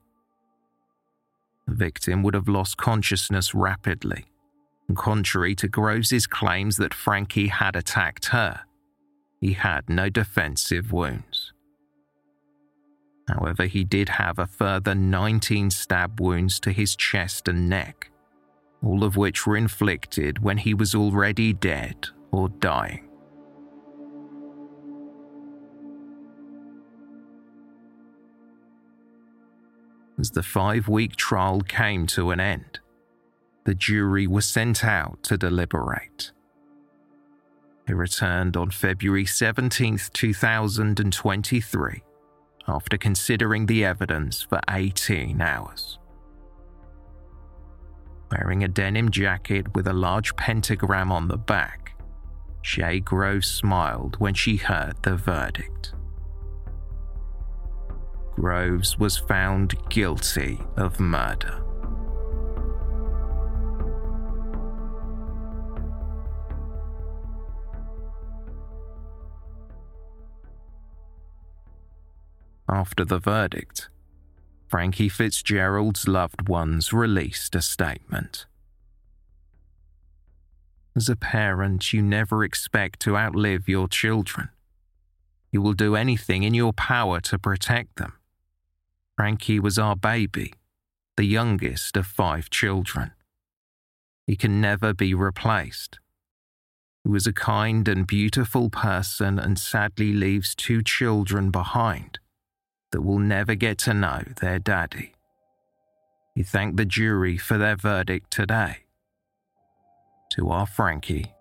The 1.67 1.75
victim 1.75 2.21
would 2.23 2.33
have 2.33 2.47
lost 2.47 2.77
consciousness 2.77 3.55
rapidly, 3.55 4.25
contrary 4.95 5.55
to 5.55 5.67
Groves's 5.67 6.27
claims 6.27 6.77
that 6.77 6.93
Frankie 6.93 7.47
had 7.47 7.75
attacked 7.75 8.27
her, 8.27 8.61
he 9.39 9.53
had 9.53 9.89
no 9.89 10.09
defensive 10.09 10.91
wounds. 10.91 11.28
However, 13.29 13.65
he 13.65 13.83
did 13.83 14.09
have 14.09 14.39
a 14.39 14.47
further 14.47 14.95
19 14.95 15.69
stab 15.69 16.19
wounds 16.19 16.59
to 16.61 16.71
his 16.71 16.95
chest 16.95 17.47
and 17.47 17.69
neck, 17.69 18.09
all 18.83 19.03
of 19.03 19.17
which 19.17 19.45
were 19.45 19.55
inflicted 19.55 20.39
when 20.39 20.57
he 20.57 20.73
was 20.73 20.95
already 20.95 21.53
dead 21.53 22.07
or 22.31 22.49
dying. 22.49 23.07
As 30.19 30.31
the 30.31 30.43
five 30.43 30.87
week 30.87 31.15
trial 31.15 31.61
came 31.61 32.07
to 32.07 32.31
an 32.31 32.39
end, 32.39 32.79
the 33.63 33.75
jury 33.75 34.25
was 34.25 34.47
sent 34.47 34.83
out 34.83 35.21
to 35.23 35.37
deliberate. 35.37 36.31
It 37.87 37.93
returned 37.93 38.57
on 38.57 38.71
February 38.71 39.25
17, 39.25 39.99
2023, 40.13 42.03
after 42.69 42.97
considering 42.97 43.65
the 43.65 43.83
evidence 43.83 44.41
for 44.41 44.61
18 44.69 45.41
hours. 45.41 45.99
Wearing 48.31 48.63
a 48.63 48.67
denim 48.67 49.09
jacket 49.09 49.73
with 49.75 49.87
a 49.87 49.93
large 49.93 50.35
pentagram 50.35 51.11
on 51.11 51.27
the 51.27 51.37
back, 51.37 51.93
Shaye 52.63 53.03
Groves 53.03 53.47
smiled 53.49 54.15
when 54.19 54.33
she 54.33 54.57
heard 54.57 55.01
the 55.01 55.15
verdict. 55.15 55.93
Groves 58.35 58.97
was 58.99 59.17
found 59.17 59.75
guilty 59.89 60.59
of 60.77 60.99
murder. 60.99 61.68
After 72.71 73.03
the 73.03 73.17
verdict, 73.17 73.89
Frankie 74.67 75.09
Fitzgerald's 75.09 76.07
loved 76.07 76.47
ones 76.47 76.93
released 76.93 77.55
a 77.55 77.63
statement. 77.63 78.45
As 80.95 81.09
a 81.09 81.15
parent, 81.15 81.93
you 81.93 82.03
never 82.03 82.43
expect 82.43 82.99
to 83.01 83.17
outlive 83.17 83.67
your 83.67 83.87
children. 83.87 84.49
You 85.51 85.63
will 85.63 85.73
do 85.73 85.95
anything 85.95 86.43
in 86.43 86.53
your 86.53 86.71
power 86.71 87.19
to 87.21 87.39
protect 87.39 87.95
them. 87.95 88.13
Frankie 89.17 89.59
was 89.59 89.79
our 89.79 89.95
baby, 89.95 90.53
the 91.17 91.23
youngest 91.23 91.97
of 91.97 92.05
five 92.05 92.51
children. 92.51 93.13
He 94.27 94.35
can 94.35 94.61
never 94.61 94.93
be 94.93 95.15
replaced. 95.15 95.97
He 97.03 97.09
was 97.09 97.25
a 97.25 97.33
kind 97.33 97.87
and 97.87 98.05
beautiful 98.05 98.69
person 98.69 99.39
and 99.39 99.57
sadly 99.57 100.13
leaves 100.13 100.53
two 100.53 100.83
children 100.83 101.49
behind 101.49 102.19
that 102.91 103.01
will 103.01 103.19
never 103.19 103.55
get 103.55 103.77
to 103.79 103.93
know 103.93 104.23
their 104.41 104.59
daddy. 104.59 105.13
He 106.35 106.43
thanked 106.43 106.77
the 106.77 106.85
jury 106.85 107.37
for 107.37 107.57
their 107.57 107.75
verdict 107.75 108.31
today. 108.31 108.79
To 110.33 110.49
our 110.49 110.65
Frankie, 110.65 111.33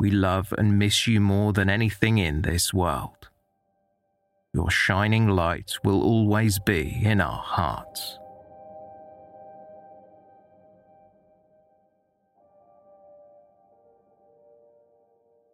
we 0.00 0.10
love 0.10 0.54
and 0.56 0.78
miss 0.78 1.06
you 1.06 1.20
more 1.20 1.52
than 1.52 1.68
anything 1.68 2.18
in 2.18 2.42
this 2.42 2.72
world. 2.72 3.28
Your 4.54 4.70
shining 4.70 5.28
light 5.28 5.76
will 5.84 6.02
always 6.02 6.58
be 6.58 7.00
in 7.04 7.20
our 7.20 7.38
hearts. 7.38 8.18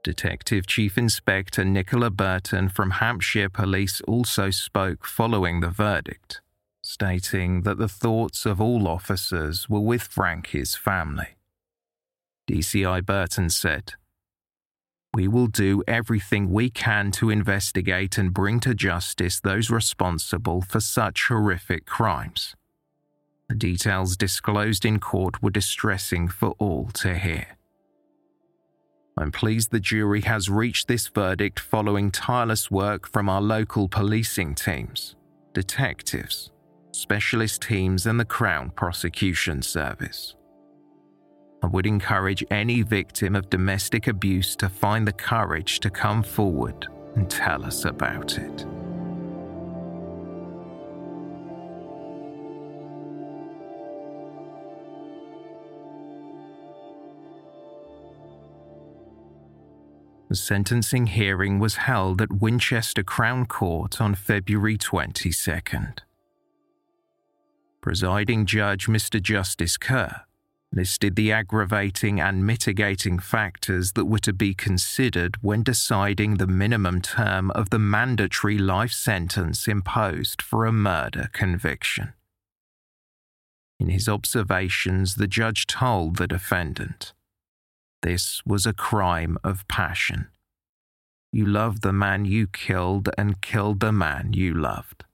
Detective 0.05 0.67
Chief 0.67 0.99
Inspector 0.99 1.65
Nicola 1.65 2.11
Burton 2.11 2.69
from 2.69 2.91
Hampshire 2.91 3.49
Police 3.49 4.03
also 4.03 4.51
spoke 4.51 5.07
following 5.07 5.61
the 5.61 5.71
verdict, 5.71 6.43
stating 6.83 7.63
that 7.63 7.79
the 7.79 7.89
thoughts 7.89 8.45
of 8.45 8.61
all 8.61 8.87
officers 8.87 9.67
were 9.67 9.81
with 9.81 10.03
Frankie's 10.03 10.75
family. 10.75 11.37
DCI 12.47 13.05
Burton 13.07 13.49
said, 13.49 13.95
We 15.15 15.27
will 15.27 15.47
do 15.47 15.83
everything 15.89 16.53
we 16.53 16.69
can 16.69 17.11
to 17.13 17.31
investigate 17.31 18.19
and 18.19 18.35
bring 18.35 18.61
to 18.61 18.75
justice 18.75 19.41
those 19.41 19.71
responsible 19.71 20.61
for 20.61 20.81
such 20.81 21.29
horrific 21.29 21.87
crimes. 21.87 22.55
The 23.49 23.55
details 23.55 24.19
disclosed 24.19 24.85
in 24.85 25.01
court 25.01 25.43
were 25.43 25.49
distressing 25.49 26.29
for 26.29 26.51
all 26.59 26.91
to 26.93 27.19
hear. 27.19 27.57
I'm 29.17 29.31
pleased 29.31 29.71
the 29.71 29.79
jury 29.79 30.23
has 30.23 30.49
reached 30.51 30.89
this 30.89 31.07
verdict 31.07 31.61
following 31.61 32.11
tireless 32.11 32.71
work 32.71 33.09
from 33.09 33.29
our 33.29 33.41
local 33.41 33.89
policing 33.89 34.57
teams, 34.57 35.15
detectives, 35.53 36.51
specialist 36.91 37.63
teams, 37.63 38.07
and 38.07 38.19
the 38.19 38.25
Crown 38.25 38.71
Prosecution 38.71 39.63
Service. 39.63 40.35
I 41.63 41.69
would 41.69 41.87
encourage 41.87 42.45
any 42.51 42.83
victim 42.83 43.37
of 43.37 43.49
domestic 43.51 44.09
abuse 44.09 44.57
to 44.57 44.69
find 44.69 45.07
the 45.07 45.13
courage 45.13 45.79
to 45.81 45.91
come 45.91 46.23
forward 46.23 46.89
and 47.15 47.31
tell 47.31 47.65
us 47.65 47.85
about 47.85 48.37
it. 48.37 48.67
The 60.35 60.39
sentencing 60.39 61.07
hearing 61.07 61.61
was 61.61 61.77
held 61.77 62.21
at 62.21 62.41
Winchester 62.41 63.05
Crown 63.05 63.47
Court 63.47 64.01
on 64.01 64.17
February 64.17 64.77
22nd. 64.77 66.01
Presiding 67.81 68.45
Judge 68.45 68.89
Mr. 68.89 69.23
Justice 69.23 69.77
Kerr 69.77 70.23
listed 70.73 71.15
the 71.15 71.31
aggravating 71.31 72.21
and 72.21 72.45
mitigating 72.45 73.21
factors 73.21 73.93
that 73.93 74.07
were 74.07 74.19
to 74.19 74.33
be 74.33 74.55
considered 74.55 75.37
when 75.41 75.63
deciding 75.63 76.39
the 76.39 76.49
minimum 76.49 77.01
term 77.01 77.53
of 77.53 77.71
the 77.71 77.79
mandatory 77.79 78.59
life 78.59 78.91
sentence 78.91 79.69
imposed 79.69 80.43
for 80.43 80.67
a 80.67 80.73
murder 80.73 81.31
conviction. 81.33 82.13
In 83.79 83.89
his 83.89 84.09
observations, 84.09 85.15
the 85.15 85.29
judge 85.29 85.69
told 85.69 86.17
the 86.17 86.27
defendant 86.27 87.15
this 88.05 88.43
was 88.45 88.67
a 88.67 88.75
crime 88.75 89.39
of 89.43 89.67
passion. 89.67 90.29
You 91.33 91.47
loved 91.47 91.81
the 91.81 91.93
man 91.93 92.27
you 92.27 92.47
killed 92.47 93.09
and 93.17 93.41
killed 93.41 93.81
the 93.81 93.93
man 93.93 94.35
you 94.35 94.53
loved. 94.53 95.05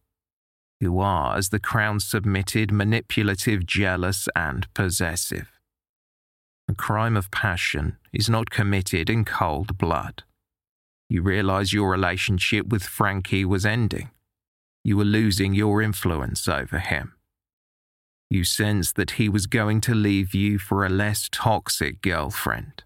You 0.80 0.98
are, 0.98 1.36
as 1.36 1.50
the 1.50 1.60
Crown 1.60 2.00
submitted, 2.00 2.72
manipulative, 2.72 3.64
jealous, 3.64 4.28
and 4.34 4.66
possessive. 4.74 5.52
A 6.68 6.74
crime 6.74 7.16
of 7.16 7.30
passion 7.30 7.96
is 8.12 8.28
not 8.28 8.50
committed 8.50 9.08
in 9.08 9.24
cold 9.24 9.78
blood. 9.78 10.24
You 11.08 11.22
realize 11.22 11.72
your 11.72 11.90
relationship 11.90 12.66
with 12.66 12.82
Frankie 12.82 13.44
was 13.44 13.64
ending. 13.64 14.10
You 14.82 14.96
were 14.96 15.04
losing 15.04 15.54
your 15.54 15.80
influence 15.80 16.48
over 16.48 16.80
him. 16.80 17.14
You 18.30 18.44
sensed 18.44 18.94
that 18.94 19.12
he 19.12 19.28
was 19.28 19.48
going 19.48 19.80
to 19.82 19.94
leave 19.94 20.34
you 20.34 20.60
for 20.60 20.86
a 20.86 20.88
less 20.88 21.28
toxic 21.32 22.00
girlfriend. 22.00 22.84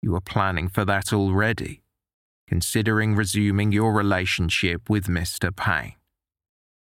You 0.00 0.12
were 0.12 0.22
planning 0.22 0.68
for 0.68 0.86
that 0.86 1.12
already, 1.12 1.82
considering 2.48 3.14
resuming 3.14 3.72
your 3.72 3.92
relationship 3.92 4.88
with 4.88 5.06
Mr. 5.06 5.54
Payne. 5.54 5.96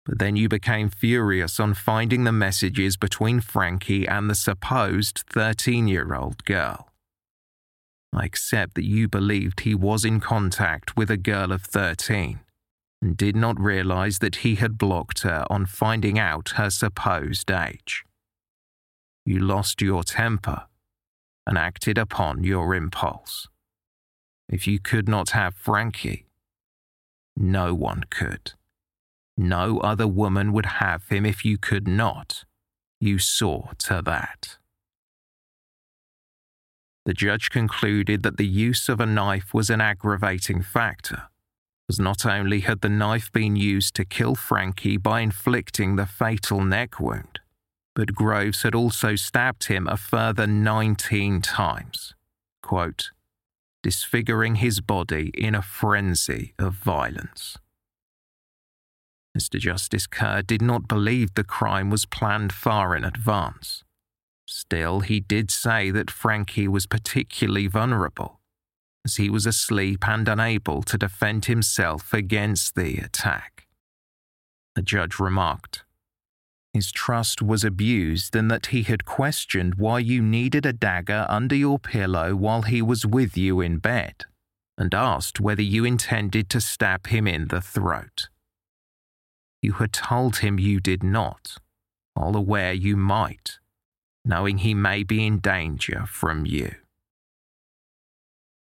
But 0.05 0.19
then 0.19 0.37
you 0.37 0.51
became 0.51 0.91
furious 0.91 1.59
on 1.59 1.73
finding 1.73 2.25
the 2.25 2.33
messages 2.33 2.99
between 2.99 3.41
Frankie 3.41 4.07
and 4.07 4.29
the 4.29 4.35
supposed 4.35 5.25
13 5.31 5.89
year 5.89 6.15
old 6.15 6.45
girl. 6.45 6.91
I 8.13 8.27
accept 8.27 8.75
that 8.75 8.85
you 8.85 9.09
believed 9.09 9.61
he 9.61 9.75
was 9.75 10.05
in 10.05 10.21
contact 10.21 10.97
with 10.97 11.11
a 11.11 11.17
girl 11.17 11.53
of 11.53 11.63
13 11.63 12.41
and 13.01 13.17
did 13.17 13.37
not 13.37 13.61
realize 13.61 14.19
that 14.19 14.37
he 14.37 14.57
had 14.57 14.79
blocked 14.79 15.23
her 15.23 15.45
on 15.49 15.67
finding 15.67 16.19
out 16.19 16.51
her 16.57 16.71
supposed 16.71 17.51
age. 17.51 18.05
You 19.25 19.39
lost 19.39 19.81
your 19.81 20.03
temper 20.03 20.65
and 21.47 21.57
acted 21.57 21.99
upon 21.99 22.45
your 22.45 22.75
impulse. 22.75 23.49
If 24.49 24.67
you 24.67 24.79
could 24.79 25.09
not 25.09 25.31
have 25.31 25.55
Frankie, 25.55 26.27
no 27.37 27.75
one 27.75 28.05
could. 28.11 28.53
No 29.37 29.79
other 29.81 30.09
woman 30.09 30.53
would 30.53 30.67
have 30.67 31.07
him 31.09 31.25
if 31.25 31.45
you 31.45 31.59
could 31.59 31.87
not. 31.87 32.45
You 33.01 33.19
saw 33.19 33.71
to 33.79 34.03
that. 34.05 34.59
The 37.05 37.15
judge 37.15 37.51
concluded 37.51 38.23
that 38.25 38.37
the 38.37 38.47
use 38.47 38.89
of 38.89 39.01
a 39.01 39.07
knife 39.07 39.55
was 39.55 39.71
an 39.71 39.81
aggravating 39.81 40.61
factor, 40.61 41.29
as 41.89 41.99
not 41.99 42.27
only 42.27 42.61
had 42.61 42.81
the 42.81 42.89
knife 42.89 43.33
been 43.33 43.57
used 43.57 43.95
to 43.95 44.05
kill 44.05 44.35
Frankie 44.35 44.97
by 44.97 45.21
inflicting 45.21 45.97
the 45.97 46.07
fatal 46.07 46.63
neck 46.63 47.01
wound, 47.01 47.41
but 47.95 48.15
Groves 48.15 48.63
had 48.63 48.75
also 48.75 49.17
stabbed 49.17 49.65
him 49.65 49.89
a 49.89 49.97
further 49.97 50.47
19 50.47 51.41
times, 51.41 52.15
quote, 52.63 53.11
disfiguring 53.83 54.57
his 54.57 54.81
body 54.81 55.31
in 55.35 55.55
a 55.55 55.63
frenzy 55.63 56.55
of 56.59 56.75
violence. 56.75 57.57
Mr. 59.37 59.59
Justice 59.59 60.07
Kerr 60.07 60.43
did 60.43 60.61
not 60.61 60.89
believe 60.89 61.35
the 61.35 61.45
crime 61.45 61.91
was 61.91 62.07
planned 62.07 62.53
far 62.53 62.97
in 62.97 63.05
advance. 63.05 63.85
Still, 64.47 65.01
he 65.01 65.21
did 65.21 65.51
say 65.51 65.91
that 65.91 66.11
Frankie 66.11 66.69
was 66.69 66.87
particularly 66.87 67.67
vulnerable, 67.67 68.38
as 69.05 69.17
he 69.17 69.31
was 69.31 69.47
asleep 69.47 70.07
and 70.07 70.29
unable 70.29 70.83
to 70.83 70.99
defend 70.99 71.47
himself 71.47 72.13
against 72.13 72.75
the 72.75 72.99
attack. 72.99 73.67
The 74.75 74.83
judge 74.83 75.19
remarked, 75.19 75.85
His 76.73 76.93
trust 76.93 77.43
was 77.43 77.65
abused 77.65 78.37
in 78.37 78.49
that 78.49 78.67
he 78.67 78.83
had 78.83 79.05
questioned 79.05 79.77
why 79.77 79.99
you 80.01 80.23
needed 80.23 80.67
a 80.67 80.73
dagger 80.73 81.27
under 81.29 81.57
your 81.57 81.79
pillow 81.79 82.37
while 82.37 82.63
he 82.63 82.83
was 82.83 83.07
with 83.07 83.37
you 83.37 83.61
in 83.61 83.79
bed, 83.79 84.25
and 84.77 84.95
asked 84.95 85.41
whether 85.41 85.63
you 85.63 85.85
intended 85.85 86.49
to 86.51 86.61
stab 86.61 87.09
him 87.09 87.27
in 87.27 87.49
the 87.49 87.61
throat. 87.61 88.29
You 89.61 89.73
had 89.73 89.93
told 89.93 90.37
him 90.37 90.61
you 90.61 90.79
did 90.79 91.03
not, 91.03 91.57
all 92.15 92.37
aware 92.37 92.73
you 92.73 92.97
might, 92.97 93.59
knowing 94.25 94.59
he 94.59 94.75
may 94.75 95.03
be 95.03 95.27
in 95.27 95.39
danger 95.39 96.05
from 96.07 96.47
you. 96.47 96.75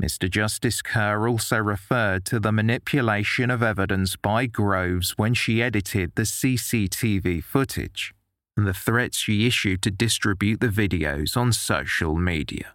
Mr. 0.02 0.28
Justice 0.28 0.82
Kerr 0.82 1.28
also 1.28 1.58
referred 1.58 2.26
to 2.26 2.40
the 2.40 2.52
manipulation 2.52 3.52
of 3.52 3.62
evidence 3.62 4.16
by 4.16 4.48
Groves 4.48 5.12
when 5.12 5.36
she 5.36 5.62
edited 5.62 6.16
the 6.16 6.24
CCTV 6.24 7.44
footage 7.44 8.12
and 8.58 8.66
the 8.66 8.74
threats 8.74 9.18
she 9.20 9.46
issued 9.46 9.84
to 9.84 9.92
distribute 9.92 10.60
the 10.60 10.70
videos 10.70 11.38
on 11.38 11.54
social 11.54 12.16
media. 12.16 12.74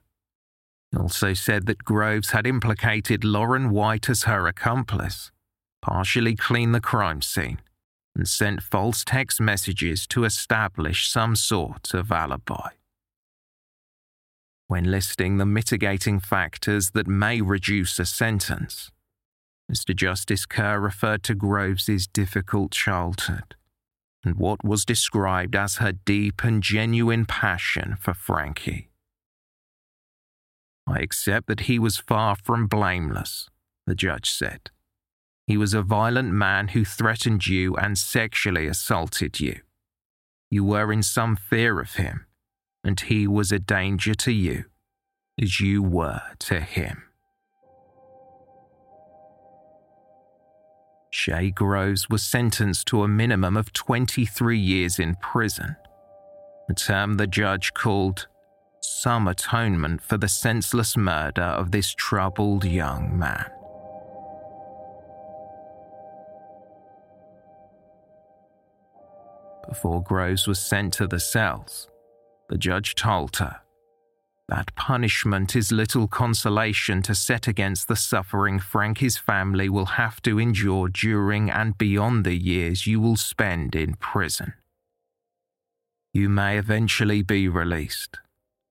He 0.92 0.98
also 0.98 1.34
said 1.34 1.66
that 1.66 1.84
Groves 1.84 2.30
had 2.30 2.46
implicated 2.46 3.24
Lauren 3.24 3.70
White 3.70 4.08
as 4.08 4.22
her 4.22 4.46
accomplice, 4.46 5.32
partially 5.82 6.36
cleaned 6.36 6.76
the 6.76 6.80
crime 6.80 7.22
scene, 7.22 7.60
and 8.14 8.28
sent 8.28 8.62
false 8.62 9.02
text 9.04 9.40
messages 9.40 10.06
to 10.08 10.22
establish 10.24 11.10
some 11.10 11.34
sort 11.34 11.92
of 11.92 12.12
alibi. 12.12 12.70
When 14.68 14.90
listing 14.90 15.36
the 15.36 15.46
mitigating 15.46 16.18
factors 16.18 16.90
that 16.90 17.06
may 17.06 17.40
reduce 17.40 17.98
a 17.98 18.04
sentence, 18.04 18.90
Mr. 19.70 19.94
Justice 19.94 20.44
Kerr 20.46 20.80
referred 20.80 21.22
to 21.24 21.34
Groves's 21.34 22.06
difficult 22.06 22.72
childhood 22.72 23.54
and 24.24 24.36
what 24.36 24.64
was 24.64 24.84
described 24.84 25.54
as 25.54 25.76
her 25.76 25.92
deep 25.92 26.42
and 26.42 26.62
genuine 26.62 27.26
passion 27.26 27.96
for 28.00 28.12
Frankie. 28.12 28.90
I 30.86 30.98
accept 30.98 31.46
that 31.46 31.60
he 31.60 31.78
was 31.78 31.96
far 31.96 32.36
from 32.36 32.66
blameless, 32.66 33.48
the 33.86 33.94
judge 33.94 34.30
said. 34.30 34.70
He 35.46 35.56
was 35.56 35.74
a 35.74 35.82
violent 35.82 36.32
man 36.32 36.68
who 36.68 36.84
threatened 36.84 37.46
you 37.46 37.76
and 37.76 37.96
sexually 37.96 38.66
assaulted 38.66 39.38
you. 39.38 39.60
You 40.50 40.64
were 40.64 40.92
in 40.92 41.04
some 41.04 41.36
fear 41.36 41.80
of 41.80 41.94
him, 41.94 42.25
and 42.86 43.00
he 43.00 43.26
was 43.26 43.50
a 43.50 43.58
danger 43.58 44.14
to 44.14 44.30
you, 44.30 44.64
as 45.42 45.60
you 45.60 45.82
were 45.82 46.22
to 46.38 46.60
him. 46.60 47.02
Shaye 51.12 51.52
Groves 51.52 52.08
was 52.08 52.22
sentenced 52.22 52.86
to 52.88 53.02
a 53.02 53.08
minimum 53.08 53.56
of 53.56 53.72
23 53.72 54.58
years 54.58 55.00
in 55.00 55.16
prison, 55.16 55.74
a 56.70 56.74
term 56.74 57.16
the 57.16 57.26
judge 57.26 57.74
called 57.74 58.28
some 58.80 59.26
atonement 59.26 60.00
for 60.00 60.16
the 60.16 60.28
senseless 60.28 60.96
murder 60.96 61.42
of 61.42 61.72
this 61.72 61.92
troubled 61.92 62.64
young 62.64 63.18
man. 63.18 63.50
before 69.68 70.00
Groves 70.02 70.46
was 70.46 70.60
sent 70.60 70.92
to 70.94 71.06
the 71.06 71.18
cells, 71.20 71.88
the 72.48 72.58
judge 72.58 72.94
told 72.94 73.36
her 73.36 73.60
that 74.48 74.74
punishment 74.76 75.56
is 75.56 75.72
little 75.72 76.06
consolation 76.06 77.02
to 77.02 77.14
set 77.14 77.48
against 77.48 77.88
the 77.88 77.96
suffering 77.96 78.60
Frankie's 78.60 79.18
family 79.18 79.68
will 79.68 79.86
have 79.86 80.22
to 80.22 80.38
endure 80.38 80.88
during 80.88 81.50
and 81.50 81.76
beyond 81.76 82.24
the 82.24 82.36
years 82.36 82.86
you 82.86 83.00
will 83.00 83.16
spend 83.16 83.74
in 83.74 83.94
prison. 83.94 84.54
You 86.12 86.28
may 86.28 86.58
eventually 86.58 87.22
be 87.22 87.48
released, 87.48 88.18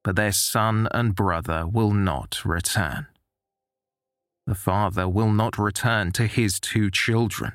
but 0.01 0.15
their 0.15 0.31
son 0.31 0.87
and 0.91 1.13
brother 1.13 1.67
will 1.67 1.91
not 1.91 2.45
return. 2.45 3.07
The 4.47 4.55
father 4.55 5.09
will 5.09 5.31
not 5.31 5.57
return 5.57 6.13
to 6.13 6.27
his 6.27 6.59
two 6.59 6.89
children 6.89 7.53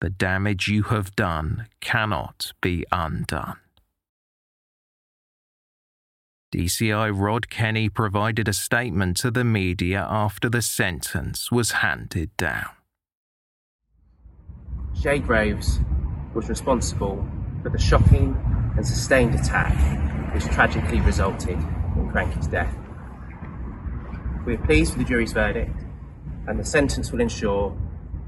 the 0.00 0.10
damage 0.10 0.68
you 0.68 0.84
have 0.84 1.14
done 1.16 1.66
cannot 1.80 2.52
be 2.60 2.84
undone. 2.92 3.58
DCI 6.50 7.12
Rod 7.14 7.50
Kenny 7.50 7.90
provided 7.90 8.48
a 8.48 8.54
statement 8.54 9.18
to 9.18 9.30
the 9.30 9.44
media 9.44 10.06
after 10.08 10.48
the 10.48 10.62
sentence 10.62 11.52
was 11.52 11.72
handed 11.72 12.34
down. 12.38 12.70
Shaye 14.96 15.24
Graves 15.24 15.80
was 16.32 16.48
responsible 16.48 17.28
for 17.62 17.68
the 17.68 17.78
shocking 17.78 18.34
and 18.76 18.86
sustained 18.86 19.34
attack 19.34 19.76
which 20.34 20.44
tragically 20.44 21.02
resulted 21.02 21.58
in 21.96 22.08
Frankie's 22.10 22.46
death. 22.46 22.74
We 24.46 24.54
are 24.54 24.64
pleased 24.64 24.96
with 24.96 25.06
the 25.06 25.08
jury's 25.10 25.34
verdict, 25.34 25.84
and 26.46 26.58
the 26.58 26.64
sentence 26.64 27.12
will 27.12 27.20
ensure 27.20 27.76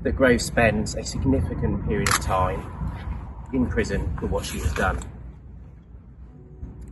that 0.02 0.12
Graves 0.12 0.44
spends 0.44 0.94
a 0.94 1.02
significant 1.02 1.88
period 1.88 2.10
of 2.10 2.20
time 2.20 2.70
in 3.54 3.66
prison 3.66 4.14
for 4.18 4.26
what 4.26 4.44
she 4.44 4.58
has 4.58 4.74
done. 4.74 4.98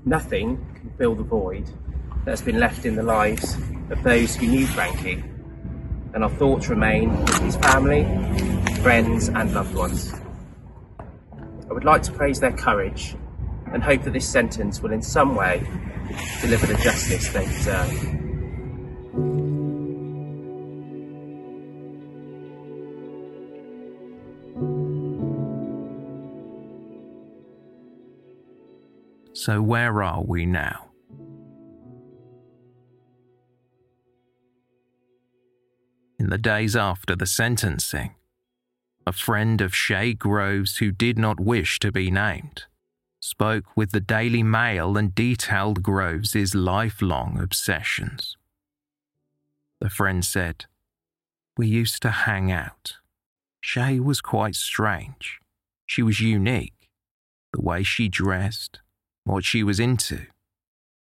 Nothing 0.04 0.56
can 0.74 0.90
fill 0.96 1.14
the 1.14 1.22
void 1.22 1.66
that 2.24 2.30
has 2.30 2.42
been 2.42 2.58
left 2.58 2.84
in 2.84 2.94
the 2.96 3.02
lives 3.02 3.56
of 3.90 4.02
those 4.02 4.36
who 4.36 4.46
knew 4.46 4.66
Frankie, 4.66 5.22
and 6.14 6.22
our 6.22 6.30
thoughts 6.30 6.68
remain 6.68 7.18
with 7.24 7.38
his 7.38 7.56
family, 7.56 8.04
friends, 8.82 9.28
and 9.28 9.52
loved 9.52 9.74
ones. 9.74 10.14
I 11.68 11.72
would 11.72 11.84
like 11.84 12.02
to 12.02 12.12
praise 12.12 12.40
their 12.40 12.52
courage 12.52 13.16
and 13.72 13.82
hope 13.82 14.02
that 14.04 14.12
this 14.12 14.28
sentence 14.28 14.80
will 14.80 14.92
in 14.92 15.02
some 15.02 15.34
way 15.34 15.66
deliver 16.40 16.66
the 16.66 16.78
justice 16.82 17.28
they 17.32 17.44
deserve. 17.44 18.27
So, 29.38 29.62
where 29.62 30.02
are 30.02 30.24
we 30.24 30.46
now? 30.46 30.86
In 36.18 36.28
the 36.28 36.38
days 36.38 36.74
after 36.74 37.14
the 37.14 37.24
sentencing, 37.24 38.16
a 39.06 39.12
friend 39.12 39.60
of 39.60 39.70
Shaye 39.70 40.18
Groves 40.18 40.78
who 40.78 40.90
did 40.90 41.20
not 41.20 41.38
wish 41.38 41.78
to 41.78 41.92
be 41.92 42.10
named 42.10 42.64
spoke 43.20 43.76
with 43.76 43.92
the 43.92 44.00
Daily 44.00 44.42
Mail 44.42 44.96
and 44.96 45.14
detailed 45.14 45.84
Groves's 45.84 46.56
lifelong 46.56 47.38
obsessions. 47.40 48.36
The 49.80 49.88
friend 49.88 50.24
said, 50.24 50.64
We 51.56 51.68
used 51.68 52.02
to 52.02 52.10
hang 52.10 52.50
out. 52.50 52.94
Shaye 53.64 54.00
was 54.00 54.20
quite 54.20 54.56
strange. 54.56 55.38
She 55.86 56.02
was 56.02 56.18
unique. 56.18 56.90
The 57.52 57.62
way 57.62 57.84
she 57.84 58.08
dressed, 58.08 58.80
what 59.28 59.44
she 59.44 59.62
was 59.62 59.78
into. 59.78 60.26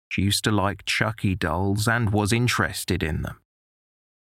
She 0.08 0.22
used 0.22 0.44
to 0.44 0.50
like 0.50 0.86
Chucky 0.86 1.34
dolls 1.34 1.86
and 1.86 2.10
was 2.10 2.32
interested 2.32 3.02
in 3.02 3.22
them. 3.22 3.38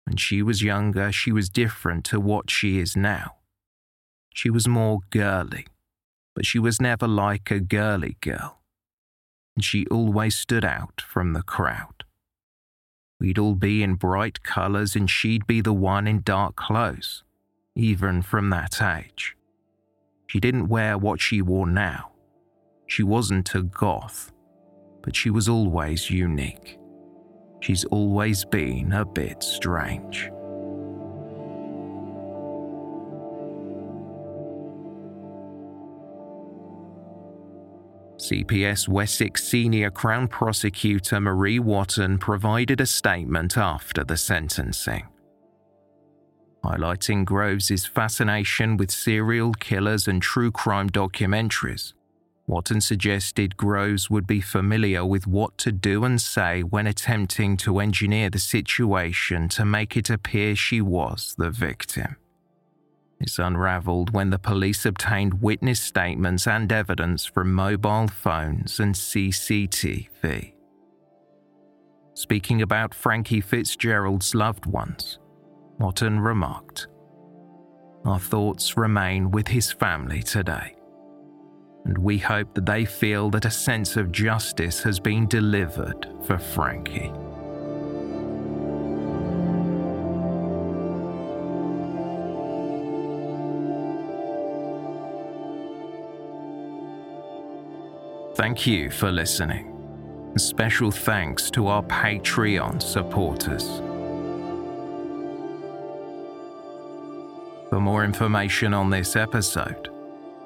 When 0.05 0.15
she 0.15 0.41
was 0.41 0.63
younger, 0.63 1.11
she 1.11 1.31
was 1.31 1.49
different 1.49 2.05
to 2.05 2.19
what 2.19 2.49
she 2.49 2.79
is 2.79 2.95
now. 2.95 3.35
She 4.33 4.49
was 4.49 4.67
more 4.67 4.99
girly, 5.09 5.67
but 6.35 6.45
she 6.45 6.57
was 6.57 6.79
never 6.79 7.07
like 7.07 7.51
a 7.51 7.59
girly 7.59 8.17
girl. 8.21 8.61
And 9.55 9.63
she 9.63 9.85
always 9.87 10.35
stood 10.35 10.63
out 10.63 11.01
from 11.01 11.33
the 11.33 11.43
crowd. 11.43 12.05
We'd 13.19 13.37
all 13.37 13.55
be 13.55 13.83
in 13.83 13.95
bright 13.95 14.41
colours 14.41 14.95
and 14.95 15.09
she'd 15.09 15.45
be 15.45 15.59
the 15.59 15.73
one 15.73 16.07
in 16.07 16.21
dark 16.21 16.55
clothes, 16.55 17.23
even 17.75 18.21
from 18.21 18.49
that 18.51 18.81
age. 18.81 19.35
She 20.27 20.39
didn't 20.39 20.69
wear 20.69 20.97
what 20.97 21.19
she 21.19 21.41
wore 21.41 21.67
now. 21.67 22.10
She 22.91 23.03
wasn't 23.03 23.55
a 23.55 23.61
goth, 23.61 24.33
but 25.01 25.15
she 25.15 25.29
was 25.29 25.47
always 25.47 26.09
unique. 26.09 26.77
She's 27.61 27.85
always 27.85 28.43
been 28.43 28.91
a 28.91 29.05
bit 29.05 29.41
strange. 29.41 30.29
CPS 38.17 38.89
Wessex 38.89 39.45
Senior 39.45 39.89
Crown 39.89 40.27
Prosecutor 40.27 41.21
Marie 41.21 41.59
Watton 41.59 42.17
provided 42.17 42.81
a 42.81 42.85
statement 42.85 43.57
after 43.57 44.03
the 44.03 44.17
sentencing. 44.17 45.07
Highlighting 46.61 47.23
Groves' 47.23 47.85
fascination 47.85 48.75
with 48.75 48.91
serial 48.91 49.53
killers 49.53 50.09
and 50.09 50.21
true 50.21 50.51
crime 50.51 50.89
documentaries, 50.89 51.93
Watton 52.51 52.81
suggested 52.81 53.55
Groves 53.55 54.09
would 54.09 54.27
be 54.27 54.41
familiar 54.41 55.05
with 55.05 55.25
what 55.25 55.57
to 55.59 55.71
do 55.71 56.03
and 56.03 56.19
say 56.19 56.63
when 56.63 56.85
attempting 56.85 57.55
to 57.55 57.79
engineer 57.79 58.29
the 58.29 58.39
situation 58.39 59.47
to 59.47 59.63
make 59.63 59.95
it 59.95 60.09
appear 60.09 60.53
she 60.53 60.81
was 60.81 61.33
the 61.37 61.49
victim. 61.49 62.17
This 63.21 63.39
unravelled 63.39 64.13
when 64.13 64.31
the 64.31 64.37
police 64.37 64.85
obtained 64.85 65.41
witness 65.41 65.79
statements 65.79 66.45
and 66.45 66.69
evidence 66.73 67.23
from 67.23 67.53
mobile 67.53 68.09
phones 68.09 68.81
and 68.81 68.95
CCTV. 68.95 70.51
Speaking 72.15 72.61
about 72.61 72.93
Frankie 72.93 73.39
Fitzgerald's 73.39 74.35
loved 74.35 74.65
ones, 74.65 75.19
Watton 75.79 76.19
remarked, 76.19 76.89
Our 78.03 78.19
thoughts 78.19 78.75
remain 78.75 79.31
with 79.31 79.47
his 79.47 79.71
family 79.71 80.21
today, 80.21 80.75
and 81.85 81.97
we 81.97 82.17
hope 82.17 82.53
that 82.53 82.65
they 82.65 82.85
feel 82.85 83.29
that 83.31 83.45
a 83.45 83.51
sense 83.51 83.97
of 83.97 84.11
justice 84.11 84.81
has 84.83 84.99
been 84.99 85.27
delivered 85.27 86.07
for 86.23 86.37
Frankie. 86.37 87.11
Thank 98.35 98.65
you 98.65 98.89
for 98.89 99.11
listening. 99.11 99.67
A 100.35 100.39
special 100.39 100.89
thanks 100.89 101.51
to 101.51 101.67
our 101.67 101.83
Patreon 101.83 102.81
supporters. 102.81 103.67
For 107.69 107.79
more 107.79 108.03
information 108.03 108.73
on 108.73 108.89
this 108.89 109.15
episode, 109.15 109.89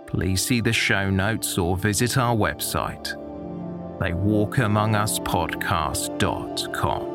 please 0.07 0.45
see 0.45 0.61
the 0.61 0.73
show 0.73 1.09
notes 1.09 1.57
or 1.57 1.75
visit 1.77 2.17
our 2.17 2.35
website, 2.35 3.15
they 3.99 4.13
walk 4.13 4.57
among 4.59 4.95
us 4.95 5.19
theywalkamonguspodcast.com. 5.19 7.14